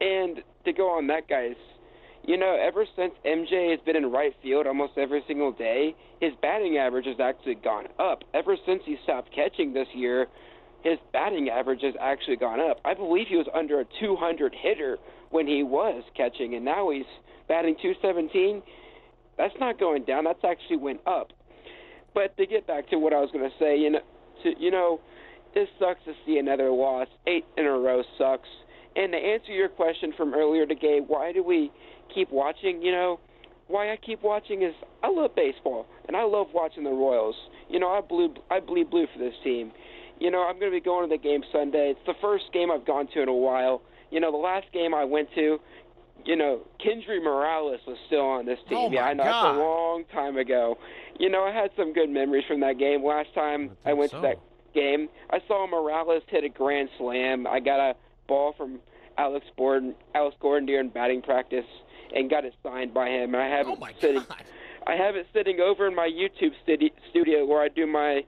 And 0.01 0.43
to 0.65 0.73
go 0.73 0.89
on 0.91 1.07
that 1.09 1.29
guy's, 1.29 1.57
you 2.25 2.37
know, 2.37 2.57
ever 2.61 2.87
since 2.97 3.13
MJ 3.27 3.71
has 3.71 3.81
been 3.85 3.97
in 3.97 4.11
right 4.11 4.33
field 4.43 4.67
almost 4.67 4.93
every 4.97 5.23
single 5.27 5.53
day, 5.53 5.95
his 6.21 6.33
batting 6.41 6.77
average 6.77 7.07
has 7.07 7.21
actually 7.21 7.57
gone 7.57 7.87
up. 7.99 8.23
Ever 8.33 8.57
since 8.67 8.83
he 8.85 8.97
stopped 9.03 9.31
catching 9.35 9.73
this 9.73 9.89
year, 9.95 10.29
his 10.83 10.99
batting 11.13 11.49
average 11.49 11.83
has 11.83 11.95
actually 12.01 12.37
gone 12.37 12.61
up. 12.61 12.79
I 12.85 12.95
believe 12.95 13.27
he 13.29 13.37
was 13.37 13.47
under 13.55 13.81
a 13.81 13.85
200 14.01 14.55
hitter 14.55 14.99
when 15.31 15.47
he 15.47 15.63
was 15.63 16.03
catching, 16.17 16.55
and 16.55 16.65
now 16.65 16.91
he's 16.91 17.05
batting 17.49 17.77
217. 17.81 18.63
That's 19.39 19.55
not 19.59 19.79
going 19.79 20.05
down. 20.05 20.25
That's 20.25 20.45
actually 20.45 20.77
went 20.77 21.01
up. 21.07 21.33
But 22.15 22.37
to 22.37 22.47
get 22.47 22.67
back 22.67 22.89
to 22.91 22.97
what 22.97 23.13
I 23.13 23.21
was 23.21 23.31
going 23.33 23.49
to 23.49 23.57
say, 23.59 23.79
you 23.79 23.91
know, 23.91 24.01
to, 24.43 24.53
you 24.59 24.71
know, 24.71 25.01
this 25.55 25.69
sucks 25.79 26.05
to 26.05 26.13
see 26.27 26.39
another 26.39 26.71
loss. 26.71 27.09
Eight 27.27 27.45
in 27.57 27.67
a 27.67 27.71
row 27.71 28.03
sucks. 28.19 28.49
And 28.95 29.13
to 29.13 29.19
answer 29.19 29.53
your 29.53 29.69
question 29.69 30.13
from 30.17 30.35
earlier 30.35 30.67
to 30.67 30.75
Gabe, 30.75 31.05
why 31.07 31.33
do 31.33 31.43
we 31.43 31.71
keep 32.15 32.31
watching? 32.31 32.83
You 32.83 32.93
know, 32.93 33.21
why 33.69 33.91
I 33.91 33.97
keep 33.97 34.23
watching 34.23 34.63
is 34.63 34.75
I 35.03 35.09
love 35.09 35.35
baseball 35.35 35.87
and 36.07 36.17
I 36.17 36.25
love 36.25 36.49
watching 36.53 36.85
the 36.85 36.91
Royals. 36.91 37.37
You 37.71 37.81
know, 37.81 37.89
I 37.89 38.01
blue 38.01 38.35
I 38.51 38.61
bleed 38.61 38.91
blue 38.91 39.07
for 39.13 39.19
this 39.19 39.35
team. 39.43 39.73
You 40.21 40.31
know, 40.31 40.47
I'm 40.47 40.59
going 40.61 40.71
to 40.71 40.77
be 40.77 40.85
going 40.85 41.09
to 41.09 41.15
the 41.15 41.21
game 41.21 41.43
Sunday. 41.51 41.91
It's 41.91 42.07
the 42.07 42.15
first 42.21 42.45
game 42.53 42.71
I've 42.71 42.87
gone 42.87 43.09
to 43.15 43.23
in 43.23 43.29
a 43.29 43.35
while. 43.35 43.83
You 44.11 44.21
know, 44.21 44.31
the 44.31 44.37
last 44.37 44.67
game 44.73 44.95
I 44.95 45.05
went 45.05 45.29
to, 45.35 45.59
you 46.25 46.37
know, 46.37 46.61
Kendry 46.85 47.23
Morales 47.23 47.81
was 47.87 47.97
still 48.07 48.21
on 48.21 48.47
this 48.47 48.59
team. 48.69 48.79
Oh, 48.79 48.91
yeah, 48.91 49.05
I 49.05 49.15
know 49.15 49.25
God. 49.25 49.51
it's 49.51 49.57
a 49.57 49.61
long 49.61 50.05
time 50.13 50.37
ago. 50.37 50.79
You 51.23 51.31
know, 51.31 51.45
I 51.45 51.53
had 51.53 51.71
some 51.77 51.93
good 51.93 52.11
memories 52.11 52.43
from 52.49 52.59
that 52.61 52.79
game. 52.79 53.05
Last 53.05 53.33
time 53.33 53.77
I, 53.87 53.93
went 53.93 54.11
so. 54.11 54.17
to 54.17 54.23
that 54.23 54.39
game, 54.75 55.09
I 55.31 55.39
saw 55.47 55.69
Morales 55.69 56.25
hit 56.27 56.43
a 56.43 56.49
grand 56.49 56.89
slam. 56.99 57.47
I 57.47 57.61
got 57.61 57.79
a 57.79 57.95
ball 58.27 58.55
from 58.59 58.81
Alex 59.17 59.47
Gordon, 59.57 59.95
Alex 60.17 60.35
Gordon 60.41 60.67
during 60.67 60.89
batting 60.89 61.23
practice, 61.23 61.65
and 62.13 62.29
got 62.29 62.45
it 62.45 62.55
signed 62.65 62.93
by 62.93 63.09
him. 63.09 63.35
And 63.35 63.43
I 63.43 63.47
have 63.57 63.69
Oh, 63.69 63.75
it 63.85 63.95
sitting. 64.01 64.17
God. 64.29 64.43
I 64.85 64.97
have 64.97 65.15
it 65.15 65.29
sitting 65.33 65.61
over 65.61 65.87
in 65.87 65.95
my 65.95 66.09
YouTube 66.09 66.55
studi- 66.67 66.91
studio 67.11 67.47
where 67.47 67.63
I 67.63 67.69
do 67.69 67.87
my 67.87 68.25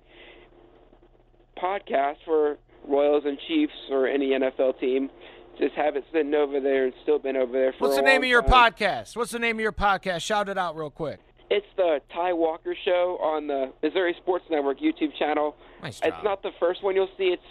podcast 1.61 2.19
for 2.25 2.59
Royals 2.87 3.25
and 3.27 3.39
Chiefs 3.49 3.73
or 3.91 4.07
any 4.07 4.31
NFL 4.31 4.79
team. 4.79 5.11
Just 5.59 5.75
have 5.75 5.97
it 5.97 6.05
sitting 6.13 6.33
over 6.35 6.61
there 6.61 6.85
and 6.85 6.93
still 7.03 7.19
been 7.19 7.37
over 7.37 7.53
there 7.53 7.73
for 7.73 7.89
What's 7.89 7.97
the 7.97 8.03
name 8.03 8.23
of 8.23 8.29
your 8.29 8.43
time. 8.43 8.73
podcast? 8.73 9.17
What's 9.17 9.33
the 9.33 9.39
name 9.41 9.57
of 9.57 9.61
your 9.63 9.73
podcast? 9.73 10.21
Shout 10.23 10.49
it 10.49 10.59
out 10.59 10.77
real 10.77 10.91
quick. 10.91 11.19
It's 11.55 11.67
the 11.77 12.01
Ty 12.13 12.33
Walker 12.33 12.75
Show 12.85 13.17
on 13.23 13.47
the 13.47 13.73
Missouri 13.81 14.17
Sports 14.21 14.45
Network 14.51 14.81
YouTube 14.81 15.17
channel. 15.17 15.55
Nice 15.81 16.01
It's 16.03 16.25
not 16.25 16.43
the 16.43 16.51
first 16.59 16.83
one 16.83 16.97
you'll 16.97 17.09
see. 17.17 17.27
It's 17.27 17.43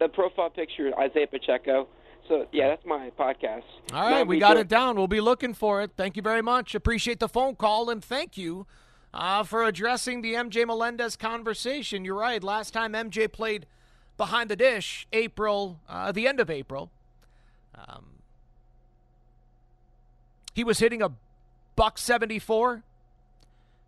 the 0.00 0.08
profile 0.08 0.48
picture, 0.48 0.98
Isaiah 0.98 1.26
Pacheco. 1.26 1.86
So 2.26 2.46
yeah, 2.52 2.68
that's 2.68 2.86
my 2.86 3.10
podcast. 3.18 3.64
All 3.92 4.10
right, 4.10 4.26
we 4.26 4.38
got 4.38 4.56
it 4.56 4.66
down. 4.66 4.96
We'll 4.96 5.08
be 5.08 5.20
looking 5.20 5.52
for 5.52 5.82
it. 5.82 5.90
Thank 5.94 6.16
you 6.16 6.22
very 6.22 6.40
much. 6.40 6.74
Appreciate 6.74 7.20
the 7.20 7.28
phone 7.28 7.54
call 7.54 7.90
and 7.90 8.02
thank 8.02 8.38
you 8.38 8.66
uh, 9.12 9.42
for 9.42 9.62
addressing 9.62 10.22
the 10.22 10.32
MJ 10.32 10.66
Melendez 10.66 11.14
conversation. 11.14 12.02
You're 12.02 12.14
right. 12.14 12.42
Last 12.42 12.72
time 12.72 12.94
MJ 12.94 13.30
played 13.30 13.66
behind 14.16 14.48
the 14.48 14.56
dish, 14.56 15.06
April, 15.12 15.80
uh, 15.86 16.12
the 16.12 16.26
end 16.26 16.40
of 16.40 16.48
April, 16.48 16.90
um, 17.74 18.06
he 20.54 20.64
was 20.64 20.78
hitting 20.78 21.02
a 21.02 21.10
buck 21.76 21.98
74, 21.98 22.84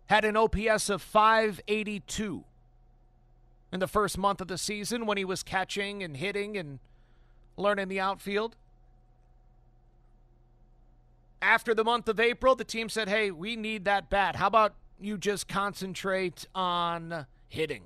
had 0.07 0.25
an 0.25 0.35
OPS 0.35 0.89
of 0.89 1.01
582 1.01 2.43
in 3.71 3.79
the 3.79 3.87
first 3.87 4.17
month 4.17 4.41
of 4.41 4.47
the 4.47 4.57
season 4.57 5.05
when 5.05 5.17
he 5.17 5.25
was 5.25 5.43
catching 5.43 6.01
and 6.01 6.17
hitting 6.17 6.57
and 6.57 6.79
learning 7.57 7.89
the 7.89 7.99
outfield. 7.99 8.55
After 11.41 11.75
the 11.75 11.83
month 11.83 12.07
of 12.07 12.19
April, 12.19 12.55
the 12.55 12.63
team 12.63 12.89
said, 12.89 13.09
hey, 13.09 13.29
we 13.31 13.55
need 13.55 13.85
that 13.85 14.09
bat. 14.09 14.37
How 14.37 14.47
about 14.47 14.73
you 14.99 15.17
just 15.17 15.47
concentrate 15.47 16.47
on 16.55 17.25
hitting? 17.47 17.83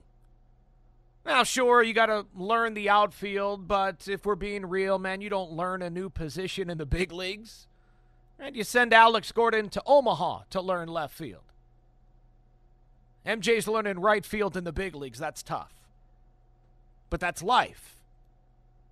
Now, 1.25 1.43
sure, 1.43 1.83
you 1.83 1.93
got 1.93 2.07
to 2.07 2.25
learn 2.35 2.73
the 2.73 2.89
outfield, 2.89 3.67
but 3.67 4.07
if 4.07 4.25
we're 4.25 4.35
being 4.35 4.65
real, 4.65 4.97
man, 4.97 5.21
you 5.21 5.29
don't 5.29 5.51
learn 5.51 5.81
a 5.81 5.89
new 5.89 6.09
position 6.09 6.69
in 6.69 6.77
the 6.77 6.85
big 6.85 7.11
leagues. 7.11 7.67
And 8.39 8.55
you 8.55 8.63
send 8.63 8.93
Alex 8.93 9.31
Gordon 9.31 9.69
to 9.69 9.83
Omaha 9.85 10.43
to 10.49 10.61
learn 10.61 10.87
left 10.87 11.13
field. 11.13 11.50
MJ's 13.25 13.67
learning 13.67 13.99
right 13.99 14.25
field 14.25 14.57
in 14.57 14.63
the 14.63 14.71
big 14.71 14.95
leagues. 14.95 15.19
That's 15.19 15.43
tough. 15.43 15.73
But 17.09 17.19
that's 17.19 17.43
life. 17.43 17.95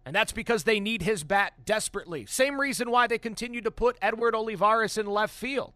And 0.05 0.15
that's 0.15 0.31
because 0.31 0.63
they 0.63 0.79
need 0.79 1.03
his 1.03 1.23
bat 1.23 1.53
desperately. 1.65 2.25
Same 2.25 2.59
reason 2.59 2.89
why 2.89 3.07
they 3.07 3.17
continue 3.17 3.61
to 3.61 3.71
put 3.71 3.97
Edward 4.01 4.35
Olivares 4.35 4.97
in 4.97 5.05
left 5.05 5.33
field. 5.33 5.73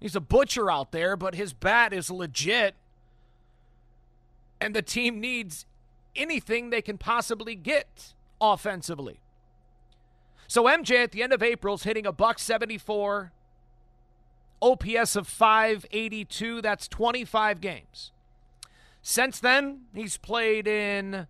He's 0.00 0.16
a 0.16 0.20
butcher 0.20 0.70
out 0.70 0.92
there, 0.92 1.16
but 1.16 1.34
his 1.34 1.52
bat 1.52 1.92
is 1.92 2.10
legit. 2.10 2.74
And 4.60 4.74
the 4.74 4.82
team 4.82 5.20
needs 5.20 5.66
anything 6.14 6.70
they 6.70 6.82
can 6.82 6.98
possibly 6.98 7.54
get 7.54 8.12
offensively. 8.40 9.20
So 10.46 10.64
MJ 10.64 11.02
at 11.02 11.12
the 11.12 11.22
end 11.22 11.32
of 11.32 11.42
April 11.42 11.76
is 11.76 11.84
hitting 11.84 12.06
a 12.06 12.12
buck 12.12 12.38
74, 12.38 13.32
OPS 14.62 15.16
of 15.16 15.26
582. 15.26 16.62
That's 16.62 16.88
25 16.88 17.60
games. 17.60 18.12
Since 19.02 19.40
then, 19.40 19.82
he's 19.92 20.16
played 20.16 20.68
in 20.68 21.26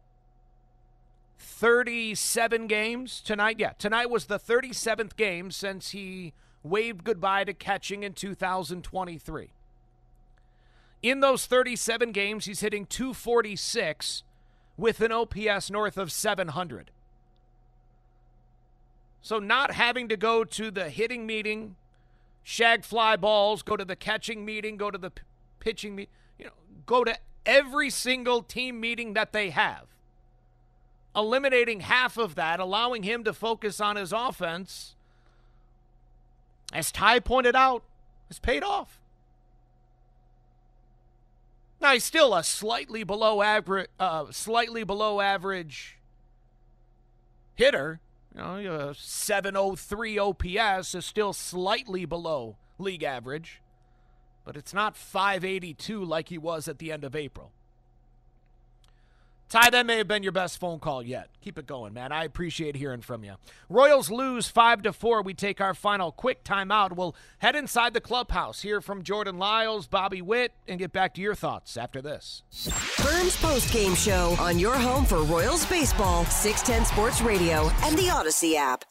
37 1.38 2.66
games 2.66 3.20
tonight. 3.20 3.56
Yeah, 3.58 3.72
tonight 3.78 4.10
was 4.10 4.26
the 4.26 4.38
37th 4.38 5.16
game 5.16 5.50
since 5.50 5.90
he 5.90 6.34
waved 6.62 7.02
goodbye 7.02 7.44
to 7.44 7.54
catching 7.54 8.02
in 8.02 8.12
2023. 8.12 9.50
In 11.02 11.20
those 11.20 11.46
37 11.46 12.12
games, 12.12 12.44
he's 12.44 12.60
hitting 12.60 12.86
246 12.86 14.22
with 14.76 15.00
an 15.00 15.10
OPS 15.10 15.70
north 15.70 15.98
of 15.98 16.12
700. 16.12 16.90
So, 19.20 19.38
not 19.38 19.72
having 19.72 20.08
to 20.08 20.16
go 20.16 20.44
to 20.44 20.70
the 20.70 20.90
hitting 20.90 21.26
meeting, 21.26 21.76
shag 22.42 22.84
fly 22.84 23.16
balls, 23.16 23.62
go 23.62 23.76
to 23.76 23.84
the 23.84 23.96
catching 23.96 24.44
meeting, 24.44 24.76
go 24.76 24.90
to 24.90 24.98
the 24.98 25.10
p- 25.10 25.22
pitching 25.60 25.94
meeting, 25.94 26.12
you 26.38 26.46
know, 26.46 26.52
go 26.86 27.04
to 27.04 27.16
every 27.46 27.90
single 27.90 28.42
team 28.42 28.80
meeting 28.80 29.14
that 29.14 29.32
they 29.32 29.50
have. 29.50 29.86
Eliminating 31.14 31.80
half 31.80 32.16
of 32.16 32.34
that, 32.36 32.58
allowing 32.58 33.02
him 33.02 33.22
to 33.24 33.32
focus 33.32 33.80
on 33.80 33.96
his 33.96 34.12
offense, 34.12 34.94
as 36.72 36.90
Ty 36.90 37.20
pointed 37.20 37.54
out, 37.54 37.82
has 38.28 38.38
paid 38.38 38.62
off. 38.62 38.98
Now 41.82 41.92
he's 41.92 42.04
still 42.04 42.34
a 42.34 42.44
slightly 42.44 43.02
below 43.02 43.42
average, 43.42 43.88
uh, 43.98 44.26
slightly 44.30 44.84
below 44.84 45.20
average 45.20 45.98
hitter. 47.56 48.00
You 48.34 48.40
know, 48.40 48.88
a 48.90 48.94
703 48.94 50.18
OPS 50.18 50.94
is 50.94 51.04
still 51.04 51.32
slightly 51.32 52.04
below 52.04 52.56
league 52.78 53.02
average, 53.02 53.60
but 54.44 54.56
it's 54.56 54.72
not 54.72 54.96
582 54.96 56.02
like 56.02 56.28
he 56.28 56.38
was 56.38 56.66
at 56.66 56.78
the 56.78 56.90
end 56.90 57.04
of 57.04 57.14
April. 57.14 57.52
Ty, 59.52 59.68
that 59.68 59.84
may 59.84 59.98
have 59.98 60.08
been 60.08 60.22
your 60.22 60.32
best 60.32 60.56
phone 60.56 60.78
call 60.78 61.02
yet. 61.02 61.28
Keep 61.42 61.58
it 61.58 61.66
going, 61.66 61.92
man. 61.92 62.10
I 62.10 62.24
appreciate 62.24 62.74
hearing 62.74 63.02
from 63.02 63.22
you. 63.22 63.34
Royals 63.68 64.10
lose 64.10 64.48
five 64.48 64.80
to 64.80 64.94
four. 64.94 65.20
We 65.20 65.34
take 65.34 65.60
our 65.60 65.74
final 65.74 66.10
quick 66.10 66.42
timeout. 66.42 66.96
We'll 66.96 67.14
head 67.36 67.54
inside 67.54 67.92
the 67.92 68.00
clubhouse, 68.00 68.62
hear 68.62 68.80
from 68.80 69.02
Jordan 69.02 69.36
Lyles, 69.36 69.86
Bobby 69.86 70.22
Witt, 70.22 70.54
and 70.66 70.78
get 70.78 70.90
back 70.90 71.12
to 71.16 71.20
your 71.20 71.34
thoughts 71.34 71.76
after 71.76 72.00
this. 72.00 72.44
Vern's 72.96 73.36
post 73.36 73.70
game 73.74 73.94
show 73.94 74.34
on 74.40 74.58
your 74.58 74.76
home 74.76 75.04
for 75.04 75.22
Royals 75.22 75.66
baseball, 75.66 76.24
610 76.24 76.86
Sports 76.86 77.20
Radio, 77.20 77.70
and 77.82 77.98
the 77.98 78.04
Audacy 78.04 78.54
app. 78.54 78.86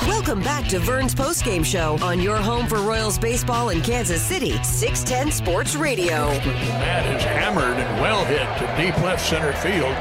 Welcome 0.00 0.40
back 0.40 0.66
to 0.68 0.80
Vern's 0.80 1.14
Post 1.14 1.44
Game 1.44 1.62
Show 1.62 1.96
on 2.02 2.18
your 2.18 2.36
home 2.36 2.66
for 2.66 2.78
Royals 2.78 3.18
baseball 3.18 3.68
in 3.68 3.82
Kansas 3.82 4.20
City, 4.20 4.60
610 4.64 5.30
Sports 5.30 5.76
Radio. 5.76 6.26
Matt 6.26 7.14
is 7.14 7.22
hammered 7.22 7.76
and 7.76 8.00
well 8.00 8.24
hit 8.24 8.48
to 8.58 8.82
deep 8.82 8.96
left 9.04 9.24
center 9.24 9.52
field. 9.52 9.94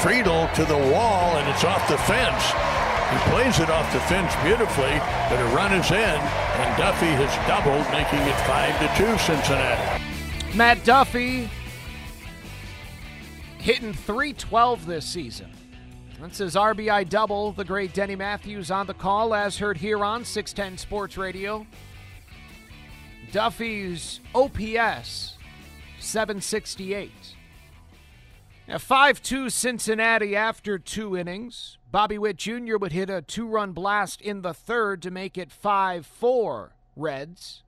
Friedl 0.00 0.52
to 0.54 0.64
the 0.64 0.76
wall, 0.92 1.36
and 1.38 1.48
it's 1.48 1.64
off 1.64 1.88
the 1.88 1.98
fence. 1.98 2.44
He 3.10 3.30
plays 3.30 3.58
it 3.58 3.68
off 3.70 3.90
the 3.92 4.00
fence 4.00 4.32
beautifully, 4.44 5.00
but 5.28 5.40
a 5.40 5.56
run 5.56 5.72
is 5.72 5.90
in, 5.90 5.96
and 5.96 6.76
Duffy 6.76 7.06
has 7.06 7.34
doubled, 7.48 7.90
making 7.90 8.20
it 8.28 8.36
5 8.46 8.96
to 8.96 9.12
2 9.12 9.18
Cincinnati. 9.18 10.04
Matt 10.56 10.84
Duffy 10.84 11.48
hitting 13.58 13.92
312 13.92 14.86
this 14.86 15.06
season. 15.06 15.48
That's 16.20 16.38
his 16.38 16.56
RBI 16.56 17.08
double. 17.08 17.52
The 17.52 17.64
great 17.64 17.94
Denny 17.94 18.16
Matthews 18.16 18.72
on 18.72 18.88
the 18.88 18.94
call, 18.94 19.34
as 19.34 19.58
heard 19.58 19.76
here 19.76 20.04
on 20.04 20.24
610 20.24 20.78
Sports 20.78 21.16
Radio. 21.16 21.64
Duffy's 23.30 24.18
OPS 24.34 25.36
768. 26.00 27.12
Now 28.66 28.78
5 28.78 29.22
2 29.22 29.48
Cincinnati 29.48 30.34
after 30.34 30.76
two 30.76 31.16
innings. 31.16 31.78
Bobby 31.92 32.18
Witt 32.18 32.36
Jr. 32.36 32.78
would 32.78 32.92
hit 32.92 33.08
a 33.08 33.22
two 33.22 33.46
run 33.46 33.72
blast 33.72 34.20
in 34.20 34.42
the 34.42 34.52
third 34.52 35.00
to 35.02 35.12
make 35.12 35.38
it 35.38 35.52
5 35.52 36.04
4 36.04 36.72
Reds. 36.96 37.62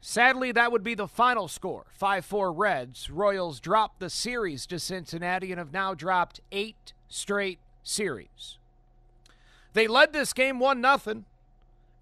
Sadly, 0.00 0.52
that 0.52 0.70
would 0.70 0.84
be 0.84 0.94
the 0.94 1.08
final 1.08 1.48
score 1.48 1.86
5 1.90 2.24
4 2.24 2.52
Reds. 2.52 3.10
Royals 3.10 3.58
dropped 3.58 3.98
the 3.98 4.08
series 4.08 4.66
to 4.66 4.78
Cincinnati 4.78 5.50
and 5.50 5.58
have 5.58 5.72
now 5.72 5.94
dropped 5.94 6.40
eight 6.52 6.93
straight 7.14 7.60
series. 7.84 8.58
They 9.72 9.86
led 9.86 10.12
this 10.12 10.32
game 10.32 10.58
1 10.58 10.82
0. 10.82 11.24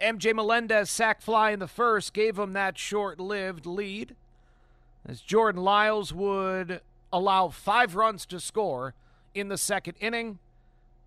MJ 0.01 0.35
Melendez 0.35 0.91
sac 0.91 1.21
fly 1.21 1.51
in 1.51 1.59
the 1.59 1.69
first 1.69 2.13
gave 2.13 2.37
them 2.37 2.55
that 2.55 2.79
short 2.79 3.21
lived 3.21 3.67
lead. 3.67 4.17
As 5.07 5.21
Jordan 5.21 5.63
Lyles 5.63 6.13
would 6.13 6.81
allow 7.13 7.49
five 7.49 7.95
runs 7.95 8.25
to 8.27 8.41
score 8.41 8.95
in 9.35 9.49
the 9.49 9.59
second 9.59 9.95
inning, 10.01 10.39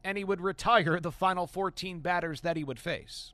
and 0.04 0.18
he 0.18 0.24
would 0.24 0.42
retire 0.42 1.00
the 1.00 1.12
final 1.12 1.48
14 1.48 2.00
batters 2.00 2.42
that 2.42 2.58
he 2.58 2.64
would 2.64 2.80
face. 2.80 3.34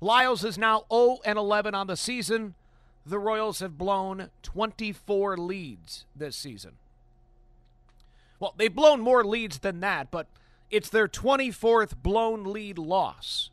Lyles 0.00 0.44
is 0.44 0.56
now 0.56 0.84
0 0.92 1.18
and 1.24 1.38
11 1.38 1.74
on 1.74 1.88
the 1.88 1.96
season. 1.96 2.54
The 3.04 3.18
Royals 3.18 3.60
have 3.60 3.76
blown 3.76 4.30
24 4.42 5.36
leads 5.36 6.04
this 6.14 6.36
season. 6.36 6.76
Well, 8.40 8.54
they've 8.56 8.74
blown 8.74 9.00
more 9.00 9.24
leads 9.24 9.58
than 9.58 9.80
that, 9.80 10.10
but 10.10 10.26
it's 10.70 10.88
their 10.88 11.08
24th 11.08 11.96
blown 12.02 12.44
lead 12.44 12.78
loss. 12.78 13.50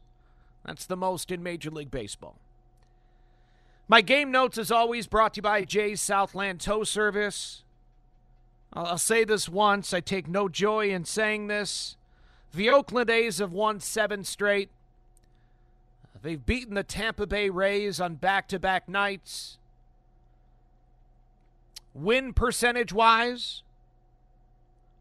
That's 0.66 0.86
the 0.86 0.98
most 0.98 1.32
in 1.32 1.44
Major 1.44 1.70
League 1.70 1.92
Baseball. 1.92 2.36
My 3.88 4.02
game 4.02 4.32
notes, 4.32 4.58
as 4.58 4.72
always, 4.72 5.08
brought 5.08 5.34
to 5.34 5.40
you 5.40 5.44
by 5.44 5.64
Jay's 5.64 6.02
Southland 6.02 6.62
Tow 6.62 6.84
Service. 6.84 7.64
I'll 8.74 8.98
say 8.98 9.24
this 9.24 9.50
once. 9.50 9.94
I 9.94 10.00
take 10.00 10.28
no 10.28 10.48
joy 10.48 10.90
in 10.92 11.04
saying 11.04 11.48
this. 11.48 11.98
The 12.54 12.70
Oakland 12.70 13.10
A's 13.10 13.40
have 13.40 13.52
won 13.52 13.80
seven 13.80 14.24
straight. 14.24 14.70
They've 16.22 16.44
beaten 16.46 16.76
the 16.76 16.84
Tampa 16.84 17.26
Bay 17.26 17.50
Rays 17.50 18.00
on 18.00 18.16
back 18.16 18.48
to 18.50 18.60
back 18.60 18.88
nights. 18.88 19.58
Win 21.94 22.34
percentage 22.34 22.94
wise, 22.94 23.64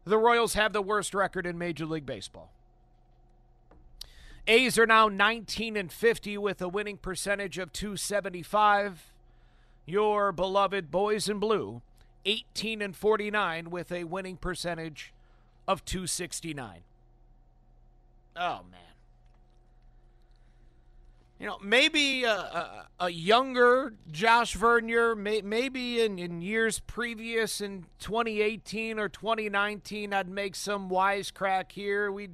the 0.05 0.17
Royals 0.17 0.53
have 0.53 0.73
the 0.73 0.81
worst 0.81 1.13
record 1.13 1.45
in 1.45 1.57
Major 1.57 1.85
League 1.85 2.05
Baseball. 2.05 2.51
A's 4.47 4.77
are 4.77 4.87
now 4.87 5.07
19 5.07 5.77
and 5.77 5.91
50 5.91 6.37
with 6.37 6.61
a 6.61 6.67
winning 6.67 6.97
percentage 6.97 7.57
of 7.57 7.71
275. 7.71 9.11
Your 9.85 10.31
beloved 10.31 10.89
boys 10.89 11.29
in 11.29 11.39
blue, 11.39 11.81
18 12.25 12.81
and 12.81 12.95
49 12.95 13.69
with 13.69 13.91
a 13.91 14.05
winning 14.05 14.37
percentage 14.37 15.13
of 15.67 15.85
269. 15.85 16.81
Oh 18.35 18.61
man. 18.71 18.90
You 21.41 21.47
know, 21.47 21.57
maybe 21.59 22.23
a, 22.23 22.35
a, 22.35 22.87
a 22.99 23.09
younger 23.09 23.95
Josh 24.11 24.53
Vernier, 24.53 25.15
may, 25.15 25.41
maybe 25.41 25.99
in, 25.99 26.19
in 26.19 26.39
years 26.43 26.77
previous 26.77 27.61
in 27.61 27.87
2018 27.97 28.99
or 28.99 29.09
2019, 29.09 30.13
I'd 30.13 30.29
make 30.29 30.53
some 30.53 30.87
wisecrack 30.87 31.71
here. 31.71 32.11
We'd 32.11 32.29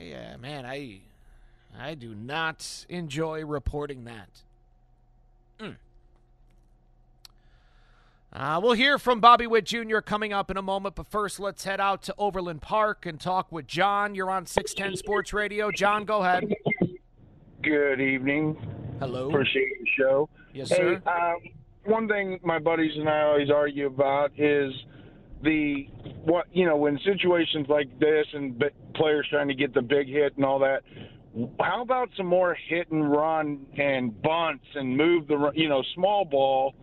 yeah, 0.00 0.32
uh, 0.34 0.38
man, 0.38 0.64
I 0.64 1.00
I 1.78 1.94
do 1.94 2.14
not 2.14 2.86
enjoy 2.88 3.44
reporting 3.44 4.04
that. 4.04 4.30
Mm. 5.60 5.76
Uh, 8.32 8.60
we'll 8.62 8.72
hear 8.72 8.98
from 8.98 9.20
Bobby 9.20 9.46
Witt 9.46 9.66
Jr. 9.66 9.98
coming 9.98 10.32
up 10.32 10.50
in 10.50 10.56
a 10.56 10.62
moment, 10.62 10.94
but 10.94 11.10
first 11.10 11.38
let's 11.38 11.64
head 11.64 11.80
out 11.80 12.02
to 12.04 12.14
Overland 12.16 12.62
Park 12.62 13.04
and 13.04 13.20
talk 13.20 13.52
with 13.52 13.66
John. 13.66 14.14
You're 14.14 14.30
on 14.30 14.46
610 14.46 14.96
Sports 14.96 15.34
Radio. 15.34 15.70
John, 15.70 16.06
go 16.06 16.22
ahead. 16.22 16.50
Good 17.62 18.00
evening. 18.00 18.56
Hello. 19.00 19.28
Appreciate 19.28 19.68
the 19.80 19.86
show. 19.96 20.28
Yes, 20.52 20.68
hey, 20.70 20.76
sir. 20.76 21.02
Um, 21.06 21.36
one 21.84 22.08
thing 22.08 22.38
my 22.42 22.58
buddies 22.58 22.92
and 22.96 23.08
I 23.08 23.22
always 23.22 23.50
argue 23.50 23.86
about 23.86 24.30
is 24.38 24.72
the 25.42 25.86
what 26.24 26.46
you 26.52 26.66
know 26.66 26.76
when 26.76 26.98
situations 27.04 27.66
like 27.68 27.88
this 27.98 28.26
and 28.32 28.62
players 28.94 29.26
trying 29.30 29.48
to 29.48 29.54
get 29.54 29.74
the 29.74 29.82
big 29.82 30.08
hit 30.08 30.36
and 30.36 30.44
all 30.44 30.58
that. 30.60 30.82
How 31.60 31.82
about 31.82 32.08
some 32.16 32.26
more 32.26 32.56
hit 32.68 32.90
and 32.90 33.10
run 33.10 33.66
and 33.76 34.20
bunts 34.22 34.64
and 34.74 34.96
move 34.96 35.28
the 35.28 35.50
you 35.54 35.68
know 35.68 35.82
small 35.94 36.24
ball 36.24 36.74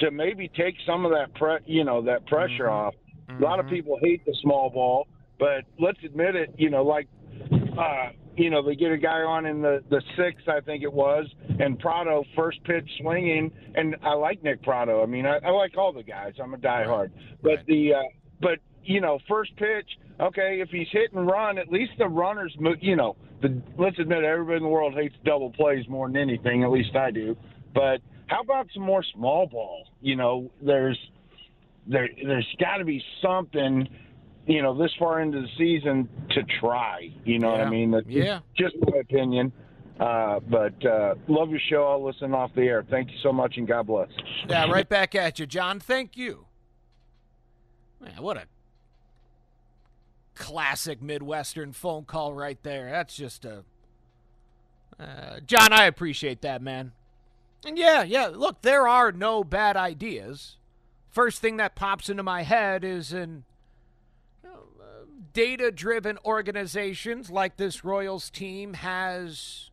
to 0.00 0.10
maybe 0.10 0.48
take 0.56 0.74
some 0.86 1.04
of 1.04 1.12
that 1.12 1.34
pre 1.34 1.58
you 1.66 1.84
know 1.84 2.02
that 2.02 2.26
pressure 2.26 2.64
Mm-hmm. 2.64 2.72
off. 2.72 2.94
A 3.28 3.42
lot 3.42 3.58
of 3.58 3.66
people 3.68 3.98
hate 4.02 4.24
the 4.26 4.36
small 4.42 4.68
ball, 4.70 5.08
but 5.38 5.64
let's 5.80 5.98
admit 6.04 6.36
it. 6.36 6.54
You 6.58 6.70
know, 6.70 6.84
like 6.84 7.08
uh, 7.78 8.10
you 8.36 8.50
know, 8.50 8.62
they 8.62 8.74
get 8.74 8.90
a 8.90 8.98
guy 8.98 9.20
on 9.20 9.46
in 9.46 9.62
the 9.62 9.82
the 9.90 10.02
sixth, 10.16 10.48
I 10.48 10.60
think 10.60 10.82
it 10.82 10.92
was, 10.92 11.26
and 11.60 11.78
Pratto 11.78 12.24
first 12.36 12.62
pitch 12.64 12.88
swinging, 13.00 13.50
and 13.74 13.96
I 14.02 14.14
like 14.14 14.42
Nick 14.42 14.62
Pratto. 14.62 15.02
I 15.02 15.06
mean, 15.06 15.26
I, 15.26 15.38
I 15.38 15.50
like 15.50 15.76
all 15.76 15.92
the 15.92 16.02
guys. 16.02 16.34
I'm 16.42 16.54
a 16.54 16.58
diehard, 16.58 17.10
but 17.42 17.60
the 17.66 17.94
uh, 17.94 18.02
but 18.40 18.58
you 18.84 19.00
know, 19.00 19.18
first 19.28 19.56
pitch, 19.56 19.88
okay, 20.20 20.60
if 20.60 20.68
he's 20.70 20.88
hit 20.90 21.12
and 21.12 21.26
run, 21.26 21.58
at 21.58 21.70
least 21.70 21.92
the 21.98 22.06
runners, 22.06 22.54
mo- 22.58 22.74
you 22.80 22.96
know, 22.96 23.16
the 23.42 23.60
let's 23.78 23.98
admit 23.98 24.24
everybody 24.24 24.56
in 24.56 24.62
the 24.62 24.68
world 24.68 24.94
hates 24.94 25.14
double 25.24 25.50
plays 25.50 25.86
more 25.88 26.08
than 26.08 26.16
anything. 26.16 26.64
At 26.64 26.70
least 26.70 26.94
I 26.96 27.10
do. 27.10 27.36
But 27.74 28.00
how 28.26 28.40
about 28.40 28.66
some 28.74 28.82
more 28.82 29.04
small 29.14 29.46
ball? 29.46 29.86
You 30.00 30.16
know, 30.16 30.50
there's 30.62 30.98
there 31.86 32.08
there's 32.24 32.56
got 32.58 32.78
to 32.78 32.84
be 32.84 33.02
something 33.22 33.88
you 34.46 34.62
know, 34.62 34.76
this 34.76 34.92
far 34.98 35.20
into 35.20 35.40
the 35.40 35.48
season 35.56 36.08
to 36.30 36.42
try. 36.60 37.10
You 37.24 37.38
know 37.38 37.50
what 37.50 37.60
I 37.60 37.70
mean? 37.70 37.90
That's 37.90 38.06
Yeah. 38.06 38.40
Just 38.56 38.76
my 38.80 38.98
opinion. 38.98 39.52
Uh, 39.98 40.40
but 40.40 40.84
uh, 40.84 41.14
love 41.28 41.50
your 41.50 41.60
show. 41.70 41.84
I'll 41.84 42.04
listen 42.04 42.34
off 42.34 42.50
the 42.54 42.62
air. 42.62 42.84
Thank 42.90 43.10
you 43.10 43.16
so 43.22 43.32
much, 43.32 43.56
and 43.56 43.66
God 43.66 43.86
bless. 43.86 44.08
Yeah, 44.48 44.68
right 44.70 44.88
back 44.88 45.14
at 45.14 45.38
you, 45.38 45.46
John. 45.46 45.78
Thank 45.78 46.16
you. 46.16 46.46
Man, 48.00 48.20
what 48.20 48.36
a 48.36 48.44
classic 50.34 51.00
Midwestern 51.00 51.72
phone 51.72 52.04
call 52.04 52.34
right 52.34 52.60
there. 52.62 52.90
That's 52.90 53.16
just 53.16 53.44
a. 53.44 53.64
Uh, 54.98 55.40
John, 55.46 55.72
I 55.72 55.84
appreciate 55.84 56.42
that, 56.42 56.60
man. 56.60 56.92
And 57.64 57.78
yeah, 57.78 58.02
yeah, 58.02 58.26
look, 58.26 58.62
there 58.62 58.86
are 58.86 59.10
no 59.10 59.42
bad 59.42 59.76
ideas. 59.76 60.56
First 61.10 61.40
thing 61.40 61.56
that 61.58 61.76
pops 61.76 62.10
into 62.10 62.22
my 62.22 62.42
head 62.42 62.84
is 62.84 63.12
an 63.12 63.44
data 65.34 65.70
driven 65.70 66.16
organizations 66.24 67.28
like 67.28 67.58
this 67.58 67.84
Royals 67.84 68.30
team 68.30 68.74
has 68.74 69.70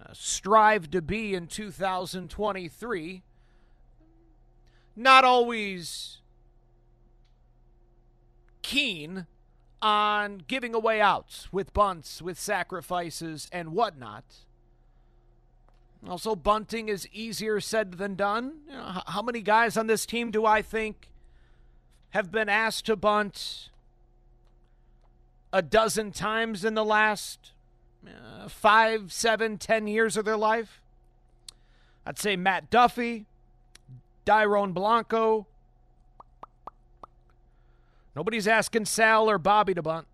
uh, 0.00 0.12
strived 0.14 0.92
to 0.92 1.02
be 1.02 1.34
in 1.34 1.48
2023. 1.48 3.22
Not 4.94 5.24
always 5.24 6.18
keen 8.62 9.26
on 9.82 10.42
giving 10.46 10.74
away 10.74 11.00
outs 11.00 11.52
with 11.52 11.74
bunts, 11.74 12.22
with 12.22 12.38
sacrifices, 12.38 13.48
and 13.52 13.72
whatnot. 13.72 14.24
Also, 16.08 16.36
bunting 16.36 16.88
is 16.88 17.08
easier 17.12 17.60
said 17.60 17.94
than 17.94 18.14
done. 18.14 18.60
You 18.68 18.74
know, 18.74 19.02
how 19.06 19.22
many 19.22 19.42
guys 19.42 19.76
on 19.76 19.88
this 19.88 20.06
team 20.06 20.30
do 20.30 20.46
I 20.46 20.62
think 20.62 21.08
have 22.10 22.30
been 22.30 22.48
asked 22.48 22.86
to 22.86 22.96
bunt 22.96 23.70
a 25.56 25.62
dozen 25.62 26.12
times 26.12 26.66
in 26.66 26.74
the 26.74 26.84
last 26.84 27.52
uh, 28.06 28.46
five, 28.46 29.10
seven, 29.10 29.56
ten 29.56 29.86
years 29.86 30.18
of 30.18 30.26
their 30.26 30.36
life. 30.36 30.82
I'd 32.04 32.18
say 32.18 32.36
Matt 32.36 32.68
Duffy, 32.68 33.24
Dairon 34.26 34.74
Blanco. 34.74 35.46
Nobody's 38.14 38.46
asking 38.46 38.84
Sal 38.84 39.30
or 39.30 39.38
Bobby 39.38 39.72
to 39.72 39.80
bunt. 39.80 40.06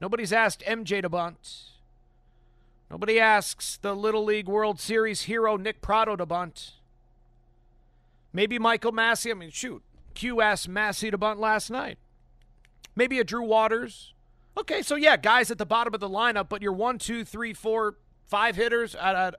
Nobody's 0.00 0.32
asked 0.32 0.64
MJ 0.66 1.02
to 1.02 1.08
bunt. 1.08 1.62
Nobody 2.90 3.20
asks 3.20 3.76
the 3.80 3.94
Little 3.94 4.24
League 4.24 4.48
World 4.48 4.80
Series 4.80 5.22
hero 5.22 5.56
Nick 5.56 5.80
Pratto 5.80 6.16
to 6.16 6.26
bunt. 6.26 6.72
Maybe 8.32 8.58
Michael 8.58 8.92
Massey. 8.92 9.30
I 9.30 9.34
mean, 9.34 9.50
shoot. 9.50 9.84
Q 10.14 10.40
asked 10.40 10.68
Massey 10.68 11.12
to 11.12 11.18
bunt 11.18 11.38
last 11.38 11.70
night. 11.70 11.98
Maybe 12.96 13.20
a 13.20 13.24
Drew 13.24 13.44
Waters. 13.44 14.14
Okay, 14.58 14.82
so 14.82 14.96
yeah, 14.96 15.16
guys 15.16 15.52
at 15.52 15.58
the 15.58 15.66
bottom 15.66 15.94
of 15.94 16.00
the 16.00 16.08
lineup, 16.08 16.48
but 16.48 16.62
you're 16.62 16.72
one, 16.72 16.98
two, 16.98 17.24
three, 17.24 17.52
four, 17.54 17.94
five 18.26 18.56
hitters. 18.56 18.96
I, 18.96 19.28
I, 19.28 19.32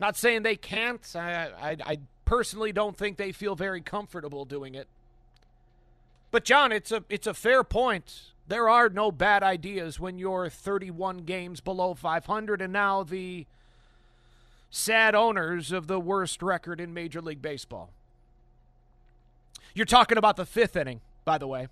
not 0.00 0.16
saying 0.16 0.44
they 0.44 0.56
can't. 0.56 1.04
I, 1.14 1.50
I, 1.60 1.76
I 1.84 1.98
personally 2.24 2.72
don't 2.72 2.96
think 2.96 3.18
they 3.18 3.32
feel 3.32 3.54
very 3.54 3.82
comfortable 3.82 4.46
doing 4.46 4.74
it. 4.74 4.88
But 6.30 6.44
John, 6.44 6.72
it's 6.72 6.90
a 6.90 7.04
it's 7.10 7.26
a 7.26 7.34
fair 7.34 7.62
point. 7.62 8.32
There 8.46 8.68
are 8.70 8.88
no 8.88 9.12
bad 9.12 9.42
ideas 9.42 10.00
when 10.00 10.18
you're 10.18 10.48
31 10.48 11.18
games 11.18 11.60
below 11.60 11.92
500, 11.92 12.62
and 12.62 12.72
now 12.72 13.02
the 13.02 13.46
sad 14.70 15.14
owners 15.14 15.70
of 15.70 15.86
the 15.86 16.00
worst 16.00 16.42
record 16.42 16.80
in 16.80 16.94
Major 16.94 17.20
League 17.20 17.42
Baseball. 17.42 17.90
You're 19.74 19.84
talking 19.84 20.16
about 20.16 20.36
the 20.36 20.46
fifth 20.46 20.76
inning, 20.76 21.02
by 21.26 21.36
the 21.36 21.46
way. 21.46 21.68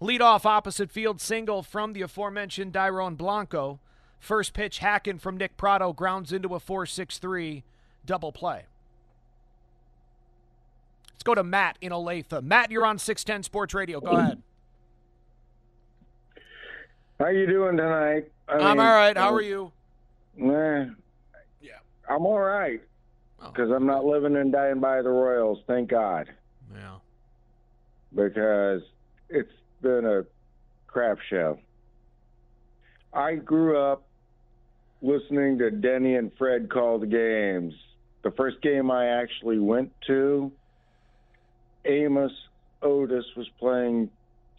Leadoff 0.00 0.46
opposite 0.46 0.90
field 0.90 1.20
single 1.20 1.62
from 1.62 1.92
the 1.92 2.02
aforementioned 2.02 2.72
Dairon 2.72 3.16
Blanco. 3.16 3.80
First 4.18 4.54
pitch 4.54 4.78
hacking 4.78 5.18
from 5.18 5.36
Nick 5.36 5.56
Pratto 5.56 5.92
grounds 5.92 6.32
into 6.32 6.54
a 6.54 6.60
4 6.60 6.86
6 6.86 7.18
3 7.18 7.64
double 8.06 8.32
play. 8.32 8.64
Let's 11.12 11.22
go 11.22 11.34
to 11.34 11.44
Matt 11.44 11.76
in 11.82 11.92
Olathe. 11.92 12.42
Matt, 12.42 12.70
you're 12.70 12.86
on 12.86 12.98
610 12.98 13.42
Sports 13.42 13.74
Radio. 13.74 14.00
Go 14.00 14.12
ahead. 14.12 14.42
How 17.18 17.28
you 17.28 17.46
doing 17.46 17.76
tonight? 17.76 18.32
I 18.48 18.70
am 18.70 18.80
all 18.80 18.86
right. 18.86 19.14
How 19.14 19.34
are 19.34 19.42
you? 19.42 19.70
Nah, 20.34 20.86
yeah, 21.60 21.72
I'm 22.08 22.24
all 22.24 22.40
right 22.40 22.80
oh. 23.42 23.50
because 23.50 23.70
I'm 23.70 23.84
not 23.84 24.06
living 24.06 24.36
and 24.36 24.50
dying 24.50 24.80
by 24.80 25.02
the 25.02 25.10
Royals. 25.10 25.58
Thank 25.66 25.90
God. 25.90 26.32
Yeah. 26.74 26.96
Because 28.14 28.80
it's 29.28 29.52
been 29.82 30.04
a 30.04 30.24
crap 30.86 31.18
show. 31.28 31.58
I 33.12 33.34
grew 33.34 33.78
up 33.78 34.06
listening 35.02 35.58
to 35.58 35.70
Denny 35.70 36.16
and 36.16 36.30
Fred 36.36 36.70
call 36.70 36.98
the 36.98 37.06
games. 37.06 37.74
The 38.22 38.30
first 38.32 38.60
game 38.62 38.90
I 38.90 39.06
actually 39.06 39.58
went 39.58 39.92
to, 40.06 40.52
Amos 41.84 42.32
Otis 42.82 43.24
was 43.36 43.48
playing 43.58 44.10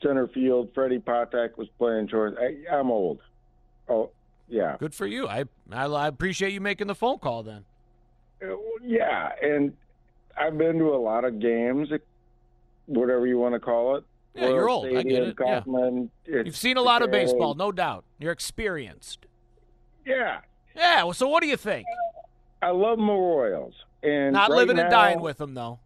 center 0.01 0.27
field. 0.27 0.69
Freddie 0.73 0.99
Patek 0.99 1.57
was 1.57 1.67
playing 1.77 2.07
short. 2.09 2.37
I, 2.39 2.75
am 2.75 2.89
old. 2.89 3.19
Oh, 3.87 4.09
yeah. 4.47 4.77
Good 4.79 4.95
for 4.95 5.05
you. 5.05 5.27
I, 5.27 5.45
I, 5.71 5.85
I 5.85 6.07
appreciate 6.07 6.53
you 6.53 6.61
making 6.61 6.87
the 6.87 6.95
phone 6.95 7.19
call 7.19 7.43
then. 7.43 7.65
Uh, 8.43 8.55
yeah, 8.83 9.29
and 9.41 9.73
I've 10.35 10.57
been 10.57 10.79
to 10.79 10.95
a 10.95 10.97
lot 10.97 11.25
of 11.25 11.39
games, 11.39 11.89
whatever 12.87 13.27
you 13.27 13.37
want 13.37 13.53
to 13.53 13.59
call 13.59 13.97
it. 13.97 14.03
Yeah, 14.33 14.43
Royal 14.43 14.55
you're 14.55 14.69
old. 14.69 14.85
Stadium, 14.85 14.99
I 14.99 15.03
get 15.03 15.27
it. 15.29 15.37
Kauffman, 15.37 16.09
yeah. 16.25 16.41
You've 16.45 16.55
seen 16.55 16.77
a 16.77 16.81
lot 16.81 17.01
of 17.01 17.11
baseball, 17.11 17.55
no 17.55 17.71
doubt. 17.71 18.05
You're 18.19 18.31
experienced. 18.31 19.25
Yeah. 20.05 20.39
Yeah. 20.75 21.03
Well, 21.03 21.13
so 21.13 21.27
what 21.27 21.41
do 21.41 21.47
you 21.47 21.57
think? 21.57 21.85
I 22.61 22.69
love 22.69 22.99
my 22.99 23.13
Royals, 23.13 23.73
and 24.03 24.33
not 24.33 24.49
right 24.49 24.57
living 24.57 24.77
now, 24.77 24.83
and 24.83 24.91
dying 24.91 25.21
with 25.21 25.37
them 25.37 25.53
though. 25.53 25.79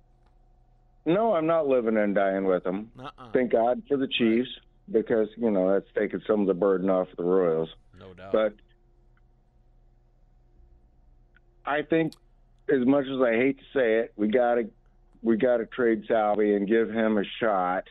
No, 1.06 1.34
I'm 1.34 1.48
not 1.48 1.68
living 1.68 1.98
and 1.98 2.14
dying 2.14 2.46
with 2.46 2.64
them. 2.64 2.92
Uh-uh. 3.00 3.32
Thank 3.32 3.52
God 3.52 3.84
for 3.88 3.96
the 3.98 4.08
Chiefs 4.08 4.50
because 4.92 5.30
you 5.38 5.52
know 5.52 5.72
that's 5.72 5.88
taking 5.98 6.22
some 6.28 6.42
of 6.42 6.48
the 6.48 6.54
burden 6.54 6.90
off 6.90 7.08
the 7.18 7.24
Royals. 7.24 7.70
No 7.98 8.14
doubt. 8.14 8.32
But 8.32 8.54
I 11.66 11.82
think, 11.82 12.14
as 12.70 12.86
much 12.86 13.06
as 13.06 13.22
I 13.22 13.34
hate 13.34 13.58
to 13.58 13.64
say 13.74 14.00
it, 14.00 14.14
we 14.18 14.28
got 14.28 14.56
to 14.56 14.70
we 15.22 15.38
got 15.38 15.58
to 15.58 15.66
trade 15.66 16.04
Salvy 16.08 16.56
and 16.56 16.68
give 16.68 16.92
him 16.92 17.18
a 17.18 17.24
shot 17.40 17.86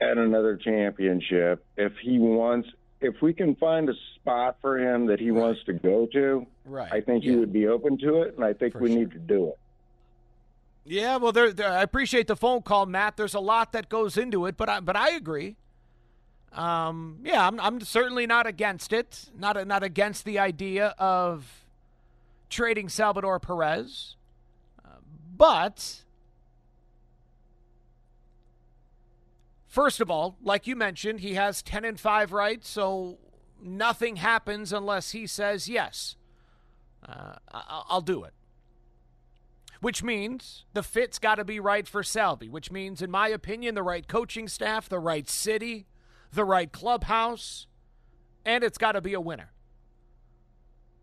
at 0.00 0.18
another 0.18 0.56
championship 0.56 1.64
if 1.76 1.92
he 2.02 2.18
wants. 2.18 2.68
If 3.00 3.22
we 3.22 3.32
can 3.32 3.54
find 3.54 3.88
a 3.88 3.94
spot 4.16 4.56
for 4.60 4.78
him 4.78 5.06
that 5.06 5.20
he 5.20 5.30
right. 5.30 5.40
wants 5.40 5.60
to 5.66 5.72
go 5.72 6.06
to, 6.12 6.46
right. 6.64 6.92
I 6.92 7.00
think 7.00 7.24
yeah. 7.24 7.30
he 7.30 7.36
would 7.36 7.52
be 7.52 7.68
open 7.68 7.96
to 7.98 8.22
it, 8.22 8.34
and 8.34 8.44
I 8.44 8.52
think 8.52 8.72
for 8.72 8.80
we 8.80 8.88
sure. 8.88 8.98
need 8.98 9.12
to 9.12 9.18
do 9.18 9.48
it. 9.48 9.58
Yeah, 10.84 11.16
well, 11.16 11.32
there, 11.32 11.52
there, 11.52 11.70
I 11.70 11.82
appreciate 11.82 12.26
the 12.26 12.34
phone 12.34 12.62
call, 12.62 12.86
Matt. 12.86 13.16
There's 13.16 13.34
a 13.34 13.40
lot 13.40 13.72
that 13.72 13.88
goes 13.88 14.16
into 14.16 14.46
it, 14.46 14.56
but 14.56 14.68
I, 14.68 14.80
but 14.80 14.96
I 14.96 15.10
agree. 15.10 15.56
Um, 16.52 17.18
yeah, 17.22 17.46
I'm, 17.46 17.60
I'm 17.60 17.80
certainly 17.82 18.26
not 18.26 18.46
against 18.46 18.92
it. 18.92 19.28
Not, 19.38 19.64
not 19.66 19.82
against 19.82 20.24
the 20.24 20.38
idea 20.38 20.94
of 20.98 21.66
trading 22.48 22.88
Salvador 22.88 23.38
Perez, 23.38 24.16
uh, 24.84 24.96
but 25.36 26.02
first 29.68 30.00
of 30.00 30.10
all, 30.10 30.36
like 30.42 30.66
you 30.66 30.74
mentioned, 30.74 31.20
he 31.20 31.34
has 31.34 31.62
ten 31.62 31.84
and 31.84 32.00
five 32.00 32.32
rights, 32.32 32.68
so 32.68 33.18
nothing 33.62 34.16
happens 34.16 34.72
unless 34.72 35.12
he 35.12 35.26
says 35.26 35.68
yes. 35.68 36.16
Uh, 37.06 37.36
I, 37.52 37.82
I'll 37.88 38.00
do 38.00 38.24
it 38.24 38.32
which 39.80 40.02
means 40.02 40.64
the 40.74 40.82
fit's 40.82 41.18
got 41.18 41.36
to 41.36 41.44
be 41.44 41.60
right 41.60 41.86
for 41.86 42.02
Salvy, 42.02 42.48
which 42.48 42.70
means, 42.70 43.00
in 43.00 43.10
my 43.10 43.28
opinion, 43.28 43.74
the 43.74 43.82
right 43.82 44.06
coaching 44.06 44.48
staff, 44.48 44.88
the 44.88 44.98
right 44.98 45.28
city, 45.28 45.86
the 46.32 46.44
right 46.44 46.72
clubhouse, 46.72 47.66
and 48.44 48.64
it's 48.64 48.78
got 48.78 48.92
to 48.92 49.00
be 49.00 49.14
a 49.14 49.20
winner. 49.20 49.52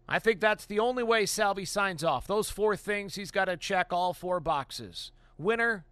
I 0.08 0.20
think 0.20 0.40
that's 0.40 0.66
the 0.66 0.80
only 0.80 1.04
way 1.04 1.26
Salvy 1.26 1.66
signs 1.66 2.04
off. 2.04 2.28
Those 2.28 2.50
four 2.50 2.76
things, 2.76 3.16
he's 3.16 3.32
got 3.32 3.46
to 3.46 3.58
check 3.58 3.92
all 3.92 4.14
four 4.14 4.40
boxes 4.40 5.12
winner, 5.38 5.86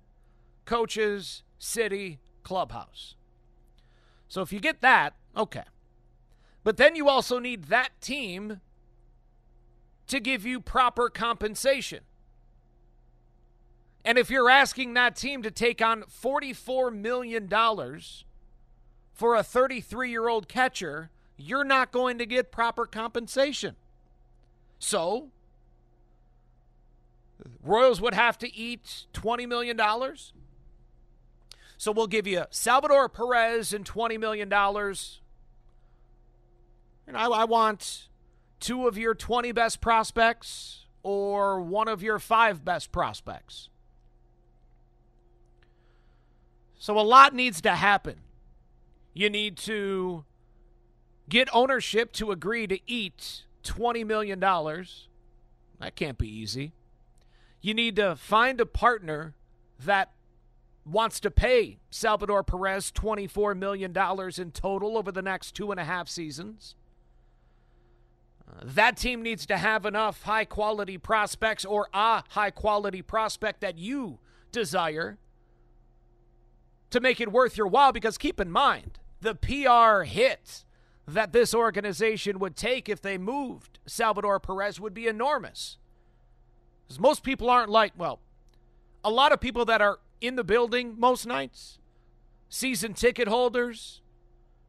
coaches, 0.65 1.43
city, 1.57 2.19
clubhouse. 2.43 3.15
So 4.27 4.41
if 4.41 4.51
you 4.51 4.59
get 4.59 4.81
that, 4.81 5.13
okay. 5.35 5.63
But 6.63 6.77
then 6.77 6.95
you 6.95 7.09
also 7.09 7.39
need 7.39 7.65
that 7.65 7.89
team 8.01 8.61
to 10.07 10.19
give 10.19 10.45
you 10.45 10.59
proper 10.59 11.09
compensation. 11.09 12.01
And 14.05 14.17
if 14.17 14.29
you're 14.29 14.49
asking 14.49 14.93
that 14.95 15.15
team 15.15 15.43
to 15.43 15.51
take 15.51 15.81
on 15.81 16.03
$44 16.03 16.93
million 16.93 17.49
for 19.13 19.35
a 19.35 19.43
33 19.43 20.09
year 20.09 20.27
old 20.27 20.47
catcher, 20.47 21.09
you're 21.37 21.63
not 21.63 21.91
going 21.91 22.17
to 22.17 22.25
get 22.25 22.51
proper 22.51 22.85
compensation. 22.85 23.75
So, 24.79 25.29
Royals 27.63 28.01
would 28.01 28.13
have 28.13 28.37
to 28.39 28.55
eat 28.55 29.05
$20 29.13 29.47
million. 29.47 29.79
So 31.77 31.91
we'll 31.91 32.07
give 32.07 32.27
you 32.27 32.45
Salvador 32.49 33.09
Perez 33.09 33.73
and 33.73 33.85
$20 33.85 34.19
million. 34.19 34.51
And 37.05 37.17
I, 37.17 37.25
I 37.25 37.43
want 37.45 38.07
two 38.59 38.87
of 38.87 38.97
your 38.97 39.13
20 39.13 39.51
best 39.51 39.81
prospects 39.81 40.85
or 41.03 41.59
one 41.59 41.87
of 41.87 42.01
your 42.01 42.19
five 42.19 42.63
best 42.63 42.91
prospects. 42.91 43.69
So 46.77 46.97
a 46.97 47.01
lot 47.01 47.33
needs 47.33 47.61
to 47.61 47.71
happen. 47.71 48.21
You 49.13 49.29
need 49.29 49.57
to 49.59 50.25
get 51.29 51.47
ownership 51.53 52.11
to 52.13 52.31
agree 52.31 52.67
to 52.67 52.79
eat 52.87 53.43
$20 53.63 54.05
million. 54.05 54.39
That 54.39 55.95
can't 55.95 56.17
be 56.17 56.27
easy. 56.27 56.73
You 57.61 57.73
need 57.73 57.95
to 57.97 58.15
find 58.15 58.59
a 58.59 58.65
partner 58.65 59.35
that 59.79 60.11
wants 60.85 61.19
to 61.21 61.31
pay 61.31 61.79
Salvador 61.89 62.43
Perez 62.43 62.91
$24 62.91 63.57
million 63.57 63.91
in 64.37 64.51
total 64.51 64.97
over 64.97 65.11
the 65.11 65.21
next 65.21 65.53
two 65.53 65.71
and 65.71 65.79
a 65.79 65.83
half 65.83 66.09
seasons. 66.09 66.75
Uh, 68.47 68.61
that 68.63 68.97
team 68.97 69.21
needs 69.21 69.45
to 69.45 69.57
have 69.57 69.85
enough 69.85 70.23
high 70.23 70.45
quality 70.45 70.97
prospects 70.97 71.63
or 71.63 71.87
a 71.93 72.23
high 72.29 72.51
quality 72.51 73.01
prospect 73.01 73.61
that 73.61 73.77
you 73.77 74.19
desire 74.51 75.17
to 76.89 76.99
make 76.99 77.19
it 77.19 77.31
worth 77.31 77.57
your 77.57 77.67
while 77.67 77.91
because 77.91 78.17
keep 78.17 78.39
in 78.39 78.51
mind 78.51 78.99
the 79.21 79.33
PR 79.33 80.03
hit 80.03 80.65
that 81.07 81.33
this 81.33 81.53
organization 81.53 82.39
would 82.39 82.55
take 82.55 82.87
if 82.87 83.01
they 83.01 83.17
moved 83.17 83.79
Salvador 83.85 84.39
Perez 84.39 84.79
would 84.79 84.93
be 84.93 85.07
enormous. 85.07 85.77
Because 86.85 86.99
most 86.99 87.23
people 87.23 87.49
aren't 87.49 87.69
like, 87.69 87.93
well, 87.97 88.19
a 89.03 89.09
lot 89.09 89.31
of 89.31 89.39
people 89.39 89.65
that 89.65 89.81
are 89.81 89.99
in 90.23 90.37
the 90.37 90.43
building 90.43 90.95
most 90.97 91.27
nights, 91.27 91.79
season 92.47 92.93
ticket 92.93 93.27
holders, 93.27 94.01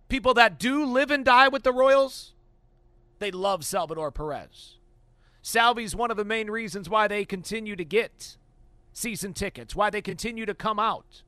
people 0.09 0.35
that 0.35 0.59
do 0.59 0.85
live 0.85 1.13
and 1.13 1.25
die 1.25 1.47
with 1.47 1.63
the 1.63 1.73
Royals, 1.73 2.35
they 3.21 3.31
love 3.31 3.65
Salvador 3.65 4.11
Perez. 4.11 4.79
Salvy's 5.43 5.95
one 5.95 6.11
of 6.11 6.17
the 6.17 6.25
main 6.25 6.51
reasons 6.51 6.91
why 6.91 7.07
they 7.07 7.25
continue 7.25 7.77
to 7.77 7.85
get 7.85 8.37
season 8.93 9.33
tickets, 9.33 9.77
why 9.77 9.91
they 9.91 10.03
continue 10.03 10.45
to 10.45 10.55
come 10.55 10.81
out. 10.81 11.23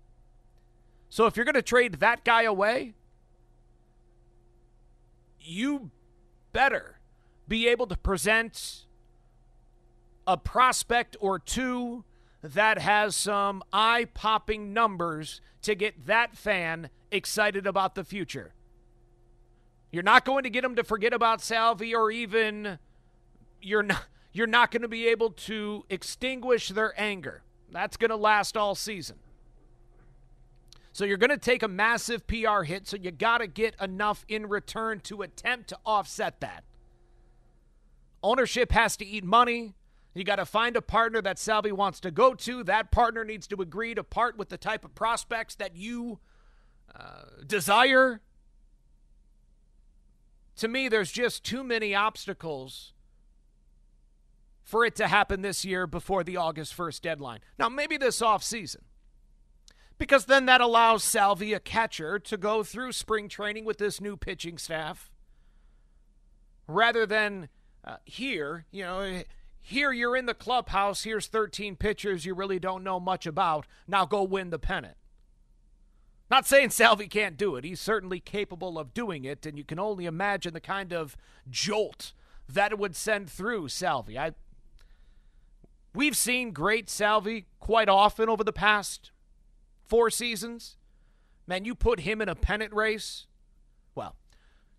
So 1.09 1.27
if 1.27 1.37
you're 1.37 1.45
going 1.45 1.55
to 1.55 1.63
trade 1.63 2.01
that 2.01 2.25
guy 2.25 2.43
away, 2.43 2.95
you 5.39 5.93
better 6.53 6.99
be 7.47 7.69
able 7.69 7.87
to 7.87 7.97
present 7.97 8.87
a 10.27 10.37
prospect 10.37 11.17
or 11.21 11.39
two 11.39 12.05
that 12.55 12.79
has 12.79 13.17
some 13.17 13.63
eye 13.73 14.07
popping 14.15 14.73
numbers 14.73 15.41
to 15.63 15.75
get 15.75 16.07
that 16.07 16.37
fan 16.37 16.91
excited 17.11 17.67
about 17.67 17.95
the 17.95 18.05
future. 18.05 18.53
You're 19.91 20.03
not 20.03 20.25
going 20.25 20.45
to 20.45 20.51
get 20.51 20.63
them 20.63 20.77
to 20.77 20.85
forget 20.85 21.13
about 21.13 21.41
Salvy 21.41 21.95
or 21.95 22.11
even 22.11 22.79
you're 23.61 23.83
not 23.83 24.05
you're 24.33 24.47
not 24.47 24.71
going 24.71 24.83
to 24.83 24.89
be 24.89 25.07
able 25.07 25.31
to 25.31 25.87
extinguish 25.89 26.69
their 26.69 26.93
anger. 27.01 27.43
That's 27.73 27.97
going 27.97 28.11
to 28.11 28.17
last 28.17 28.55
all 28.55 28.75
season. 28.75 29.17
So 30.93 31.07
you're 31.07 31.17
going 31.17 31.31
to 31.31 31.39
take 31.39 31.63
a 31.63 31.69
massive 31.69 32.27
PR 32.27 32.63
hit, 32.63 32.87
so 32.87 32.99
you 32.99 33.11
got 33.11 33.39
to 33.39 33.47
get 33.47 33.75
enough 33.81 34.27
in 34.29 34.47
return 34.47 35.01
to 35.05 35.23
attempt 35.23 35.69
to 35.69 35.79
offset 35.87 36.41
that. 36.41 36.65
Ownership 38.23 38.73
has 38.73 38.97
to 38.99 39.07
eat 39.07 39.25
money. 39.25 39.75
You 40.17 40.25
got 40.25 40.37
to 40.37 40.47
find 40.47 40.77
a 40.77 40.83
partner 40.83 41.21
that 41.21 41.39
Salvy 41.39 41.73
wants 41.73 42.01
to 42.01 42.11
go 42.11 42.33
to. 42.33 42.65
That 42.65 42.91
partner 42.91 43.23
needs 43.23 43.47
to 43.49 43.61
agree 43.61 43.95
to 43.95 44.03
part 44.03 44.39
with 44.39 44.49
the 44.49 44.57
type 44.57 44.83
of 44.83 44.95
prospects 44.95 45.55
that 45.57 45.77
you 45.77 46.21
uh, 46.99 47.43
desire. 47.47 48.23
To 50.57 50.69
me, 50.69 50.89
there's 50.89 51.13
just 51.13 51.45
too 51.45 51.63
many 51.63 51.95
obstacles 51.95 52.95
for 54.63 54.87
it 54.87 54.97
to 54.97 55.07
happen 55.07 55.43
this 55.43 55.67
year 55.67 55.87
before 55.87 56.25
the 56.25 56.39
August 56.39 56.75
1st 56.75 57.03
deadline. 57.03 57.41
Now, 57.59 57.69
maybe 57.69 57.99
this 57.99 58.21
offseason 58.21 58.85
because 59.99 60.25
then 60.25 60.47
that 60.47 60.63
allows 60.63 61.05
Salvy, 61.05 61.53
a 61.53 61.61
catcher, 61.61 62.19
to 62.19 62.37
go 62.39 62.63
through 62.63 62.93
spring 62.93 63.29
training 63.29 63.67
with 63.67 63.77
this 63.77 64.01
new 64.01 64.17
pitching 64.17 64.57
staff 64.57 65.11
rather 66.67 67.05
than 67.05 67.49
uh, 67.85 67.97
here, 68.05 68.65
you 68.71 68.83
know, 68.83 69.23
here 69.67 69.91
you're 69.91 70.17
in 70.17 70.27
the 70.27 70.35
clubhouse. 70.35 71.03
Here's 71.03 71.27
13 71.27 71.75
pitchers 71.75 72.25
you 72.25 72.35
really 72.35 72.61
don't 72.61 72.85
know 72.85 73.01
much 73.01 73.27
about. 73.27 73.67
Now 73.89 74.07
go 74.07 74.23
win 74.23 74.51
the 74.51 74.61
pennant. 74.61 74.97
Not 76.31 76.47
saying 76.47 76.71
Salvy 76.71 77.09
can't 77.09 77.37
do 77.37 77.57
it. 77.57 77.65
He's 77.65 77.81
certainly 77.81 78.21
capable 78.21 78.79
of 78.79 78.95
doing 78.95 79.25
it, 79.25 79.45
and 79.45 79.59
you 79.59 79.65
can 79.65 79.81
only 79.81 80.07
imagine 80.07 80.55
the 80.55 80.61
kind 80.61 80.93
of 80.93 81.17
jolt 81.51 82.13
that 82.49 82.71
it 82.71 82.79
would 82.79 82.95
send 82.95 83.29
through 83.29 83.67
Salvy. 83.67 84.17
I 84.17 84.35
We've 85.93 86.17
seen 86.17 86.53
great 86.53 86.89
Salvy 86.89 87.47
quite 87.59 87.89
often 87.89 88.29
over 88.29 88.45
the 88.45 88.53
past 88.53 89.11
four 89.85 90.11
seasons. 90.11 90.77
Man, 91.45 91.65
you 91.65 91.75
put 91.75 92.01
him 92.01 92.23
in 92.23 92.29
a 92.29 92.37
pennant 92.37 92.73
race. 92.73 93.27
Well, 93.97 94.15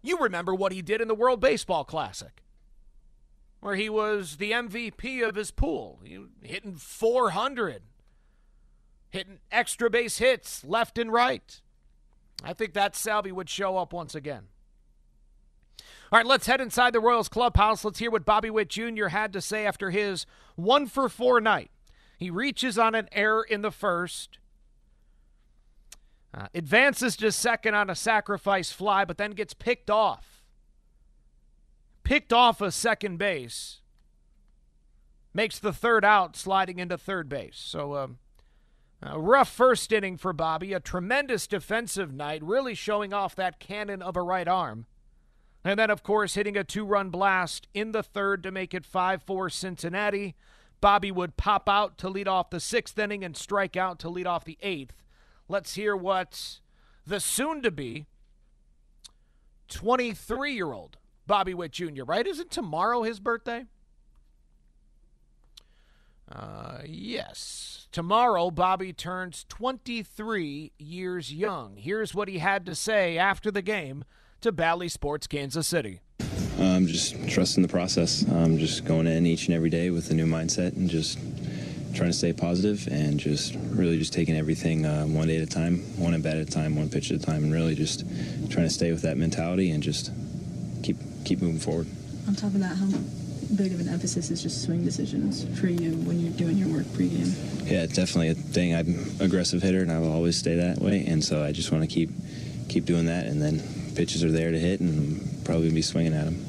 you 0.01 0.17
remember 0.17 0.55
what 0.55 0.71
he 0.71 0.81
did 0.81 1.01
in 1.01 1.09
the 1.09 1.15
World 1.15 1.41
Baseball 1.41 1.83
Classic 1.83 2.41
where 3.67 3.75
he 3.75 3.89
was 3.89 4.37
the 4.37 4.53
MVP 4.53 5.27
of 5.27 5.35
his 5.35 5.51
pool, 5.51 5.99
he, 6.01 6.17
hitting 6.41 6.75
400, 6.75 7.81
hitting 9.09 9.39
extra 9.51 9.89
base 9.89 10.19
hits 10.19 10.63
left 10.63 10.97
and 10.97 11.11
right. 11.11 11.59
I 12.41 12.53
think 12.53 12.71
that 12.75 12.95
Salvy 12.95 13.33
would 13.33 13.49
show 13.49 13.75
up 13.75 13.91
once 13.91 14.15
again. 14.15 14.43
All 16.13 16.17
right, 16.17 16.25
let's 16.25 16.47
head 16.47 16.61
inside 16.61 16.93
the 16.93 17.01
Royals 17.01 17.27
clubhouse. 17.27 17.83
Let's 17.83 17.99
hear 17.99 18.09
what 18.09 18.23
Bobby 18.23 18.49
Witt 18.49 18.69
Jr. 18.69 19.07
had 19.07 19.33
to 19.33 19.41
say 19.41 19.65
after 19.65 19.89
his 19.89 20.25
one 20.55 20.87
for 20.87 21.09
four 21.09 21.41
night. 21.41 21.69
He 22.17 22.29
reaches 22.29 22.79
on 22.79 22.95
an 22.95 23.09
error 23.11 23.43
in 23.43 23.63
the 23.63 23.71
first, 23.71 24.39
uh, 26.33 26.47
advances 26.55 27.17
to 27.17 27.33
second 27.33 27.75
on 27.75 27.89
a 27.89 27.95
sacrifice 27.95 28.71
fly, 28.71 29.03
but 29.03 29.17
then 29.17 29.31
gets 29.31 29.53
picked 29.53 29.89
off 29.89 30.36
picked 32.07 32.31
off 32.31 32.61
a 32.61 32.71
second 32.71 33.17
base, 33.17 33.81
makes 35.33 35.59
the 35.59 35.73
third 35.73 36.05
out, 36.05 36.37
sliding 36.37 36.79
into 36.79 36.97
third 36.97 37.27
base. 37.27 37.57
So, 37.57 37.97
um, 37.97 38.19
a 39.01 39.19
rough 39.19 39.51
first 39.51 39.91
inning 39.91 40.15
for 40.15 40.31
Bobby. 40.31 40.71
A 40.71 40.79
tremendous 40.79 41.47
defensive 41.47 42.13
night, 42.13 42.41
really 42.41 42.75
showing 42.75 43.13
off 43.13 43.35
that 43.35 43.59
cannon 43.59 44.01
of 44.01 44.15
a 44.15 44.21
right 44.21 44.47
arm. 44.47 44.85
And 45.65 45.77
then, 45.77 45.89
of 45.89 46.01
course, 46.01 46.35
hitting 46.35 46.55
a 46.55 46.63
two 46.63 46.85
run 46.85 47.09
blast 47.09 47.67
in 47.73 47.91
the 47.91 48.01
third 48.01 48.41
to 48.43 48.51
make 48.51 48.73
it 48.73 48.85
5 48.85 49.21
4 49.21 49.49
Cincinnati. 49.49 50.35
Bobby 50.79 51.11
would 51.11 51.35
pop 51.35 51.67
out 51.67 51.97
to 51.97 52.09
lead 52.09 52.29
off 52.29 52.51
the 52.51 52.61
sixth 52.61 52.97
inning 52.97 53.21
and 53.25 53.35
strike 53.35 53.75
out 53.75 53.99
to 53.99 54.09
lead 54.09 54.27
off 54.27 54.45
the 54.45 54.57
eighth. 54.61 55.03
Let's 55.49 55.75
hear 55.75 55.93
what 55.93 56.59
the 57.05 57.19
soon 57.19 57.61
to 57.63 57.71
be 57.71 58.05
23 59.67 60.53
year 60.53 60.71
old 60.71 60.97
Bobby 61.27 61.53
Witt 61.53 61.73
Jr., 61.73 62.03
right? 62.05 62.25
Isn't 62.25 62.49
tomorrow 62.49 63.03
his 63.03 63.19
birthday? 63.19 63.65
Uh, 66.31 66.79
yes. 66.85 67.87
Tomorrow, 67.91 68.51
Bobby 68.51 68.91
turns 68.93 69.45
23 69.49 70.71
years 70.77 71.33
young. 71.33 71.75
Here's 71.77 72.13
what 72.13 72.27
he 72.27 72.39
had 72.39 72.65
to 72.65 72.75
say 72.75 73.17
after 73.17 73.51
the 73.51 73.61
game 73.61 74.03
to 74.41 74.51
Bally 74.51 74.89
Sports 74.89 75.27
Kansas 75.27 75.67
City. 75.67 76.01
I'm 76.59 76.87
just 76.87 77.29
trusting 77.29 77.61
the 77.61 77.69
process. 77.69 78.25
I'm 78.29 78.57
just 78.57 78.85
going 78.85 79.07
in 79.07 79.25
each 79.25 79.47
and 79.47 79.55
every 79.55 79.69
day 79.69 79.89
with 79.89 80.09
a 80.09 80.13
new 80.13 80.25
mindset 80.25 80.75
and 80.75 80.89
just 80.89 81.19
trying 81.93 82.09
to 82.09 82.17
stay 82.17 82.33
positive 82.33 82.87
and 82.91 83.19
just 83.19 83.55
really 83.69 83.97
just 83.97 84.13
taking 84.13 84.35
everything 84.35 84.85
uh, 84.85 85.05
one 85.05 85.27
day 85.27 85.37
at 85.37 85.43
a 85.43 85.47
time, 85.47 85.79
one 85.97 86.13
at 86.13 86.21
bat 86.21 86.37
at 86.37 86.47
a 86.47 86.51
time, 86.51 86.75
one 86.75 86.89
pitch 86.89 87.11
at 87.11 87.21
a 87.21 87.25
time, 87.25 87.43
and 87.43 87.53
really 87.53 87.73
just 87.73 88.01
trying 88.49 88.65
to 88.65 88.69
stay 88.69 88.91
with 88.91 89.01
that 89.01 89.17
mentality 89.17 89.71
and 89.71 89.81
just 89.81 90.11
keep 91.27 91.37
keep 91.37 91.41
moving 91.41 91.59
forward. 91.59 91.87
On 92.27 92.35
top 92.35 92.53
of 92.53 92.59
that, 92.59 92.75
how 92.75 92.87
big 93.55 93.73
of 93.73 93.79
an 93.79 93.87
emphasis 93.87 94.29
is 94.29 94.41
just 94.41 94.63
swing 94.63 94.83
decisions 94.83 95.45
for 95.59 95.67
you 95.67 95.91
when 96.07 96.19
you're 96.19 96.33
doing 96.33 96.57
your 96.57 96.69
work 96.69 96.85
pregame? 96.87 97.33
Yeah, 97.69 97.85
definitely 97.85 98.29
a 98.29 98.33
thing. 98.33 98.75
I'm 98.75 98.87
an 98.87 99.17
aggressive 99.19 99.61
hitter, 99.61 99.81
and 99.81 99.91
I 99.91 99.99
will 99.99 100.11
always 100.11 100.37
stay 100.37 100.55
that 100.55 100.79
way. 100.79 101.05
And 101.05 101.23
so 101.23 101.43
I 101.43 101.51
just 101.51 101.71
want 101.71 101.83
to 101.83 101.87
keep 101.87 102.09
keep 102.69 102.85
doing 102.85 103.05
that, 103.05 103.25
and 103.25 103.41
then 103.41 103.61
pitches 103.95 104.23
are 104.23 104.31
there 104.31 104.51
to 104.51 104.59
hit, 104.59 104.79
and 104.79 104.89
I'm 104.89 105.43
probably 105.43 105.67
gonna 105.67 105.75
be 105.75 105.81
swinging 105.81 106.13
at 106.13 106.25
them. 106.25 106.43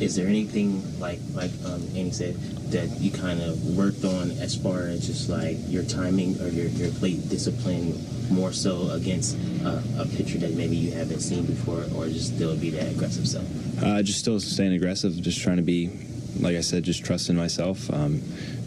Is 0.00 0.16
there 0.16 0.26
anything 0.26 0.82
like 1.00 1.20
like 1.34 1.50
um, 1.64 1.82
Andy 1.94 2.10
said 2.10 2.36
that 2.74 3.00
you 3.00 3.10
kind 3.10 3.40
of 3.40 3.76
worked 3.76 4.04
on 4.04 4.32
as 4.32 4.56
far 4.56 4.82
as 4.82 5.06
just 5.06 5.28
like 5.28 5.56
your 5.68 5.84
timing 5.84 6.38
or 6.40 6.48
your, 6.48 6.66
your 6.66 6.90
plate 6.90 7.28
discipline 7.28 7.94
more 8.30 8.52
so 8.52 8.90
against 8.90 9.38
uh, 9.64 9.80
a 9.98 10.06
pitcher 10.06 10.38
that 10.38 10.52
maybe 10.54 10.74
you 10.74 10.90
haven't 10.90 11.20
seen 11.20 11.46
before, 11.46 11.86
or 11.96 12.08
just 12.08 12.34
still 12.34 12.56
be 12.56 12.70
that 12.70 12.90
aggressive 12.90 13.28
self? 13.28 13.46
Uh, 13.82 14.02
just 14.02 14.18
still 14.18 14.40
staying 14.40 14.72
aggressive, 14.72 15.14
just 15.22 15.40
trying 15.40 15.56
to 15.56 15.62
be, 15.62 15.88
like 16.40 16.56
I 16.56 16.60
said, 16.60 16.82
just 16.82 17.04
trusting 17.04 17.36
myself. 17.36 17.88
Um, 17.92 18.20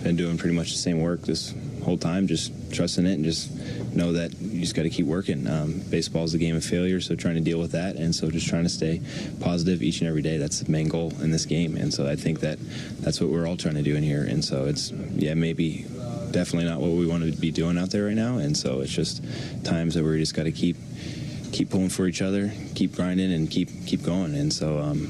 been 0.04 0.16
doing 0.16 0.38
pretty 0.38 0.56
much 0.56 0.72
the 0.72 0.78
same 0.78 1.02
work 1.02 1.22
this 1.24 1.54
whole 1.84 1.98
time, 1.98 2.28
just 2.28 2.52
trusting 2.74 3.06
it 3.06 3.14
and 3.14 3.24
just 3.24 3.52
know 3.96 4.14
that 4.14 4.40
you 4.42 4.62
just 4.62 4.76
got 4.76 4.84
to 4.84 4.90
keep 4.90 5.06
working. 5.06 5.48
Um, 5.48 5.82
baseball 5.90 6.24
is 6.24 6.34
a 6.34 6.38
game 6.38 6.56
of 6.56 6.64
failure, 6.64 7.00
so 7.02 7.16
trying 7.16 7.36
to 7.36 7.42
deal 7.42 7.60
with 7.60 7.72
that, 7.72 7.96
and 7.96 8.14
so 8.14 8.30
just 8.30 8.48
trying 8.48 8.64
to 8.64 8.70
stay 8.70 9.02
positive 9.40 9.82
each 9.82 10.02
and 10.02 10.08
every 10.08 10.22
day. 10.22 10.38
That's 10.38 10.60
the 10.60 10.72
main 10.72 10.88
goal 10.88 11.14
in 11.22 11.32
this 11.32 11.46
game, 11.46 11.78
and 11.78 11.94
so 11.94 12.08
I 12.08 12.16
think 12.16 12.42
that 12.42 12.60
that's 13.00 13.22
what 13.22 13.30
we're 13.30 13.48
all 13.48 13.58
trying 13.58 13.76
to 13.76 13.82
do 13.82 13.96
in 13.96 14.04
here. 14.04 14.24
And 14.24 14.44
so 14.44 14.66
it's 14.66 14.92
yeah, 14.92 15.34
maybe 15.34 15.86
definitely 16.32 16.70
not 16.70 16.80
what 16.80 16.92
we 16.92 17.08
want 17.08 17.24
to 17.24 17.32
be 17.40 17.52
doing 17.52 17.78
out 17.78 17.90
there 17.90 18.06
right 18.06 18.16
now. 18.16 18.38
And 18.38 18.56
so 18.56 18.82
it's 18.82 18.92
just 18.92 19.24
times 19.64 19.96
that 19.96 20.04
we 20.04 20.20
just 20.20 20.36
got 20.36 20.44
to 20.44 20.52
keep 20.52 20.78
keep 21.52 21.70
pulling 21.70 21.90
for 21.90 22.08
each 22.08 22.22
other, 22.22 22.52
keep 22.76 22.96
grinding, 22.96 23.32
and 23.34 23.50
keep 23.50 23.70
keep 23.86 24.04
going. 24.04 24.36
And 24.36 24.52
so 24.52 24.80
um, 24.80 25.08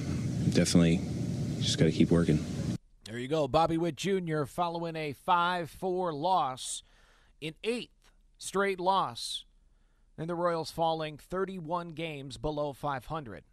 definitely 0.49 1.01
just 1.59 1.77
got 1.77 1.85
to 1.85 1.91
keep 1.91 2.11
working. 2.11 2.43
You 3.27 3.31
go, 3.31 3.47
Bobby 3.49 3.77
Witt 3.77 3.97
Jr. 3.97 4.45
following 4.45 4.95
a 4.95 5.11
five-four 5.11 6.13
loss 6.13 6.81
in 7.41 7.55
eighth 7.61 8.09
straight 8.37 8.79
loss, 8.79 9.43
and 10.17 10.29
the 10.29 10.33
Royals 10.33 10.71
falling 10.71 11.17
31 11.17 11.91
games 11.91 12.37
below 12.37 12.71
500. 12.71 13.43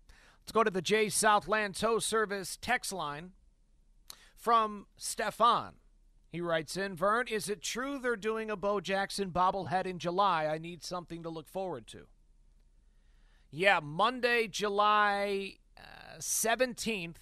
Let's 0.41 0.53
go 0.53 0.63
to 0.63 0.71
the 0.71 0.81
J 0.81 1.09
Southland 1.09 1.75
Tow 1.75 1.99
Service 1.99 2.57
text 2.63 2.93
line 2.93 3.33
from 4.37 4.87
Stefan. 4.97 5.73
He 6.31 6.41
writes 6.41 6.77
in, 6.77 6.95
Vern, 6.95 7.27
is 7.27 7.49
it 7.49 7.61
true 7.61 7.99
they're 7.99 8.15
doing 8.15 8.53
a 8.53 8.57
Bo 8.57 8.81
Jackson 8.81 9.33
bobblehead 9.33 9.87
in 9.87 9.99
July? 9.99 10.47
I 10.47 10.59
need 10.59 10.85
something 10.85 11.25
to 11.25 11.31
look 11.31 11.49
forward 11.49 11.89
to. 11.89 12.07
Yeah, 13.51 13.81
Monday, 13.83 14.47
July 14.47 15.55
uh, 15.77 16.19
17th 16.21 17.17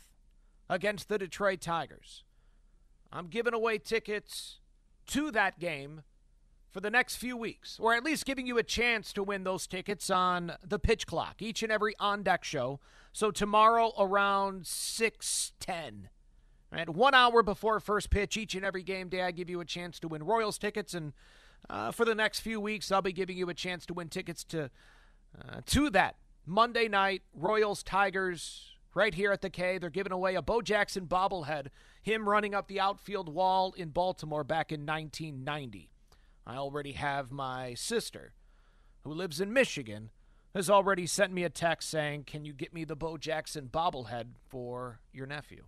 against 0.68 1.08
the 1.08 1.16
Detroit 1.16 1.62
Tigers. 1.62 2.24
I'm 3.12 3.26
giving 3.26 3.54
away 3.54 3.78
tickets 3.78 4.58
to 5.08 5.30
that 5.32 5.58
game 5.58 6.02
for 6.70 6.80
the 6.80 6.90
next 6.90 7.16
few 7.16 7.36
weeks, 7.36 7.78
or 7.78 7.94
at 7.94 8.02
least 8.02 8.24
giving 8.24 8.46
you 8.46 8.56
a 8.56 8.62
chance 8.62 9.12
to 9.12 9.22
win 9.22 9.44
those 9.44 9.66
tickets 9.66 10.08
on 10.08 10.54
the 10.66 10.78
pitch 10.78 11.06
clock, 11.06 11.42
each 11.42 11.62
and 11.62 11.70
every 11.70 11.94
on 11.98 12.22
deck 12.22 12.42
show. 12.42 12.80
So 13.12 13.30
tomorrow 13.30 13.92
around 13.98 14.66
610. 14.66 16.08
Right, 16.72 16.88
one 16.88 17.12
hour 17.12 17.42
before 17.42 17.80
first 17.80 18.08
pitch 18.08 18.38
each 18.38 18.54
and 18.54 18.64
every 18.64 18.82
game 18.82 19.10
day, 19.10 19.20
I 19.20 19.30
give 19.30 19.50
you 19.50 19.60
a 19.60 19.64
chance 19.66 20.00
to 20.00 20.08
win 20.08 20.22
Royals 20.22 20.56
tickets, 20.56 20.94
and 20.94 21.12
uh, 21.68 21.90
for 21.90 22.06
the 22.06 22.14
next 22.14 22.40
few 22.40 22.62
weeks, 22.62 22.90
I'll 22.90 23.02
be 23.02 23.12
giving 23.12 23.36
you 23.36 23.50
a 23.50 23.54
chance 23.54 23.84
to 23.86 23.94
win 23.94 24.08
tickets 24.08 24.42
to 24.44 24.70
uh, 25.38 25.60
to 25.66 25.90
that 25.90 26.16
Monday 26.46 26.88
night 26.88 27.22
Royals 27.34 27.82
Tigers 27.82 28.71
right 28.94 29.14
here 29.14 29.32
at 29.32 29.40
the 29.40 29.50
K. 29.50 29.78
They're 29.78 29.90
giving 29.90 30.12
away 30.12 30.34
a 30.34 30.42
Bo 30.42 30.62
Jackson 30.62 31.06
bobblehead, 31.06 31.68
him 32.02 32.28
running 32.28 32.54
up 32.54 32.68
the 32.68 32.80
outfield 32.80 33.28
wall 33.28 33.72
in 33.76 33.90
Baltimore 33.90 34.44
back 34.44 34.72
in 34.72 34.86
1990. 34.86 35.90
I 36.46 36.56
already 36.56 36.92
have 36.92 37.30
my 37.30 37.74
sister, 37.74 38.34
who 39.02 39.12
lives 39.12 39.40
in 39.40 39.52
Michigan, 39.52 40.10
has 40.54 40.68
already 40.68 41.06
sent 41.06 41.32
me 41.32 41.44
a 41.44 41.50
text 41.50 41.88
saying, 41.88 42.24
Can 42.24 42.44
you 42.44 42.52
get 42.52 42.74
me 42.74 42.84
the 42.84 42.96
Bo 42.96 43.16
Jackson 43.16 43.68
bobblehead 43.72 44.26
for 44.48 45.00
your 45.12 45.26
nephew? 45.26 45.64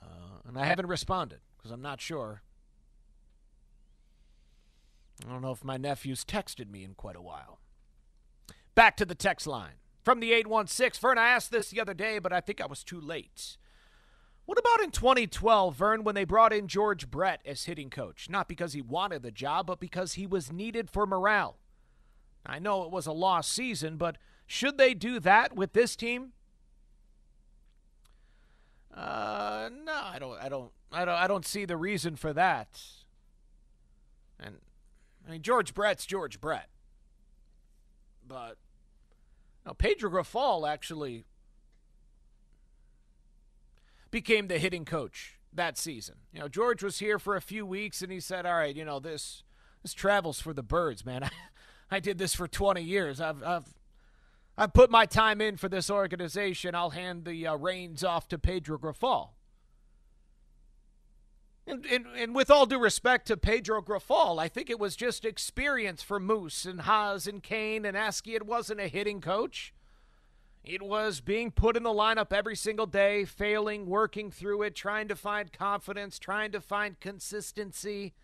Uh, 0.00 0.40
and 0.46 0.58
I 0.58 0.66
haven't 0.66 0.86
responded 0.86 1.40
because 1.56 1.70
I'm 1.70 1.82
not 1.82 2.00
sure. 2.00 2.42
I 5.26 5.30
don't 5.30 5.42
know 5.42 5.50
if 5.50 5.64
my 5.64 5.76
nephew's 5.76 6.24
texted 6.24 6.70
me 6.70 6.84
in 6.84 6.94
quite 6.94 7.16
a 7.16 7.20
while. 7.20 7.58
Back 8.74 8.96
to 8.98 9.04
the 9.04 9.14
text 9.14 9.46
line. 9.46 9.74
From 10.02 10.20
the 10.20 10.32
816, 10.32 11.00
Vern, 11.00 11.18
I 11.18 11.28
asked 11.28 11.50
this 11.50 11.70
the 11.70 11.80
other 11.80 11.94
day, 11.94 12.18
but 12.18 12.32
I 12.32 12.40
think 12.40 12.60
I 12.60 12.66
was 12.66 12.82
too 12.82 13.00
late. 13.00 13.56
What 14.46 14.58
about 14.58 14.82
in 14.82 14.90
2012, 14.90 15.76
Vern, 15.76 16.02
when 16.02 16.14
they 16.14 16.24
brought 16.24 16.52
in 16.52 16.66
George 16.66 17.10
Brett 17.10 17.40
as 17.44 17.64
hitting 17.64 17.90
coach? 17.90 18.28
Not 18.28 18.48
because 18.48 18.72
he 18.72 18.82
wanted 18.82 19.22
the 19.22 19.30
job, 19.30 19.66
but 19.66 19.78
because 19.78 20.14
he 20.14 20.26
was 20.26 20.50
needed 20.50 20.90
for 20.90 21.06
morale. 21.06 21.58
I 22.44 22.58
know 22.58 22.82
it 22.84 22.90
was 22.90 23.06
a 23.06 23.12
lost 23.12 23.52
season, 23.52 23.96
but 23.96 24.16
should 24.46 24.78
they 24.78 24.94
do 24.94 25.20
that 25.20 25.54
with 25.54 25.72
this 25.72 25.94
team? 25.94 26.32
Uh, 28.92 29.70
no, 29.84 29.92
I 29.92 30.18
don't. 30.18 30.42
I 30.42 30.48
don't. 30.48 30.72
I 30.90 31.04
don't. 31.04 31.14
I 31.14 31.26
don't 31.28 31.46
see 31.46 31.64
the 31.64 31.76
reason 31.76 32.16
for 32.16 32.32
that. 32.32 32.82
And 34.40 34.56
I 35.26 35.30
mean, 35.30 35.42
George 35.42 35.74
Brett's 35.74 36.06
George 36.06 36.40
Brett, 36.40 36.68
but 38.26 38.56
now 39.64 39.72
Pedro 39.72 40.10
Grifol 40.10 40.68
actually 40.68 41.24
became 44.10 44.48
the 44.48 44.58
hitting 44.58 44.84
coach 44.84 45.38
that 45.52 45.78
season. 45.78 46.16
You 46.32 46.40
know, 46.40 46.48
George 46.48 46.82
was 46.82 46.98
here 46.98 47.18
for 47.18 47.36
a 47.36 47.40
few 47.40 47.66
weeks 47.66 48.02
and 48.02 48.12
he 48.12 48.20
said, 48.20 48.46
"All 48.46 48.54
right, 48.54 48.74
you 48.74 48.84
know, 48.84 49.00
this 49.00 49.42
this 49.82 49.94
travels 49.94 50.40
for 50.40 50.52
the 50.52 50.62
birds, 50.62 51.04
man. 51.04 51.24
I, 51.24 51.30
I 51.92 52.00
did 52.00 52.18
this 52.18 52.34
for 52.34 52.46
20 52.46 52.82
years. 52.82 53.20
I've 53.20 53.42
I've 53.42 53.74
I've 54.56 54.72
put 54.72 54.90
my 54.90 55.06
time 55.06 55.40
in 55.40 55.56
for 55.56 55.68
this 55.68 55.90
organization. 55.90 56.74
I'll 56.74 56.90
hand 56.90 57.24
the 57.24 57.46
uh, 57.46 57.56
reins 57.56 58.04
off 58.04 58.28
to 58.28 58.38
Pedro 58.38 58.78
Grifol." 58.78 59.30
And, 61.70 61.86
and, 61.86 62.06
and, 62.16 62.34
with 62.34 62.50
all 62.50 62.66
due 62.66 62.78
respect 62.78 63.26
to 63.28 63.36
Pedro 63.36 63.80
Grifol, 63.80 64.40
I 64.40 64.48
think 64.48 64.68
it 64.68 64.80
was 64.80 64.96
just 64.96 65.24
experience 65.24 66.02
for 66.02 66.18
Moose 66.18 66.64
and 66.64 66.80
Haas 66.80 67.26
and 67.26 67.42
Cain 67.42 67.84
and 67.84 67.96
Eske. 67.96 68.28
It 68.28 68.46
wasn't 68.46 68.80
a 68.80 68.88
hitting 68.88 69.20
coach. 69.20 69.72
It 70.64 70.82
was 70.82 71.20
being 71.20 71.50
put 71.50 71.76
in 71.76 71.84
the 71.84 71.90
lineup 71.90 72.32
every 72.32 72.56
single 72.56 72.86
day, 72.86 73.24
failing, 73.24 73.86
working 73.86 74.30
through 74.30 74.62
it, 74.62 74.74
trying 74.74 75.08
to 75.08 75.16
find 75.16 75.52
confidence, 75.52 76.18
trying 76.18 76.52
to 76.52 76.60
find 76.60 77.00
consistency. 77.00 78.14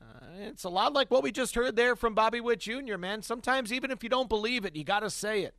Uh, 0.00 0.26
it's 0.40 0.64
a 0.64 0.68
lot 0.68 0.92
like 0.92 1.10
what 1.10 1.22
we 1.22 1.30
just 1.30 1.54
heard 1.54 1.76
there 1.76 1.94
from 1.94 2.14
Bobby 2.14 2.40
Witt 2.40 2.60
Jr., 2.60 2.96
man. 2.96 3.22
Sometimes, 3.22 3.72
even 3.72 3.90
if 3.90 4.02
you 4.02 4.08
don't 4.08 4.28
believe 4.28 4.64
it, 4.64 4.74
you 4.74 4.84
got 4.84 5.00
to 5.00 5.10
say 5.10 5.42
it. 5.42 5.54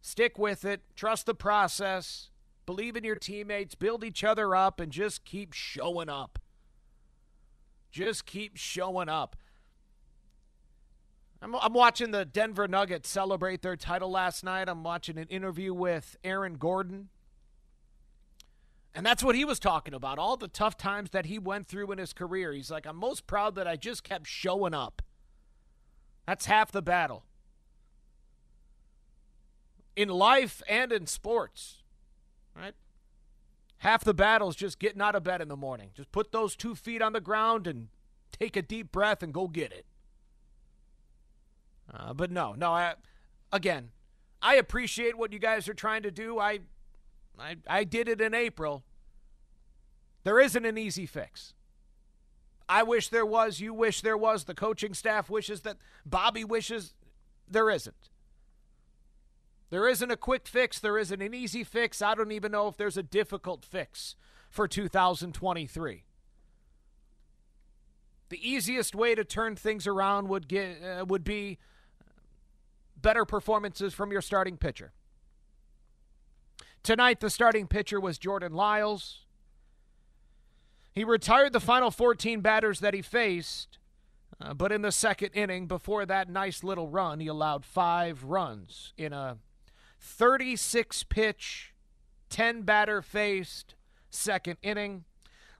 Stick 0.00 0.38
with 0.38 0.64
it, 0.64 0.82
trust 0.94 1.26
the 1.26 1.34
process, 1.34 2.30
believe 2.68 2.96
in 2.96 3.02
your 3.02 3.16
teammates, 3.16 3.74
build 3.74 4.04
each 4.04 4.22
other 4.22 4.54
up, 4.54 4.78
and 4.78 4.92
just 4.92 5.24
keep 5.24 5.54
showing 5.54 6.10
up. 6.10 6.38
Just 7.90 8.26
keep 8.26 8.58
showing 8.58 9.08
up. 9.08 9.36
I'm, 11.40 11.56
I'm 11.56 11.72
watching 11.72 12.10
the 12.10 12.26
Denver 12.26 12.68
Nuggets 12.68 13.08
celebrate 13.08 13.62
their 13.62 13.74
title 13.74 14.10
last 14.10 14.44
night. 14.44 14.68
I'm 14.68 14.84
watching 14.84 15.16
an 15.16 15.28
interview 15.28 15.72
with 15.72 16.18
Aaron 16.22 16.58
Gordon. 16.58 17.08
And 18.94 19.06
that's 19.06 19.24
what 19.24 19.34
he 19.34 19.46
was 19.46 19.58
talking 19.58 19.94
about 19.94 20.18
all 20.18 20.36
the 20.36 20.46
tough 20.46 20.76
times 20.76 21.08
that 21.12 21.24
he 21.24 21.38
went 21.38 21.68
through 21.68 21.90
in 21.92 21.96
his 21.96 22.12
career. 22.12 22.52
He's 22.52 22.70
like, 22.70 22.84
I'm 22.84 22.96
most 22.96 23.26
proud 23.26 23.54
that 23.54 23.66
I 23.66 23.76
just 23.76 24.04
kept 24.04 24.26
showing 24.26 24.74
up. 24.74 25.00
That's 26.26 26.44
half 26.44 26.70
the 26.70 26.82
battle. 26.82 27.24
In 29.96 30.10
life 30.10 30.60
and 30.68 30.92
in 30.92 31.06
sports, 31.06 31.77
right? 32.58 32.74
Half 33.78 34.04
the 34.04 34.14
battle 34.14 34.48
is 34.48 34.56
just 34.56 34.78
getting 34.78 35.00
out 35.00 35.14
of 35.14 35.22
bed 35.22 35.40
in 35.40 35.48
the 35.48 35.56
morning. 35.56 35.90
Just 35.94 36.10
put 36.10 36.32
those 36.32 36.56
two 36.56 36.74
feet 36.74 37.00
on 37.00 37.12
the 37.12 37.20
ground 37.20 37.66
and 37.66 37.88
take 38.32 38.56
a 38.56 38.62
deep 38.62 38.90
breath 38.90 39.22
and 39.22 39.32
go 39.32 39.46
get 39.46 39.72
it. 39.72 39.86
Uh, 41.92 42.12
but 42.12 42.30
no, 42.30 42.54
no. 42.54 42.72
I, 42.72 42.94
again, 43.52 43.90
I 44.42 44.56
appreciate 44.56 45.16
what 45.16 45.32
you 45.32 45.38
guys 45.38 45.68
are 45.68 45.74
trying 45.74 46.02
to 46.02 46.10
do. 46.10 46.38
I, 46.38 46.60
I, 47.38 47.56
I 47.68 47.84
did 47.84 48.08
it 48.08 48.20
in 48.20 48.34
April. 48.34 48.82
There 50.24 50.40
isn't 50.40 50.64
an 50.64 50.76
easy 50.76 51.06
fix. 51.06 51.54
I 52.68 52.82
wish 52.82 53.08
there 53.08 53.24
was. 53.24 53.60
You 53.60 53.72
wish 53.72 54.02
there 54.02 54.16
was. 54.16 54.44
The 54.44 54.54
coaching 54.54 54.92
staff 54.92 55.30
wishes 55.30 55.62
that. 55.62 55.78
Bobby 56.04 56.44
wishes 56.44 56.94
there 57.48 57.70
isn't. 57.70 58.07
There 59.70 59.86
isn't 59.86 60.10
a 60.10 60.16
quick 60.16 60.46
fix. 60.46 60.78
There 60.78 60.98
isn't 60.98 61.20
an 61.20 61.34
easy 61.34 61.62
fix. 61.62 62.00
I 62.00 62.14
don't 62.14 62.32
even 62.32 62.52
know 62.52 62.68
if 62.68 62.76
there's 62.76 62.96
a 62.96 63.02
difficult 63.02 63.64
fix 63.64 64.16
for 64.48 64.66
2023. 64.66 66.04
The 68.30 68.48
easiest 68.50 68.94
way 68.94 69.14
to 69.14 69.24
turn 69.24 69.56
things 69.56 69.86
around 69.86 70.28
would 70.28 70.48
get 70.48 70.82
uh, 70.82 71.04
would 71.06 71.24
be 71.24 71.58
better 73.00 73.24
performances 73.24 73.94
from 73.94 74.10
your 74.10 74.20
starting 74.20 74.56
pitcher. 74.56 74.92
Tonight, 76.82 77.20
the 77.20 77.30
starting 77.30 77.66
pitcher 77.66 78.00
was 78.00 78.18
Jordan 78.18 78.52
Lyles. 78.52 79.24
He 80.94 81.04
retired 81.04 81.52
the 81.52 81.60
final 81.60 81.90
14 81.90 82.40
batters 82.40 82.80
that 82.80 82.92
he 82.92 83.02
faced, 83.02 83.78
uh, 84.40 84.52
but 84.54 84.72
in 84.72 84.82
the 84.82 84.92
second 84.92 85.30
inning, 85.32 85.66
before 85.66 86.04
that 86.06 86.28
nice 86.28 86.64
little 86.64 86.88
run, 86.88 87.20
he 87.20 87.28
allowed 87.28 87.64
five 87.64 88.24
runs 88.24 88.92
in 88.96 89.12
a 89.12 89.38
36 90.00 91.04
pitch, 91.04 91.74
10 92.30 92.62
batter 92.62 93.02
faced 93.02 93.74
second 94.10 94.56
inning. 94.62 95.04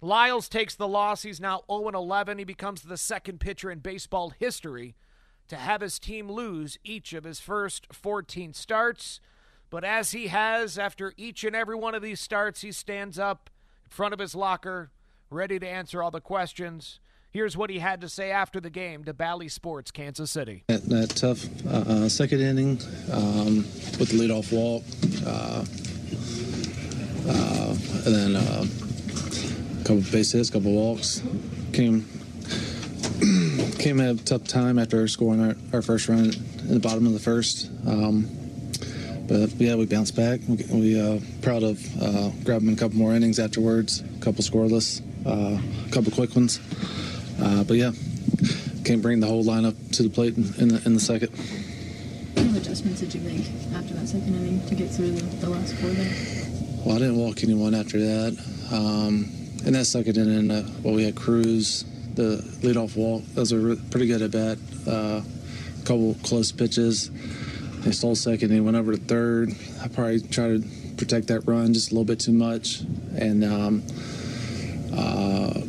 Lyles 0.00 0.48
takes 0.48 0.74
the 0.74 0.88
loss. 0.88 1.22
He's 1.22 1.40
now 1.40 1.62
0 1.70 1.88
11. 1.88 2.38
He 2.38 2.44
becomes 2.44 2.82
the 2.82 2.96
second 2.96 3.40
pitcher 3.40 3.70
in 3.70 3.80
baseball 3.80 4.30
history 4.30 4.94
to 5.48 5.56
have 5.56 5.80
his 5.80 5.98
team 5.98 6.30
lose 6.30 6.78
each 6.84 7.12
of 7.12 7.24
his 7.24 7.40
first 7.40 7.86
14 7.92 8.52
starts. 8.52 9.20
But 9.70 9.84
as 9.84 10.12
he 10.12 10.28
has 10.28 10.78
after 10.78 11.12
each 11.16 11.44
and 11.44 11.56
every 11.56 11.76
one 11.76 11.94
of 11.94 12.02
these 12.02 12.20
starts, 12.20 12.60
he 12.60 12.72
stands 12.72 13.18
up 13.18 13.50
in 13.84 13.90
front 13.90 14.14
of 14.14 14.20
his 14.20 14.34
locker, 14.34 14.90
ready 15.30 15.58
to 15.58 15.68
answer 15.68 16.02
all 16.02 16.10
the 16.10 16.20
questions. 16.20 17.00
Here's 17.30 17.58
what 17.58 17.68
he 17.68 17.78
had 17.78 18.00
to 18.00 18.08
say 18.08 18.30
after 18.30 18.58
the 18.58 18.70
game 18.70 19.04
to 19.04 19.12
Bally 19.12 19.48
Sports, 19.48 19.90
Kansas 19.90 20.30
City. 20.30 20.64
That, 20.68 20.88
that 20.88 21.10
tough 21.10 21.46
uh, 21.66 21.92
uh 21.92 22.08
second 22.08 22.40
inning 22.40 22.80
um, 23.12 23.56
with 23.98 24.08
the 24.08 24.18
leadoff 24.18 24.50
walk, 24.50 24.82
uh, 25.26 25.62
uh, 27.28 27.74
and 28.06 28.14
then 28.14 28.34
uh, 28.34 28.64
a 29.80 29.84
couple 29.84 30.00
base 30.10 30.32
hits, 30.32 30.48
couple 30.48 30.72
walks, 30.72 31.22
came 31.74 32.06
came 33.78 34.00
at 34.00 34.14
a 34.14 34.24
tough 34.24 34.44
time 34.44 34.78
after 34.78 35.06
scoring 35.06 35.42
our, 35.42 35.54
our 35.74 35.82
first 35.82 36.08
run 36.08 36.32
in 36.60 36.74
the 36.74 36.80
bottom 36.80 37.06
of 37.06 37.12
the 37.12 37.18
first. 37.18 37.70
Um, 37.86 38.26
but 39.26 39.50
yeah, 39.56 39.74
we 39.74 39.84
bounced 39.84 40.16
back. 40.16 40.40
We, 40.48 40.64
we 40.70 40.98
uh, 40.98 41.20
proud 41.42 41.62
of 41.62 42.02
uh, 42.02 42.30
grabbing 42.44 42.72
a 42.72 42.76
couple 42.76 42.96
more 42.96 43.14
innings 43.14 43.38
afterwards, 43.38 44.00
a 44.00 44.20
couple 44.20 44.42
scoreless, 44.42 45.02
a 45.26 45.90
couple 45.90 46.10
quick 46.10 46.34
ones. 46.34 46.58
Uh, 47.40 47.64
but 47.64 47.76
yeah, 47.76 47.92
can't 48.84 49.02
bring 49.02 49.20
the 49.20 49.26
whole 49.26 49.44
lineup 49.44 49.76
to 49.96 50.02
the 50.02 50.10
plate 50.10 50.36
in, 50.36 50.44
in, 50.58 50.68
the, 50.68 50.82
in 50.86 50.94
the 50.94 51.00
second. 51.00 51.28
What 51.28 52.56
adjustments 52.56 53.00
did 53.00 53.14
you 53.14 53.20
make 53.20 53.46
after 53.74 53.94
that 53.94 54.08
second 54.08 54.34
inning 54.34 54.66
to 54.66 54.74
get 54.74 54.90
through 54.90 55.12
the, 55.12 55.22
the 55.36 55.50
last 55.50 55.74
four 55.74 55.90
there? 55.90 56.12
Well, 56.84 56.96
I 56.96 56.98
didn't 57.00 57.16
walk 57.16 57.42
anyone 57.42 57.74
after 57.74 57.98
that. 57.98 58.38
Um, 58.72 59.32
in 59.66 59.72
that 59.74 59.86
second 59.86 60.16
inning, 60.16 60.50
uh, 60.50 60.68
well, 60.82 60.94
we 60.94 61.04
had 61.04 61.16
Cruz, 61.16 61.84
the 62.14 62.38
leadoff 62.60 62.96
walk. 62.96 63.22
That 63.34 63.40
was 63.40 63.52
a 63.52 63.76
pretty 63.90 64.06
good 64.06 64.22
at 64.22 64.30
bat. 64.30 64.58
Uh, 64.86 65.20
a 65.20 65.84
couple 65.84 66.14
close 66.22 66.52
pitches. 66.52 67.10
They 67.80 67.92
stole 67.92 68.14
second. 68.14 68.50
He 68.50 68.60
went 68.60 68.76
over 68.76 68.92
to 68.92 68.98
third. 68.98 69.52
I 69.82 69.88
probably 69.88 70.20
tried 70.20 70.62
to 70.62 70.68
protect 70.96 71.28
that 71.28 71.40
run 71.46 71.74
just 71.74 71.90
a 71.90 71.94
little 71.94 72.04
bit 72.04 72.20
too 72.20 72.32
much, 72.32 72.80
and 73.16 73.44
um, 73.44 73.82
uh, 74.92 75.60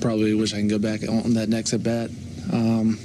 probably 0.00 0.34
wish 0.34 0.52
I 0.54 0.58
can 0.58 0.68
go 0.68 0.78
back 0.78 1.02
on 1.08 1.34
that 1.34 1.48
next 1.48 1.72
at 1.72 1.82
bat. 1.82 2.10
Um, 2.52 2.98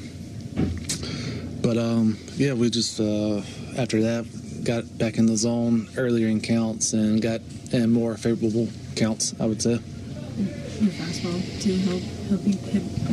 but 1.61 1.77
um, 1.77 2.17
yeah, 2.35 2.53
we 2.53 2.69
just 2.69 2.99
uh, 2.99 3.41
after 3.77 4.01
that 4.03 4.25
got 4.63 4.97
back 4.97 5.17
in 5.17 5.25
the 5.25 5.37
zone 5.37 5.89
earlier 5.97 6.27
in 6.27 6.41
counts 6.41 6.93
and 6.93 7.21
got 7.21 7.41
in 7.71 7.91
more 7.91 8.17
favorable 8.17 8.67
counts. 8.95 9.33
I 9.39 9.45
would 9.45 9.61
say. 9.61 9.79
Your 10.79 10.91
fastball 10.91 11.61
to 11.61 11.77
help 11.77 12.01
help 12.27 12.41
you 12.45 12.53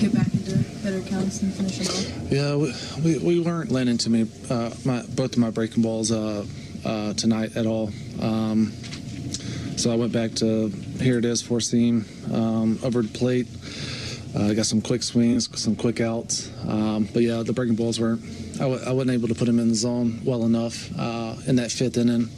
get 0.00 0.12
back 0.12 0.32
into 0.34 0.58
better 0.82 1.00
counts 1.02 1.42
and 1.42 1.54
finish 1.54 1.78
them 1.78 1.86
off. 1.86 2.32
Yeah, 2.32 2.56
we, 2.56 2.74
we, 3.04 3.18
we 3.18 3.40
weren't 3.40 3.70
landing 3.70 3.98
to 3.98 4.10
me 4.10 4.26
uh, 4.50 4.70
my 4.84 5.02
both 5.02 5.32
of 5.32 5.38
my 5.38 5.50
breaking 5.50 5.82
balls 5.82 6.10
uh, 6.10 6.44
uh, 6.84 7.14
tonight 7.14 7.56
at 7.56 7.66
all. 7.66 7.90
Um, 8.20 8.72
so 9.76 9.90
I 9.90 9.96
went 9.96 10.12
back 10.12 10.34
to 10.36 10.68
here 11.00 11.18
it 11.18 11.24
is 11.24 11.42
four 11.42 11.60
seam 11.60 12.04
um, 12.32 12.78
over 12.82 13.02
the 13.02 13.08
plate. 13.08 13.46
Uh, 14.34 14.54
got 14.54 14.64
some 14.64 14.80
quick 14.80 15.02
swings, 15.02 15.48
some 15.60 15.76
quick 15.76 16.00
outs. 16.00 16.50
Um, 16.66 17.06
but 17.12 17.22
yeah, 17.22 17.42
the 17.42 17.52
breaking 17.52 17.76
balls 17.76 18.00
weren't. 18.00 18.22
I 18.56 18.64
w- 18.64 18.80
I 18.84 18.92
wasn't 18.92 19.10
able 19.10 19.28
to 19.28 19.34
put 19.34 19.46
him 19.48 19.58
in 19.58 19.68
the 19.68 19.74
zone 19.74 20.20
well 20.24 20.44
enough 20.44 20.90
uh, 20.98 21.36
in 21.46 21.56
that 21.56 21.70
fifth 21.70 21.98
inning. 21.98 22.30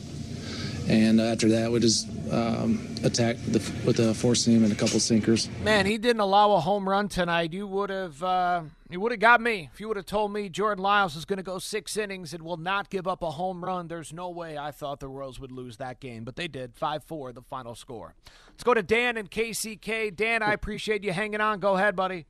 And 0.89 1.21
after 1.21 1.49
that, 1.49 1.73
we 1.73 1.81
just 1.81 2.09
um, 2.31 2.87
attacked 3.03 3.53
the, 3.53 3.59
with 3.87 3.99
a 4.01 4.13
four 4.13 4.35
seam 4.35 4.65
and 4.65 4.73
a 4.73 4.77
couple 4.77 5.01
sinkers. 5.01 5.49
Man, 5.63 5.87
he 5.87 5.97
didn't 5.97 6.21
allow 6.21 6.53
a 6.53 6.61
home 6.61 6.89
run 6.89 7.09
tonight. 7.09 7.53
You 7.55 7.67
would 7.67 7.89
have, 7.89 8.23
uh, 8.23 8.63
you 8.91 9.01
would 9.01 9.13
have 9.13 9.21
got 9.21 9.41
me 9.41 9.71
if 9.73 9.81
you 9.81 9.89
would 9.89 9.97
have 9.97 10.07
told 10.07 10.33
me 10.33 10.51
Jordan 10.51 10.83
Lyles 10.83 11.17
is 11.17 11.25
going 11.25 11.39
to 11.39 11.43
go 11.43 11.59
six 11.59 11.97
innings 11.97 12.35
and 12.35 12.43
will 12.43 12.59
not 12.59 12.91
give 12.91 13.07
up 13.07 13.23
a 13.23 13.31
home 13.31 13.65
run. 13.65 13.89
There's 13.89 14.13
no 14.13 14.29
way 14.29 14.59
I 14.59 14.71
thought 14.73 15.01
the 15.01 15.09
Royals 15.09 15.41
would 15.41 15.53
lose 15.53 15.79
that 15.79 16.01
game, 16.01 16.23
but 16.25 16.37
they 16.37 16.49
did. 16.49 16.75
Five 16.75 17.03
four, 17.03 17.33
the 17.33 17.43
final 17.43 17.75
score. 17.75 18.15
Let's 18.51 18.65
go 18.65 18.75
to 18.75 18.83
Dan 18.83 19.17
and 19.17 19.31
KCK. 19.31 20.15
Dan, 20.15 20.43
I 20.43 20.53
appreciate 20.53 21.03
you 21.03 21.13
hanging 21.13 21.41
on. 21.41 21.61
Go 21.61 21.77
ahead, 21.77 21.97
buddy. 21.97 22.27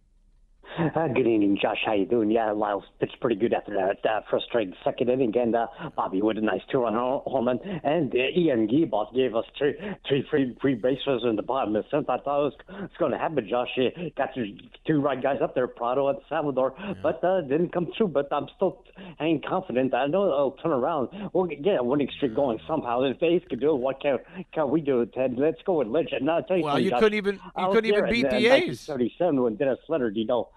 Uh, 0.95 1.09
good 1.09 1.27
evening, 1.27 1.59
Josh. 1.61 1.79
How 1.85 1.95
you 1.95 2.05
doing? 2.05 2.31
Yeah, 2.31 2.51
Lyles 2.53 2.85
pitched 3.01 3.21
pretty 3.21 3.37
good 3.37 3.53
after 3.53 3.75
that 3.75 4.09
uh, 4.09 4.21
frustrating 4.29 4.75
second 4.85 5.09
inning, 5.09 5.33
and 5.37 5.55
uh, 5.55 5.67
Bobby 5.97 6.21
with 6.23 6.39
a 6.39 6.41
nice 6.41 6.61
two-run 6.71 6.95
home 6.95 7.47
run, 7.47 7.59
and 7.83 8.13
uh, 8.13 8.19
Ian 8.37 8.69
Gibaut 8.69 9.15
gave 9.15 9.35
us 9.35 9.45
three, 9.57 9.75
three 10.09 10.27
free, 10.31 10.57
free 10.61 10.75
base 10.75 10.99
runners 11.07 11.23
in 11.29 11.37
the 11.37 11.43
bottom 11.43 11.75
of 11.75 11.85
the 11.85 11.91
seventh. 11.91 12.11
I 12.11 12.19
thought 12.19 12.41
it 12.41 12.45
was, 12.45 12.81
was 12.81 12.91
going 12.99 13.13
to 13.13 13.19
happen, 13.19 13.47
Josh. 13.49 13.69
You 13.77 14.11
got 14.17 14.37
your 14.37 14.47
two 14.87 15.01
right 15.01 15.21
guys 15.21 15.39
up 15.43 15.55
there, 15.55 15.67
Pratto 15.69 16.09
and 16.09 16.19
Salvador, 16.29 16.75
yeah. 16.79 16.95
but 17.03 17.23
uh, 17.25 17.41
didn't 17.43 17.73
come 17.73 17.89
through. 17.97 18.09
But 18.09 18.29
I'm 18.33 18.47
still 18.57 18.83
hanging 19.19 19.43
confident. 19.49 19.95
I 19.95 20.07
know 20.07 20.25
it'll 20.25 20.57
turn 20.63 20.73
around. 20.73 21.09
We'll 21.33 21.47
get 21.47 21.81
a 21.81 21.83
winning 21.83 22.09
streak 22.17 22.35
going 22.35 22.59
somehow. 22.67 23.03
If 23.03 23.23
Ace 23.23 23.43
could 23.49 23.61
do 23.61 23.75
it, 23.75 23.79
what 23.79 24.01
can 24.01 24.19
can 24.53 24.71
we 24.71 24.81
do, 24.81 25.07
Ted? 25.07 25.35
Let's 25.37 25.63
go 25.65 25.79
with 25.79 25.89
legend. 25.89 26.27
Now, 26.27 26.37
I'll 26.37 26.43
tell 26.43 26.57
you 26.57 26.65
well, 26.65 26.75
something, 26.75 26.85
you 26.85 26.91
Josh. 26.91 27.01
couldn't 27.01 27.19
even 27.19 27.41
you 27.59 27.69
couldn't 27.71 27.87
even 27.87 28.11
beat 28.11 28.31
the 28.31 28.47
A's. 28.49 28.85
37 28.87 29.43
when 29.43 29.57
Dennis 29.57 29.79
Leonard, 29.89 30.17
you 30.17 30.27
know 30.27 30.49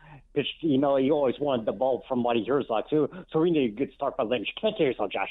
you 0.61 0.77
know, 0.77 0.95
he 0.95 1.11
always 1.11 1.35
wanted 1.39 1.65
the 1.65 1.71
ball 1.71 2.03
from 2.07 2.23
Whitey 2.23 2.47
Herzog 2.47 2.89
too. 2.89 3.09
So 3.31 3.39
we 3.39 3.51
need 3.51 3.73
a 3.73 3.75
good 3.75 3.93
start 3.93 4.17
by 4.17 4.23
Lynch. 4.23 4.47
Can't 4.59 4.75
hear 4.75 4.87
yourself, 4.87 5.11
Josh. 5.11 5.29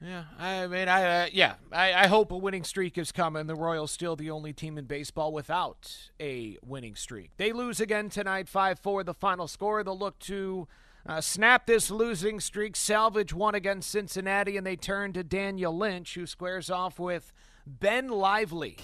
Yeah, 0.00 0.24
I 0.38 0.66
mean, 0.66 0.88
I 0.88 1.22
uh, 1.22 1.26
yeah, 1.32 1.54
I, 1.72 1.94
I 1.94 2.06
hope 2.06 2.30
a 2.30 2.36
winning 2.36 2.64
streak 2.64 2.98
is 2.98 3.12
coming. 3.12 3.46
The 3.46 3.54
Royals 3.54 3.90
still 3.90 4.14
the 4.14 4.30
only 4.30 4.52
team 4.52 4.76
in 4.76 4.84
baseball 4.84 5.32
without 5.32 6.10
a 6.20 6.58
winning 6.62 6.94
streak. 6.94 7.30
They 7.38 7.50
lose 7.52 7.80
again 7.80 8.10
tonight, 8.10 8.46
five 8.46 8.78
four. 8.78 9.02
The 9.04 9.14
final 9.14 9.48
score. 9.48 9.82
They'll 9.82 9.98
look 9.98 10.18
to 10.20 10.68
uh, 11.06 11.22
snap 11.22 11.66
this 11.66 11.90
losing 11.90 12.40
streak, 12.40 12.76
salvage 12.76 13.32
one 13.32 13.54
against 13.54 13.90
Cincinnati, 13.90 14.58
and 14.58 14.66
they 14.66 14.76
turn 14.76 15.14
to 15.14 15.24
Daniel 15.24 15.74
Lynch, 15.74 16.14
who 16.14 16.26
squares 16.26 16.68
off 16.68 16.98
with 16.98 17.32
Ben 17.66 18.08
Lively. 18.08 18.76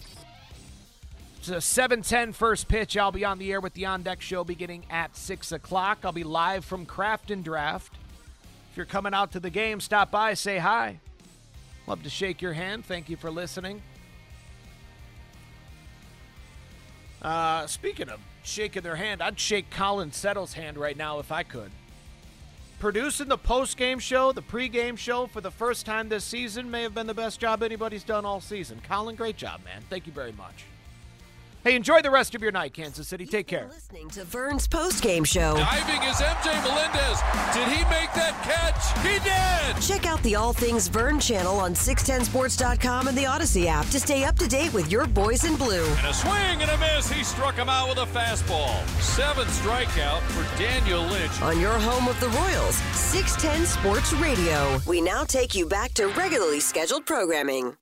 It's 1.43 1.48
a 1.48 1.60
7:10 1.60 2.32
first 2.32 2.69
pitch. 2.69 2.97
I'll 2.97 3.10
be 3.10 3.24
on 3.24 3.39
the 3.39 3.51
air 3.51 3.60
with 3.60 3.74
the 3.74 3.86
On 3.86 4.05
Deck 4.05 4.20
Show 4.20 4.44
beginning 4.44 4.86
at 4.89 5.16
six 5.16 5.51
o'clock. 5.51 5.98
I'll 6.05 6.12
be 6.12 6.23
live 6.23 6.64
from 6.64 6.86
Craft 6.86 7.32
and 7.32 7.43
Draft. 7.43 7.94
If 8.70 8.77
you're 8.77 8.86
coming 8.86 9.12
out 9.12 9.32
to 9.32 9.40
the 9.40 9.51
game, 9.51 9.81
stop 9.81 10.12
by, 10.12 10.35
say 10.35 10.59
hi. 10.59 11.01
Love 11.89 12.05
to 12.05 12.10
shake 12.10 12.43
your 12.43 12.52
hand. 12.52 12.85
Thank 12.85 13.09
you 13.09 13.16
for 13.16 13.28
listening. 13.28 13.82
Uh, 17.20 17.66
speaking 17.66 18.09
of 18.09 18.20
shaking 18.44 18.82
their 18.85 18.94
hand, 18.94 19.20
I'd 19.20 19.40
shake 19.40 19.69
Colin 19.69 20.12
Settle's 20.12 20.52
hand 20.52 20.78
right 20.78 20.97
now 20.97 21.19
if 21.19 21.32
I 21.32 21.43
could. 21.43 21.73
Producing 22.78 23.27
the 23.27 23.36
post-game 23.36 23.98
show, 23.98 24.31
the 24.31 24.43
pre-game 24.43 24.94
show 24.94 25.27
for 25.27 25.40
the 25.40 25.51
first 25.51 25.86
time 25.86 26.09
this 26.09 26.23
season 26.23 26.70
may 26.70 26.85
have 26.85 26.94
been 26.94 27.09
the 27.09 27.14
best 27.14 27.40
job 27.40 27.64
anybody's 27.64 28.05
done 28.05 28.24
all 28.24 28.40
season. 28.40 28.81
Colin, 28.89 29.16
great 29.16 29.36
job, 29.36 29.64
man. 29.64 29.82
Thank 29.90 30.06
you 30.06 30.12
very 30.12 30.31
much. 30.31 30.66
Hey, 31.64 31.76
enjoy 31.76 32.02
the 32.02 32.10
rest 32.10 32.34
of 32.34 32.43
your 32.43 32.51
night, 32.51 32.74
Kansas 32.74 33.06
City. 33.06 33.24
Take 33.24 33.47
care. 33.47 33.68
Listening 33.68 34.09
to 34.10 34.24
Vern's 34.24 34.66
post 34.66 35.01
game 35.01 35.22
show. 35.22 35.55
Diving 35.55 36.02
is 36.02 36.16
MJ 36.16 36.60
Melendez. 36.64 37.20
Did 37.55 37.68
he 37.68 37.84
make 37.84 38.12
that 38.14 38.34
catch? 38.43 38.82
He 39.06 39.20
did. 39.20 39.80
Check 39.80 40.05
out 40.05 40.20
the 40.24 40.34
All 40.34 40.52
Things 40.52 40.89
Vern 40.89 41.20
channel 41.20 41.59
on 41.59 41.74
610sports.com 41.74 43.06
and 43.06 43.16
the 43.16 43.22
Audacy 43.24 43.66
app 43.66 43.86
to 43.90 44.01
stay 44.01 44.24
up 44.24 44.34
to 44.39 44.48
date 44.48 44.74
with 44.74 44.90
your 44.90 45.06
boys 45.06 45.44
in 45.44 45.55
blue. 45.55 45.86
And 45.98 46.09
a 46.09 46.12
swing 46.12 46.62
and 46.62 46.70
a 46.70 46.78
miss. 46.78 47.09
He 47.09 47.22
struck 47.22 47.55
him 47.55 47.68
out 47.68 47.89
with 47.89 47.98
a 47.98 48.06
fastball. 48.06 48.84
Seven 49.01 49.47
strikeout 49.47 50.20
for 50.32 50.59
Daniel 50.59 51.02
Lynch. 51.02 51.40
On 51.43 51.60
your 51.60 51.78
home 51.78 52.09
of 52.09 52.18
the 52.18 52.28
Royals, 52.30 52.74
610 52.94 53.66
Sports 53.66 54.12
Radio. 54.14 54.80
We 54.89 55.01
now 55.01 55.22
take 55.22 55.55
you 55.55 55.66
back 55.66 55.94
to 55.94 56.09
regularly 56.09 56.59
scheduled 56.59 57.06
programming. 57.06 57.76